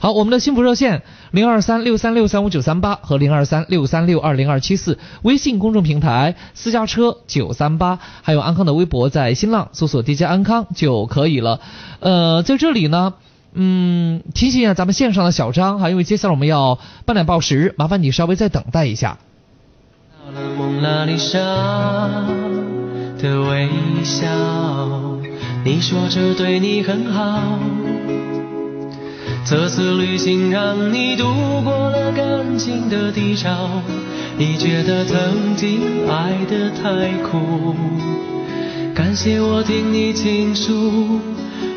[0.00, 11.60] 好，我们的幸福热线零二三六三六三五九三八和零二三六三六二零二七四，微信公众平台私家车九三八，还有安康的微博，在新浪搜索 DJ 安康就可以了。
[12.00, 13.14] 呃，在这里呢。
[13.54, 19.16] 嗯，提醒一下咱们线上的小张哈，因为接下来我们要半点报时，麻烦你稍微再等待一下。
[20.58, 21.38] 蒙娜丽莎
[23.18, 23.68] 的微
[24.04, 24.28] 笑，
[25.64, 27.58] 你说这对你很好。
[29.50, 31.24] 这次旅行让你度
[31.64, 33.80] 过了感情的低潮，
[34.36, 37.74] 你觉得曾经爱得太苦，
[38.94, 41.18] 感谢我听你倾诉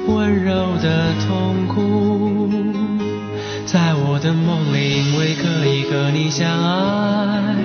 [0.06, 0.52] 温柔
[0.84, 2.50] 的痛苦，
[3.66, 7.56] 在我的梦里，因为可以和你相爱。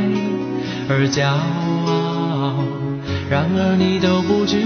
[0.88, 1.26] 而骄
[1.90, 2.62] 傲，
[3.28, 4.65] 然而你都不知。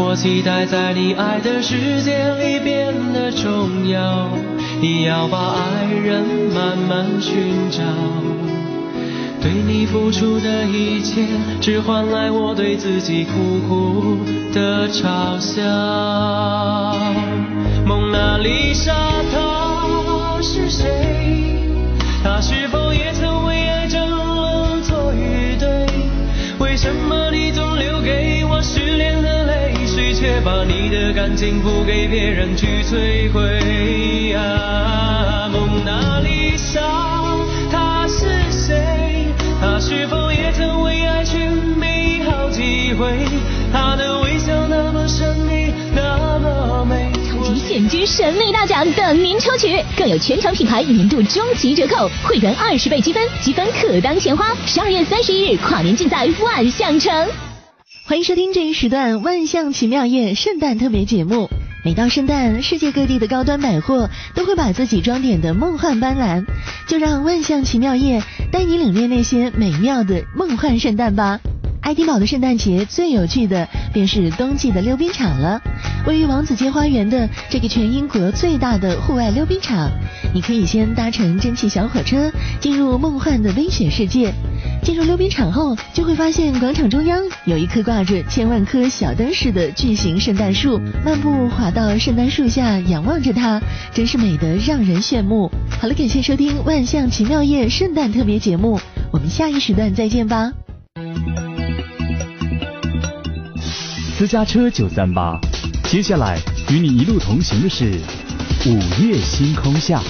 [0.00, 4.28] 我期待在你爱的世界里变得重要，
[4.80, 6.22] 你要把爱人
[6.54, 7.82] 慢慢寻找。
[9.40, 11.26] 对你付出的一切，
[11.60, 14.18] 只换来我对自己苦苦
[14.54, 15.62] 的嘲笑。
[17.84, 18.94] 蒙娜丽莎，
[19.32, 21.17] 她是谁？
[30.18, 34.34] 却把你的感情付给别人去摧毁？
[34.34, 36.80] 啊，蒙娜丽莎，
[37.70, 39.32] 她是谁？
[39.60, 43.24] 她是否也曾为爱寻觅好几回？
[43.72, 47.12] 她的微笑那么神秘，那么美。
[47.30, 54.52] 超级现金神秘大奖等您抽取，更有全场品牌年度终极折扣，会员二十倍积分，积分可当钱花。
[54.66, 57.47] 十二月三十一日跨年竞赛万象城。
[58.08, 61.50] 欢迎收听这一时段《万象奇妙夜》圣诞特别节目。
[61.84, 66.46] 每到圣诞，世界各地的高端百货都会把自己装点的梦幻斑斓，
[66.86, 71.38] 就让万象奇妙夜带你领略那些美妙的梦幻圣诞吧。
[71.88, 75.58] 爱丁堡的圣诞节最有趣的便是冬季的溜冰场了。
[76.06, 79.90] 位于王子街花园的这个全英国最大的户外溜冰场，
[80.34, 84.34] 你可以先搭乘蒸汽小火车进入梦幻的冰雪世界。
[84.82, 90.78] 进入溜冰场后，就会发现广场中央有一棵挂着千万颗小灯饰的巨型圣诞树。
[91.02, 93.58] 漫步滑到圣诞树下，仰望着它，
[93.94, 95.50] 真是美得让人炫目。
[95.80, 98.78] 好了，感谢收听《万象奇妙夜》圣诞特别节目，
[99.10, 100.52] 我们下一时段再见吧。
[104.18, 105.38] 私家车九三八，
[105.84, 106.40] 接下来
[106.72, 107.84] 与你一路同行的是
[108.66, 110.02] 午夜星空下。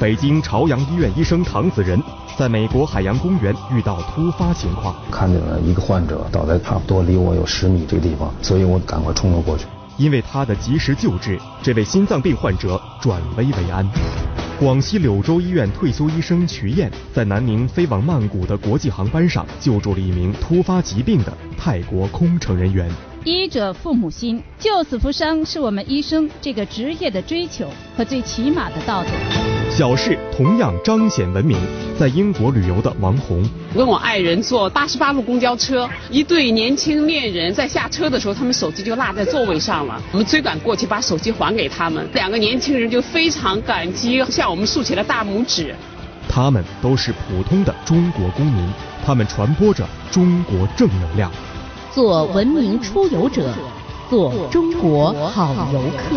[0.00, 2.00] 北京朝阳医院医生唐子仁
[2.38, 9.66] 在美国海洋公园遇到突发情况，看见了一个患者倒在差不多离我有十米这个地方，所以我赶快冲了过去。
[9.98, 13.86] 因为他的及时救治，这位心脏病患者转危为安。
[14.58, 22.90] 广西柳州医院退休医生瞿燕在南宁飞往曼谷的国际航班上救助了一名突发疾病的泰国空乘人员。
[23.24, 29.47] 医者父母心，救死扶伤是我们医生这个职业的追求和最起码的道德。
[29.78, 31.56] 小事同样彰显文明。
[31.96, 40.02] 在英国旅游的王红，跟我爱人坐八十八路公交车，一对年轻恋人在下车的时候，他们手机就落在座位上了。
[40.10, 42.04] 我们追赶过去，把手机还给他们。
[42.12, 45.72] 两个年轻人就非常感激，向我们竖起了大拇指。
[46.28, 48.68] 他们都是普通的中国公民，
[49.06, 51.30] 他们传播着中国正能量。
[51.94, 53.54] 做文明出游者，
[54.10, 56.16] 做中国好游客。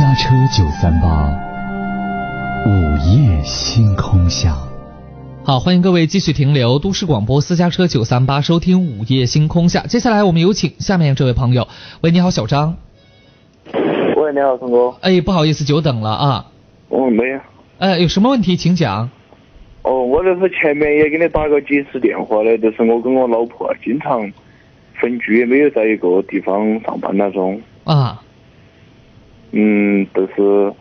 [0.00, 1.28] 家车九三八，
[2.66, 4.56] 午夜星空下。
[5.44, 9.80] 好，欢迎各位继续停留都市广播私家车九三八，收听午夜星空下。
[9.80, 11.68] 接下来我们有请下面这位朋友。
[12.00, 12.78] 喂，你好，小张。
[13.74, 14.94] 喂，你好，陈哥。
[15.02, 16.46] 哎，不好意思，久等了啊。
[16.88, 17.38] 哦，没有。
[17.76, 19.10] 呃，有什么问题请讲。
[19.82, 24.32] 哦，我就是前面也给你打过几次电话的，就是我跟我老婆啊经常
[24.98, 27.60] 分居，没有在一个地方上班那种。
[27.84, 28.18] 啊。
[29.52, 30.72] 嗯，就是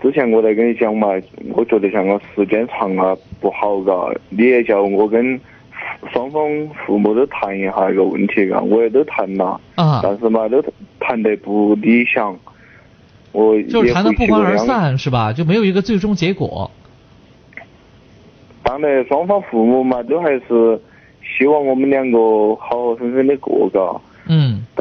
[0.00, 1.08] 之前我在跟你讲嘛，
[1.54, 3.92] 我觉得像个时间长了不好嘎，
[4.30, 5.40] 你也叫我跟
[6.12, 6.42] 双方
[6.86, 10.64] 父母都谈一下一个问题嘎，我也都谈了，啊，但是嘛都
[10.98, 12.36] 谈得不理想，
[13.32, 15.32] 我就是谈的不欢而散是吧？
[15.32, 16.70] 就没有一个最终结果。
[18.64, 20.80] 当然，双方父母嘛都还是
[21.22, 22.18] 希望我们两个
[22.56, 23.80] 好好生生的过嘎。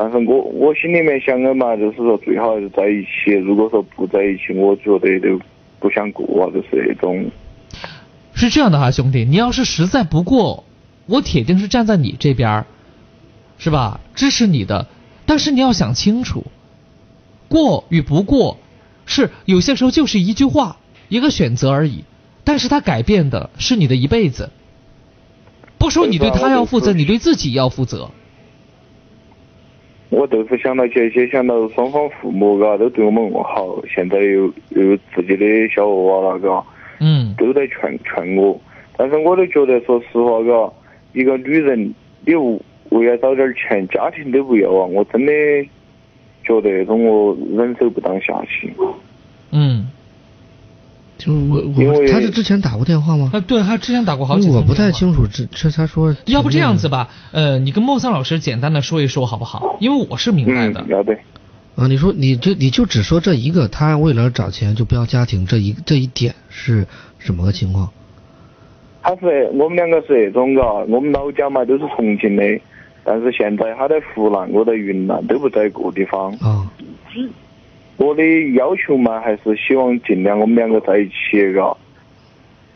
[0.04, 3.36] 但是我我心里面想的嘛，就是说最好还是在一起。
[3.36, 5.40] 如果说不在一起，我觉得都
[5.80, 7.30] 不想过啊，就是那种。
[8.34, 10.64] 是这样的哈，兄弟，你要是实在不过，
[11.06, 12.66] 我铁定是站在你这边
[13.60, 14.00] 是吧？
[14.16, 14.88] 支持你的。
[15.28, 16.46] 但是你要想清楚，
[17.48, 18.58] 过与不过，
[19.06, 20.78] 是有些时候就是一句话，
[21.10, 22.06] 一个选择而已。
[22.44, 24.50] 但是他改变的是你的一辈子。
[25.78, 28.10] 不说你对他要负责，你对自己要负责。
[30.12, 36.64] 我都是想到起，先，想到双方父母嘎都对我们那么好，现在又又自己的小娃娃了嘎，
[37.00, 38.60] 嗯，都在劝劝我，
[38.98, 40.74] 但是我都觉得说实话嘎，
[41.14, 42.34] 一个女人你
[42.90, 45.32] 为了找点钱，家庭都不要啊，我真的
[46.44, 48.70] 觉得那种我忍受不当下去。
[51.28, 51.50] 嗯。
[51.76, 53.30] 就我我他是之前打过电话吗？
[53.34, 54.56] 啊，对，他之前打过好几次。
[54.56, 56.16] 我不太清楚，这这他说。
[56.26, 59.78] 要不这样子吧，呃，你跟莫桑老师简单的说一说好不好？
[59.80, 60.86] 因为我是明白的。
[60.90, 61.14] 要得。
[61.76, 66.86] 啊，你说你这你就只说这一个，他为了找钱就不要家庭，这一这一点是
[67.18, 67.90] 什么个情况？
[69.04, 72.44] 他是我们两个是那种嘎，我们老家嘛都是重庆的，
[73.04, 76.32] 但是现在他在湖南，我在云南，都不在一个地方。
[76.34, 76.70] 啊。
[77.98, 78.24] 我的
[78.54, 81.76] 要求嘛，还是希望尽量我们两个在一起，嘎，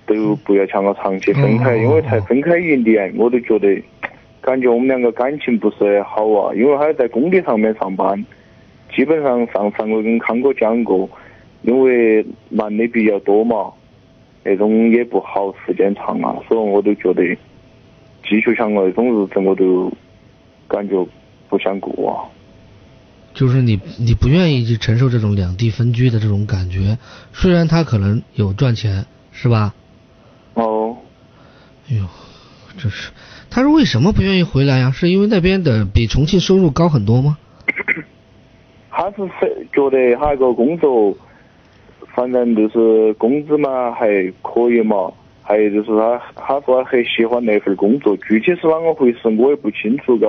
[0.05, 3.81] 都不要像个长期分开，因为才分开一年，我都觉得
[4.39, 6.53] 感觉我们两个感情不是好啊。
[6.53, 8.23] 因为他在工地上面上班，
[8.95, 11.09] 基本上上上回跟康哥讲过，
[11.63, 13.71] 因为男的比较多嘛，
[14.43, 17.23] 那种也不好，时间长啊，所以我都觉得
[18.23, 19.91] 继续像那种日子，我都
[20.67, 21.03] 感觉
[21.49, 22.29] 不想过啊。
[23.35, 26.97] 就是你，你不愿意去承受这种两地分居的这种感觉，
[27.33, 29.75] 虽然他可能有赚钱，是吧？
[30.53, 30.95] 哦。
[31.89, 32.05] 哎呦，
[32.77, 33.11] 这是，
[33.49, 34.89] 他是为什么不愿意回来呀？
[34.95, 37.37] 是因为那边的比重庆收入高很多吗？
[38.89, 39.17] 他是
[39.73, 41.15] 觉得他那个工作，
[42.15, 44.07] 反正就是工资嘛还
[44.41, 45.11] 可以嘛，
[45.43, 50.27] 还有就是他他说他很喜欢那份工作，具体是啷个回事我也不清楚嘎。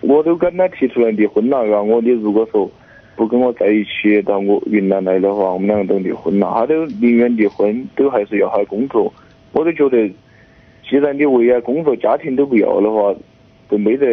[0.00, 2.70] 我都跟他提出来离婚了，然后，我你如果说
[3.16, 6.52] 不跟我在一起到我云南来的话，我们两个都离婚了。
[6.54, 9.12] 他都宁愿离婚，都还是要他工作。
[9.52, 10.08] 我都觉得，
[10.88, 13.14] 既然你为了工作家庭都不要的话，
[13.68, 14.06] 都没得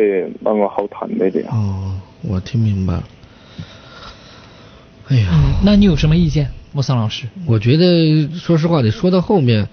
[0.43, 1.49] 啷个好谈的这样。
[1.51, 1.99] 哦，
[2.29, 3.03] 我听明白了。
[5.09, 5.27] 哎呀，
[5.65, 7.25] 那你有什么意见，莫桑老师？
[7.47, 9.67] 我觉得，说实话，你说到后面，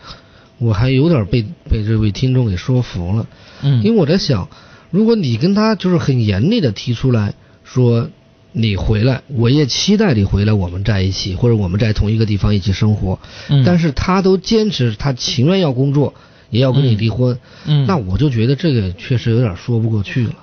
[0.58, 3.26] 我还有点被被这位听众给说服了。
[3.62, 4.48] 嗯，因为我在想。
[4.90, 7.34] 如果你跟他就是很严厉的提出来
[7.64, 8.08] 说，
[8.52, 13.18] 你回来，我也期待你回来，我们在一起，或者我们在同一个地方一起生活。
[13.48, 13.62] 嗯。
[13.64, 16.14] 但是他都坚持，他情愿要工作，
[16.48, 17.38] 也要跟你离婚。
[17.66, 17.86] 嗯。
[17.86, 20.34] 那我就觉得这个确实有点说不过去了。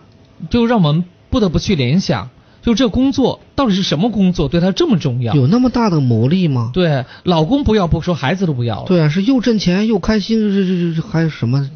[0.50, 2.30] 就让我们不得不去联想，
[2.62, 5.34] 就这工作到底是什么工作，对他这么重要？
[5.34, 6.70] 有那么大的魔力吗？
[6.74, 8.86] 对，老公不要不说，孩子都不要了。
[8.88, 11.68] 对啊，是又挣钱又开心，这这这还有什么？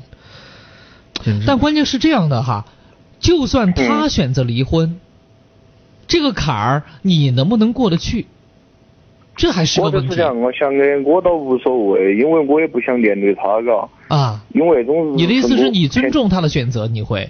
[1.45, 2.65] 但关键是这样的哈，
[3.19, 4.99] 就算他选择离婚，
[6.07, 8.25] 这个坎儿你能不能过得去？
[9.35, 9.97] 这还是个问题。
[9.99, 13.89] 我就是讲，我想的我倒无所谓，因为我也不想连累他，嘎。
[14.13, 14.43] 啊。
[14.53, 15.11] 因为总是。
[15.15, 17.29] 你的意思是你尊重他的选择，你会？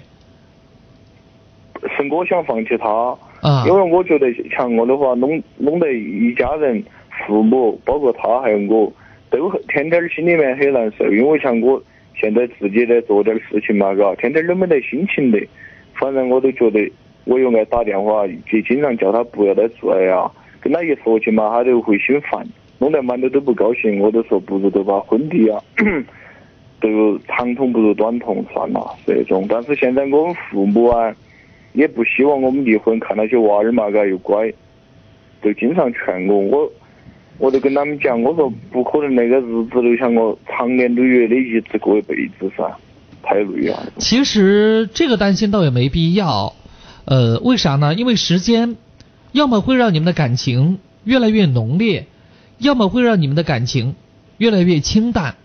[1.82, 3.16] 是我想放弃他。
[3.40, 3.64] 啊。
[3.64, 4.26] 因为我觉得
[4.56, 6.82] 像我的话，弄弄得一家人，
[7.28, 8.92] 父母包括他还有我，
[9.30, 11.04] 都天天心里面很难受。
[11.12, 11.80] 因为像我
[12.14, 15.40] 现在自己在做点事情嘛，嘎，天天都没得心情的。
[15.94, 16.90] 反正我都觉得，
[17.24, 20.30] 我又爱打电话，就经常叫他不要再做了呀。
[20.60, 22.46] 跟他一说起嘛，他就会心烦，
[22.78, 23.98] 弄得满头都不高兴。
[24.00, 25.60] 我都说不如就把婚离啊，
[26.80, 29.46] 都长痛不如短痛算了这种。
[29.48, 31.14] 但是现在我们父母啊，
[31.72, 34.52] 也不希望我们离婚，看那些娃儿嘛，嘎又乖，
[35.42, 36.38] 就经常劝我。
[36.38, 36.72] 我
[37.40, 42.76] 我都跟他们讲，我说不可能那个日子留像我长年累月的一直过一辈子噻，
[43.24, 43.92] 太累了。
[43.98, 46.54] 其实这个担心倒也没必要，
[47.06, 47.94] 呃，为啥呢？
[47.94, 48.76] 因为时间。
[49.32, 52.08] 要么会让你们的感情越来越浓烈，
[52.58, 53.94] 要么会让你们的感情
[54.38, 55.36] 越来越清淡。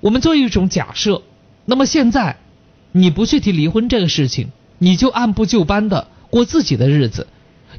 [0.00, 1.22] 我们做一种假设，
[1.64, 2.36] 那么现在
[2.92, 7.26] 你不去提离婚这个事情，你就按部就班的过自己的日子，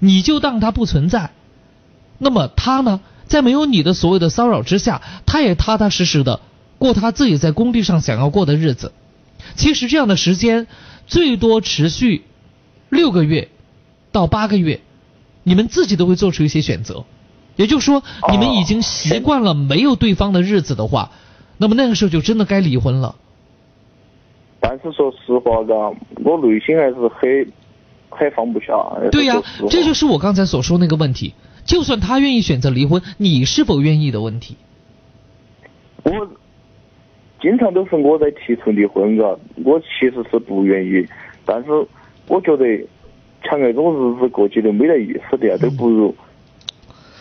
[0.02, 1.30] 你就当它不存在。
[2.24, 6.40] 那么他呢，在没有你的所谓的骚扰之下，他也踏踏实实的
[6.78, 8.92] 过他自己在工地上想要过的日子。
[9.56, 10.68] 其实这样的时间
[11.08, 12.24] 最多持续
[12.90, 13.50] 六个月。
[14.14, 14.82] 到八个月，
[15.44, 17.06] 你们自己都会做出一些选择，
[17.56, 21.12] 也就是说，你们已经习惯了没有对方的日子的话，
[21.58, 23.16] 那么那个时候就真的该离婚了。
[24.60, 25.74] 但是说实话，嘎，
[26.26, 27.54] 我内心还是很
[28.10, 28.74] 很放不下。
[29.14, 31.34] 对呀，这就是我刚才所说那个问题。
[31.72, 34.58] 就算他愿意选择离婚，你是否愿意的问题？
[36.04, 36.12] 我
[37.42, 39.24] 经常都是我在提出离婚，嘎，
[39.64, 41.08] 我其实是不愿意，
[41.46, 41.72] 但是
[42.28, 42.66] 我觉得。
[43.44, 46.16] 像那种日子过起都没得意思的呀，都不如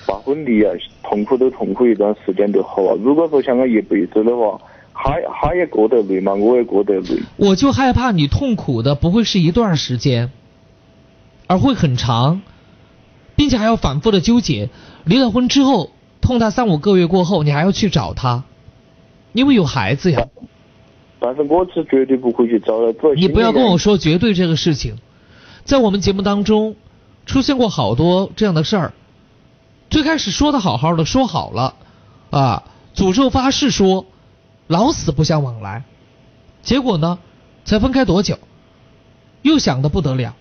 [0.06, 0.70] 把婚离啊，
[1.02, 2.94] 痛苦都痛苦一段时间就好了。
[2.96, 4.60] 如果说像我一辈子的话，
[4.92, 7.18] 他他也过得累嘛，我也过得累。
[7.38, 10.30] 我就害怕你痛苦的不会是一段时间，
[11.46, 12.42] 而会很长，
[13.40, 14.68] 并且还要反复的纠结。
[15.04, 18.44] 离了婚之后，痛他三五个月过后，你还要去找他，
[19.32, 20.26] 因为有孩子呀。
[21.18, 24.98] 但是我是绝对不会去找的，你不要跟我说绝对这个事情。
[25.64, 26.76] 在我们节目当中，
[27.24, 28.92] 出现过好多这样的事儿。
[29.88, 31.76] 最开始说的好好的，说好了，
[32.28, 32.64] 啊，
[32.94, 34.04] 诅咒发誓说，
[34.66, 35.84] 老死不相往来。
[36.60, 37.18] 结果呢，
[37.64, 38.38] 才分开多久，
[39.40, 40.36] 又想的不得了，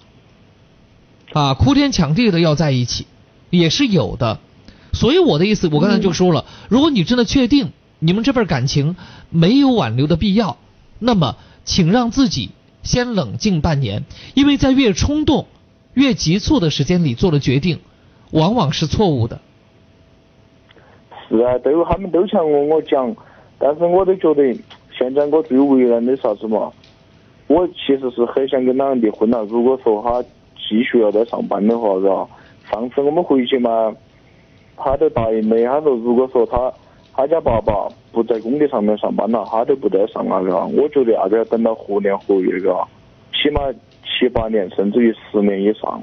[1.34, 3.06] 啊，哭天抢地的要在一起，
[3.50, 4.40] 也是有的。
[4.94, 8.96] 所以我的意思，我刚才就说了，如果你真的确定你们这份感情
[9.30, 10.58] 没有挽留的必要，
[11.00, 12.52] 那么请让自己。
[12.82, 15.48] 先冷静半年，因为在越冲动、
[15.94, 17.80] 越急促的时间里做的决定，
[18.32, 19.42] 往往是错误的。
[21.28, 23.14] 是啊，都他们都想跟我讲，
[23.60, 24.58] 但是我都觉得
[24.98, 26.72] 现在我最为难的啥子嘛？
[27.48, 29.44] 我其实是很想跟他离婚了。
[29.44, 30.24] 如果说他
[30.70, 32.28] 继续要在上班的话，是吧？
[32.72, 33.91] 上次我们回去嘛，
[34.78, 35.66] 他都答应没。
[35.66, 36.72] 他说如果说他
[37.14, 37.90] 他家爸爸。
[38.12, 40.66] 不在工地上面上班了，他都不得上那个。
[40.66, 42.76] 我觉得那个要等到何年何月个，
[43.32, 43.62] 起码
[44.04, 46.02] 七八年，甚至于十年以上，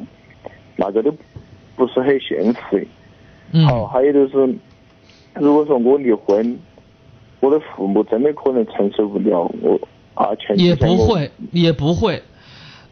[0.76, 1.12] 那个都
[1.74, 2.86] 不是很现实。
[3.66, 4.54] 好，还有就是，
[5.34, 6.56] 如果说我离婚，
[7.40, 9.76] 我的父母真的可能承受不了我
[10.14, 12.22] 啊，前也不会，也不会，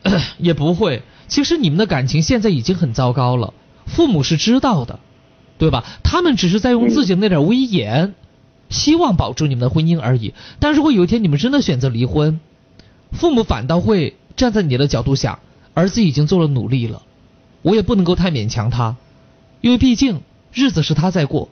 [0.38, 1.00] 也不会。
[1.28, 3.54] 其实你们的感情现在已经很糟糕了，
[3.86, 5.00] 父母是知道的，
[5.58, 5.84] 对吧？
[6.02, 8.14] 他们只是在用自己的那点威严。
[8.70, 10.32] 希望保住你们的婚姻而已。
[10.58, 12.40] 但如果有一天你们真的选择离婚，
[13.12, 15.38] 父母反倒会站在你的角度想，
[15.74, 17.02] 儿子已经做了努力了，
[17.62, 18.96] 我也不能够太勉强他，
[19.60, 20.22] 因为毕竟
[20.52, 21.50] 日子是他在过，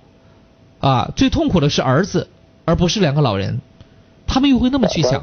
[0.81, 2.29] 啊，最痛苦的是儿子，
[2.65, 3.61] 而不是两个老人，
[4.27, 5.23] 他们又会那么去想。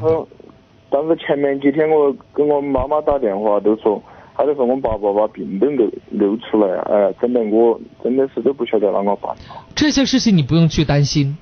[0.91, 4.01] 但是前面几天我跟我妈妈打电话都说，
[4.39, 9.35] 他就说我爸爸把病都流流出来，哎，真的我真的是都不晓得啷个办。
[9.75, 11.37] 这些事情你不用去担心。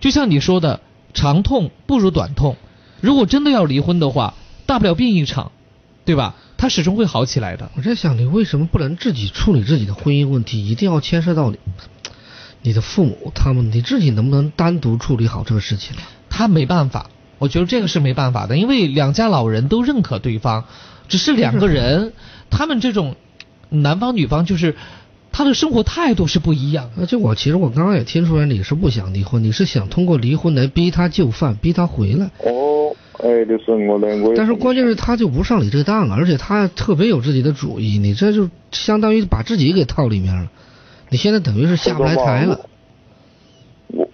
[0.00, 0.80] 就像你说的，
[1.12, 2.56] 长痛不如短痛。
[3.00, 4.34] 如果真的要离婚的话，
[4.66, 5.52] 大不了病一场，
[6.04, 6.34] 对吧？
[6.56, 7.70] 他始终会好起来的。
[7.76, 10.68] 我在想，你为什么不能自己处理自己的婚姻问题？
[10.68, 11.58] 一定要牵涉到你，
[12.62, 15.94] 你的父母他们，你自己能不能单独处理好这个事情？
[16.28, 20.64] 他没办法，我觉得这个是没办法的，因为两家老人都认可对方，
[21.08, 22.12] 只是两个人，
[22.50, 23.16] 他们这种
[23.70, 24.74] 男方女方就是。
[25.36, 26.90] 他的生活态度是不一样。
[26.96, 32.30] 而且我其实我刚刚也听出来，你是不想离婚，你是想通过离婚来逼他就范，逼他回来。
[32.38, 34.32] 哦，哎，就是我的，我。
[34.36, 40.48] 但是关键是他就不上你这个当，而且他特别有自己的主意，你这就相当于把自己给套里面了。
[41.08, 42.60] 你现在等于是下不来台了。
[43.88, 44.08] 我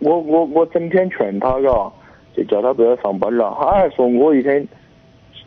[0.00, 1.92] 我我我整天劝他嘎，
[2.36, 4.68] 就叫他不要上班了，他还说我一天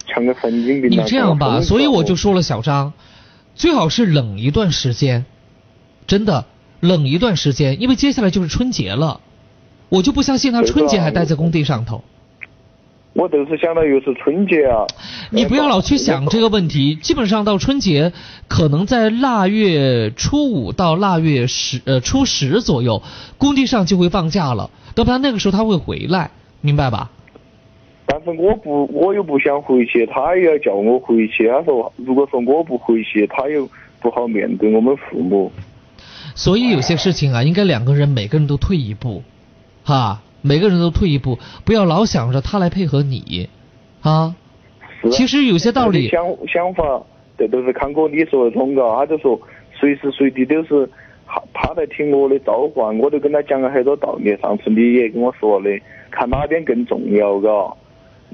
[0.07, 0.91] 像个神经病。
[0.91, 2.93] 你这样吧，所以我就说了，小张，
[3.55, 5.25] 最好是冷一段时间，
[6.07, 6.45] 真的
[6.79, 9.21] 冷一段时间，因为接下来就是春节了，
[9.89, 12.03] 我就不相信他春节还待在工地上头。
[13.13, 14.83] 我都是想到又是春节啊！
[15.29, 16.95] 你不要老去想这个问题。
[16.95, 18.11] 基本上到春节，
[18.49, 23.01] 可能在腊月初五到腊月十呃初十左右，
[23.37, 24.69] 工地上就会放假了。
[24.95, 27.09] 要不然那个时候他会回来，明白吧？
[28.05, 31.47] 但是我不，我又不想回去，他也要叫我回去。
[31.47, 33.67] 他说，如果说我不回去，他又
[34.01, 35.51] 不好面对我们父母。
[36.35, 39.23] 所以有些事情啊，应该两个人每个人都退一步，
[39.83, 40.21] 哈。
[40.47, 43.49] 每个人都退一步，不要老想着他来配合你，
[44.01, 44.35] 啊，
[45.09, 47.01] 其实有些道理想想法，
[47.35, 48.95] 这都是康哥你说的通噶。
[48.95, 49.41] 他就说
[49.73, 50.87] 随时随地都是
[51.25, 54.37] 他他在听我的召唤，我都跟他讲了很多道理。
[54.39, 55.69] 上次你也跟我说的，
[56.11, 57.49] 看哪边更重要嘎，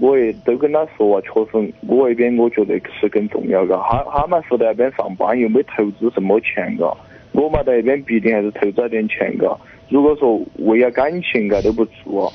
[0.02, 3.78] 我也都跟他说啊，确实我那边我觉得是更重要的。
[3.88, 6.92] 他他们是在那边上班，又没投资什么钱嘎，
[7.34, 9.56] 我嘛在那边必定还是投资了点钱嘎。
[9.90, 12.34] 如果说为了感情噶都不做，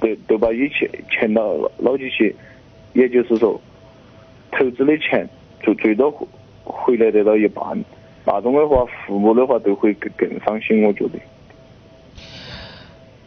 [0.00, 2.34] 都都把一切钱捞捞进去，
[2.94, 3.60] 也就是说，
[4.52, 5.28] 投资的钱
[5.62, 6.10] 就最多
[6.64, 7.84] 回来得到一半，
[8.24, 11.18] 那种的话，父母的话都会更更伤心，我觉得。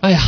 [0.02, 0.20] 哎呀，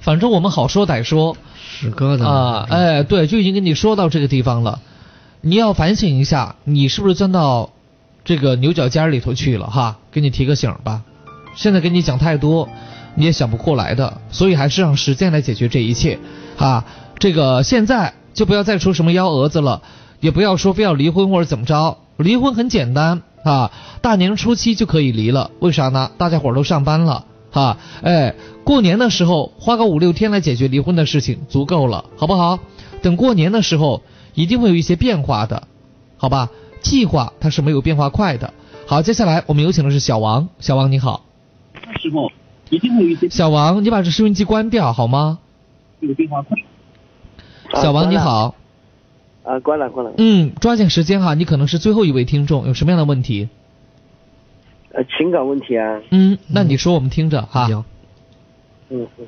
[0.00, 1.36] 反正我们好说歹说，
[1.80, 4.80] 是哥的啊，哎，对，就已经跟你说到这个地方了，
[5.40, 7.70] 你要反省一下，你是不是钻到
[8.24, 9.98] 这个牛角尖里头去了哈？
[10.10, 11.02] 给你提个醒吧。
[11.54, 12.68] 现在跟你讲太多，
[13.14, 16.18] 你也想不过来的，所以还是让时间来解决这一切，
[16.56, 16.84] 啊，
[17.20, 19.82] 这个现在就不要再出什么幺蛾子了，
[20.18, 23.70] 也不要说非要离婚或者怎么着，离婚很简单啊，
[24.02, 26.10] 大年初七就可以离了，为啥呢？
[26.18, 28.34] 大家伙都上班了，哈，哎，
[28.64, 32.58] 过年的时候花个五六天来解决离婚的事情足够了，好不好？
[33.00, 34.02] 等过年的时候
[34.34, 35.68] 一定会有一些变化的，
[36.16, 36.50] 好吧？
[36.80, 38.52] 计划它是没有变化快的。
[38.86, 41.24] 好，接下来我们有请的是小王，小王你好。
[42.00, 42.30] 师傅
[42.70, 45.38] 一定会有一些小王，你把这收音机关掉好吗？
[46.00, 46.56] 这个变化快。
[47.82, 48.54] 小王你好。
[49.44, 50.12] 啊，关了关了。
[50.18, 53.48] 嗯，抓紧时间哈，你可能是最后一位听众，有什么样的问题？
[54.98, 56.00] 呃，情感问题啊。
[56.10, 57.66] 嗯，那你说我们听着哈。
[57.66, 57.84] 行。
[58.88, 59.26] 嗯嗯。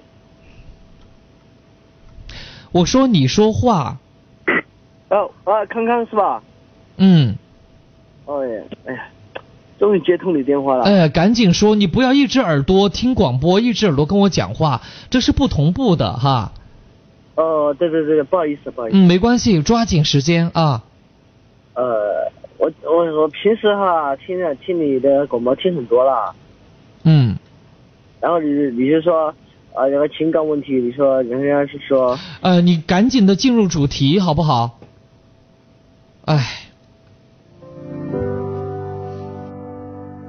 [2.73, 3.99] 我说你说话。
[5.11, 6.43] 哦啊，康康是吧？
[6.97, 7.37] 嗯。
[8.25, 9.07] 哦耶，哎呀。
[9.79, 10.85] 终于接通你电话了。
[10.85, 16.51] 哎，赶紧说，你不要一只耳朵听广播，一只耳朵跟我讲话，这是不同步的哈。
[17.37, 18.99] 哦，对对对，不好意思，不好意思。
[18.99, 20.83] 嗯，没关系，抓紧时间啊。
[21.75, 26.35] 呃，我我我平时哈听着听你的广播听很多了。
[27.05, 27.35] 嗯。
[28.21, 29.29] 然后你你就说
[29.73, 32.19] 啊那个情感问题，你说人家是说。
[32.43, 34.79] 呃，你赶紧的进入主题好不好？
[36.27, 36.37] 哎。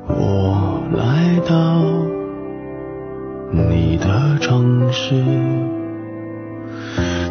[0.07, 1.81] 我来到
[3.51, 5.21] 你的城市，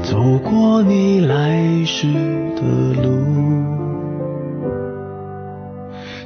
[0.03, 2.07] 走过你来时
[2.57, 2.63] 的
[3.03, 3.60] 路，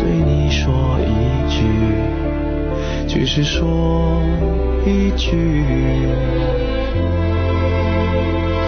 [0.00, 1.04] 对你说一
[1.48, 1.56] 句，
[3.08, 4.20] 只是说
[4.84, 5.36] 一句，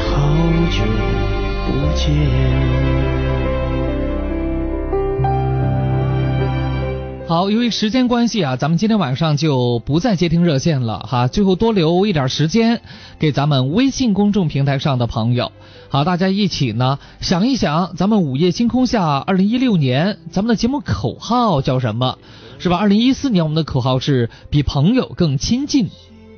[0.04, 0.10] 好
[0.70, 0.82] 久
[1.66, 2.06] 不见。
[7.28, 11.26] 好，由于时间关系啊，咱们今天晚上就不再接听热线了哈。
[11.26, 12.80] 最后多留一点时间
[13.18, 15.50] 给咱们微信公众平台上的朋友。
[15.96, 22.18] 好，大家一起呢想一想，咱们午夜星空下二零一六年咱们的节目口号叫什么？
[22.58, 22.76] 是吧？
[22.76, 25.88] 二零一四年我们的口号是比朋友更亲近，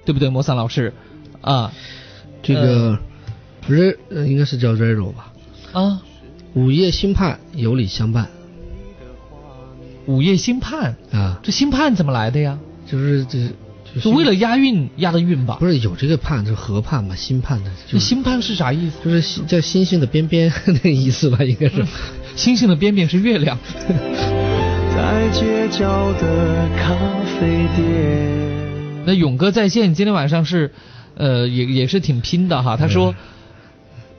[0.05, 0.30] 对不对？
[0.30, 0.94] 莫桑老师
[1.40, 1.72] 啊，
[2.40, 3.01] 这个
[3.66, 5.32] r 呃应该是叫 Rero 吧？
[5.72, 6.02] 啊，
[6.55, 8.28] 午夜星盼，有礼相伴。
[10.06, 12.60] 午夜星盼啊，这星盼怎么来的呀？
[12.86, 13.51] 就是这，
[14.01, 15.56] 是为了押韵押的韵吧？
[15.60, 17.70] 不是有这个盼，就是河畔嘛，新盼的。
[17.89, 18.97] 这心盼是啥意思？
[19.05, 21.85] 就是叫星星的边边 那个意思吧，应该是。
[22.36, 23.59] 星星的边边是月亮。
[24.94, 26.94] 在街角的咖
[27.40, 29.05] 啡店。
[29.06, 30.73] 那勇哥在线今天晚上是，
[31.16, 32.77] 呃，也也是挺拼的哈。
[32.77, 33.15] 他说，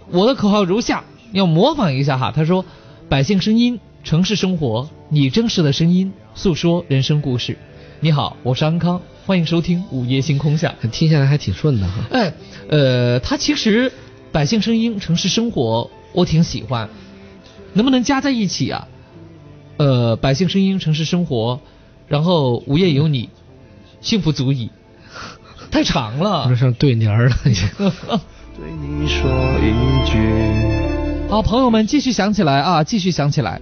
[0.10, 2.32] 我的口号如下，要模仿一下哈。
[2.36, 2.66] 他说，
[3.08, 3.80] 百姓声音。
[4.02, 7.58] 城市生活，你真实的声音，诉说人生故事。
[8.00, 10.74] 你好，我是安康，欢迎收听午夜星空下。
[10.92, 11.94] 听下来还挺顺的哈。
[12.10, 12.34] 哎，
[12.68, 13.94] 呃，他其实
[14.32, 16.90] 百姓声音，城市生活，我挺喜欢。
[17.74, 18.88] 能不能加在一起啊？
[19.78, 21.62] 呃，百姓声音，城市生活，
[22.08, 23.30] 然后午夜有你，
[24.02, 24.72] 幸福足矣。
[25.70, 26.48] 太长了。
[26.50, 27.30] 这像对联了。
[27.44, 29.30] 对你说
[29.60, 31.30] 一句。
[31.30, 33.62] 好，朋友们继续想起来啊，继续想起来。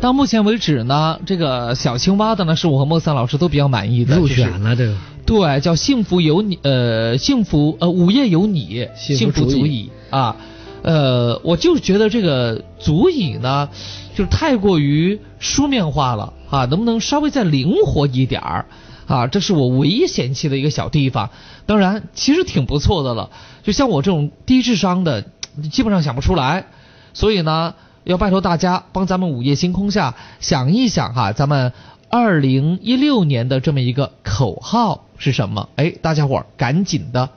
[0.00, 4.16] 到目前为止呢，这个小青蛙的呢，是我和莫桑老师都比较满意的。
[4.16, 4.94] 入选了这个。
[5.26, 10.34] 对，叫幸福有你，呃，幸福呃，午夜有你，幸福足矣啊。
[10.82, 13.68] 呃，我就觉得这个足矣呢，
[14.14, 18.64] 就是太过于书面化了啊，能不能稍微再灵活一点儿？
[19.06, 21.28] 啊，这是我唯一嫌弃的一个小地方。
[21.66, 23.28] 当然，其实挺不错的了。
[23.62, 25.26] 就像我这种低智商的，
[25.70, 26.64] 基本上想不出来。
[27.12, 27.74] 所以呢，
[28.04, 31.72] 要拜托大家帮咱们午夜星空下想一想哈，咱们
[32.08, 35.68] 二零一六年的这么一个口号是什么？
[35.76, 37.30] 哎，大家伙儿赶紧的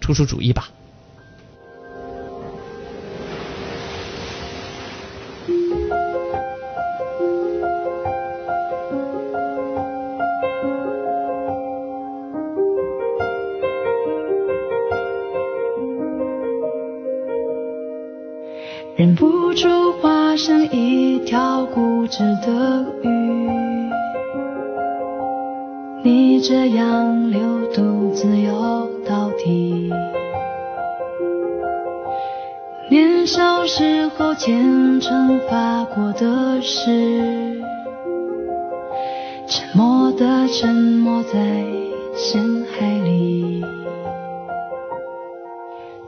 [0.00, 0.70] 出出主意吧。
[18.96, 23.90] 忍不住化身一条固执的鱼，
[26.02, 29.92] 你这样流独自游到底。
[32.88, 37.60] 年少时候虔诚发过的誓，
[39.46, 41.38] 沉默的沉没在
[42.14, 43.62] 深海里，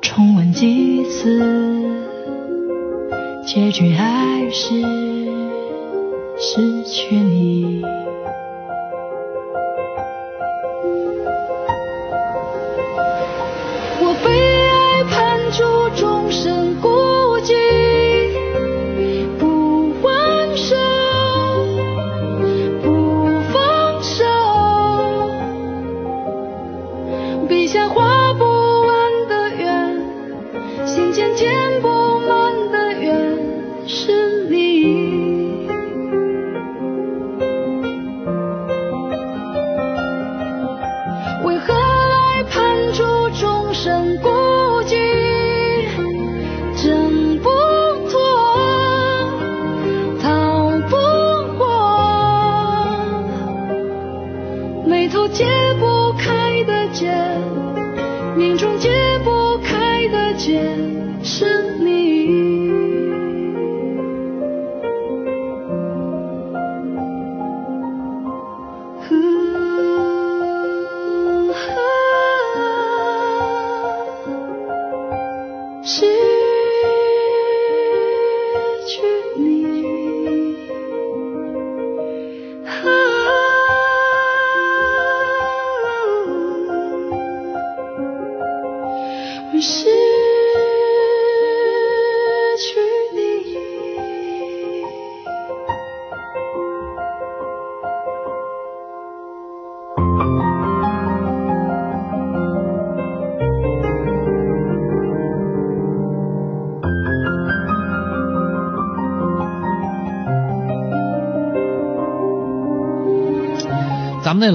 [0.00, 1.67] 重温几次。
[3.48, 4.78] 结局还是
[6.36, 7.97] 失去你。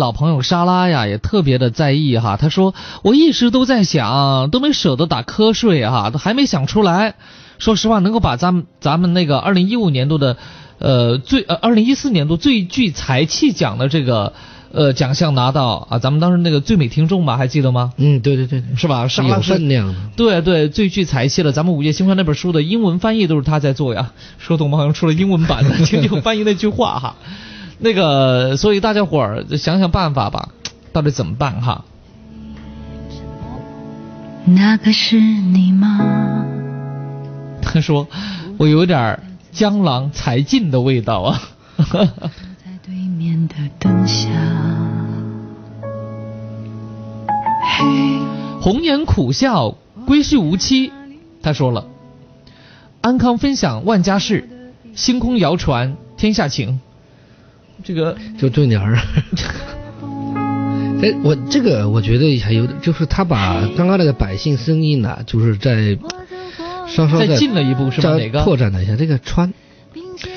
[0.03, 2.35] 老朋友莎拉呀，也特别的在意哈。
[2.35, 7.15] 他说：“我一直都在想，都没舍得打瞌睡哈，都还没想出来。
[7.57, 10.35] 说实话，能够把咱们咱们那个二零一五年度的，
[10.79, 14.33] 呃最呃二零一四年度最具才气奖的这个
[14.73, 17.93] 呃奖项拿到啊，咱们当时那个最美听众吧，还记得吗？
[17.95, 19.07] 嗯，对对对对，是吧？
[19.07, 19.95] 莎拉有分量的。
[20.17, 21.53] 对对，最具才气了。
[21.53, 24.11] 咱们《午夜星空》那本书的英文翻译都是他在做呀。
[24.37, 24.79] 说懂吗？
[24.79, 27.15] 好像出了英文版的， 请就翻译那句话哈。
[27.83, 30.53] 那个，所以大家伙儿想想办法吧，
[30.93, 31.83] 到底怎么办哈？
[34.45, 35.99] 那个是你吗？
[37.61, 38.07] 他说
[38.57, 39.19] ：“我有点
[39.51, 41.41] 江郎才尽的味道啊。”
[41.91, 42.07] 在
[42.85, 44.29] 对面的灯下，
[47.77, 47.85] 嘿，
[48.61, 50.93] 红颜苦笑，归去无期。
[51.41, 51.87] 他说了
[53.01, 56.79] ：“安康分享万家事，星空谣传天下情。”
[57.83, 58.97] 这个就对联儿。
[61.01, 65.97] 哎，我这个我觉得还有，就是他把刚刚那个百姓声音呢，就是在
[66.87, 68.15] 稍稍再进了一步，是吧？
[68.15, 68.95] 哪个拓展了一下？
[68.95, 69.53] 这个川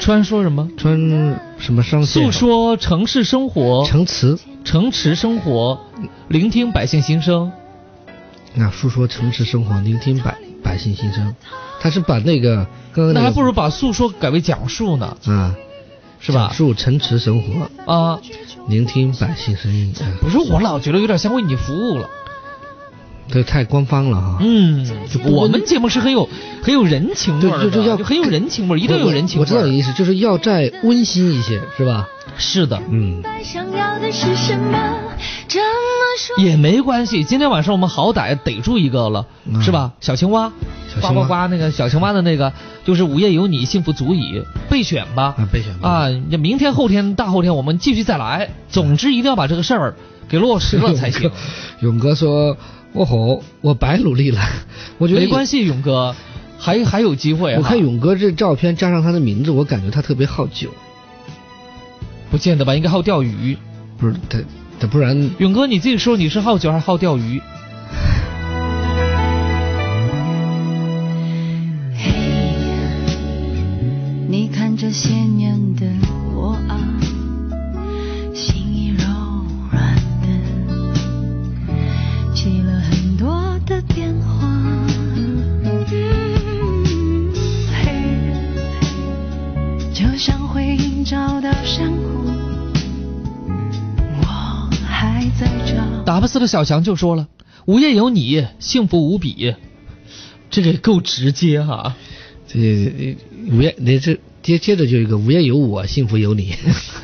[0.01, 0.69] 川说什么？
[0.77, 2.05] 川什么商？
[2.05, 5.79] 诉说城市生活，城池，城池生活，
[6.27, 7.53] 聆听百姓心声。
[8.55, 11.37] 那诉说城市生活，聆听百百姓心声，
[11.81, 15.17] 他是把那个刚刚那还不如把诉说改为讲述呢。
[15.27, 15.55] 啊。
[16.19, 16.47] 是吧？
[16.49, 18.21] 讲述城池生活啊，
[18.69, 19.93] 聆听百姓声音。
[20.21, 22.09] 不是，我老觉得有点像为你服务了，
[23.29, 24.39] 这太官方了哈。
[24.41, 24.87] 嗯，
[25.25, 26.29] 我们节目是很有
[26.63, 29.41] 很有人情味的，就要很有人情味儿，一定要有人情味。
[29.41, 32.07] 我知道你意思，就是要再温馨一些，是吧？
[32.37, 33.23] 是的，嗯。
[36.39, 39.27] 也没关系，今天晚上我们好歹逮住一个了，
[39.63, 39.93] 是吧？
[40.01, 40.53] 小青蛙，
[41.01, 42.53] 呱呱呱，那个小青蛙的那个，
[42.85, 45.35] 就是午夜有你，幸福足矣，备选吧。
[45.39, 46.09] 啊，备选啊！
[46.39, 48.51] 明天、后天、大后天，我们继续再来。
[48.69, 49.95] 总之，一定要把这个事儿
[50.29, 51.31] 给落实了才行。
[51.81, 52.57] 勇哥说
[52.97, 54.41] ：“我吼，我白努力了。
[54.99, 56.17] ”我觉得没关系，勇哥
[56.59, 57.55] 还还有机会。
[57.57, 60.71] 我看勇哥这照片加上他的名字，我感觉他特别好酒。
[62.31, 62.75] 不见得吧？
[62.75, 63.57] 应该好钓鱼。
[63.99, 64.39] 不是他。
[64.79, 67.41] 他不然，勇哥你自己说你是好酒还是好钓鱼？
[71.97, 72.13] 嘿，
[74.29, 75.87] 你看这些年的
[91.09, 92.03] 找到山谷。
[96.05, 97.29] 达布斯的小强就说了
[97.67, 99.55] ：“午夜有你，幸福无比。”
[100.51, 101.95] 这个够直接哈。
[102.49, 103.17] 这
[103.53, 106.57] 午夜那这接接着就一个午夜有我，幸福有你。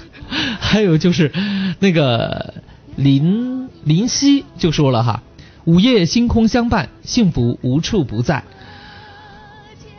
[0.59, 1.31] 还有就是
[1.79, 2.55] 那个
[2.97, 5.23] 林林夕就说了哈
[5.65, 8.43] ：“午夜星空相伴，幸福无处不在。”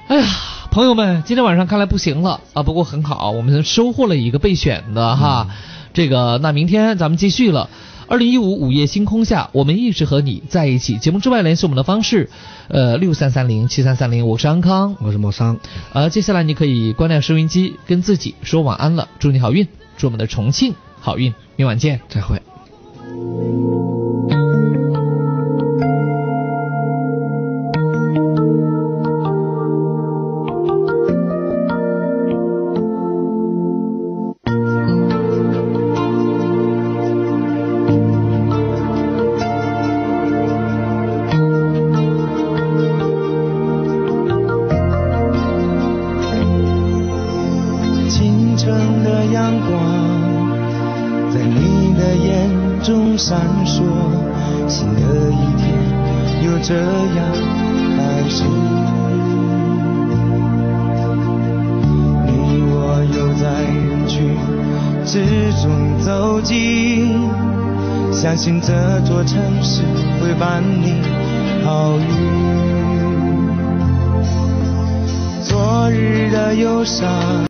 [0.07, 0.27] 哎呀，
[0.73, 2.63] 朋友们，今天晚上看来不行了啊。
[2.63, 5.49] 不过很好，我们收获了一个备选的哈。
[5.93, 7.69] 这个那明天咱们继续了。
[8.07, 10.97] 二零一五午夜星空下，我们一直和你在一起。
[10.97, 12.31] 节目之外联系我们的方式，
[12.69, 14.25] 呃，六三三零七三三零。
[14.25, 15.59] 我是安康，我是莫桑。
[15.93, 19.07] 呃，接下来你可以关掉收音机，跟自己说晚安了。
[19.19, 21.31] 祝你好运，祝我们的重庆好运。
[21.55, 22.41] 明晚见，再会。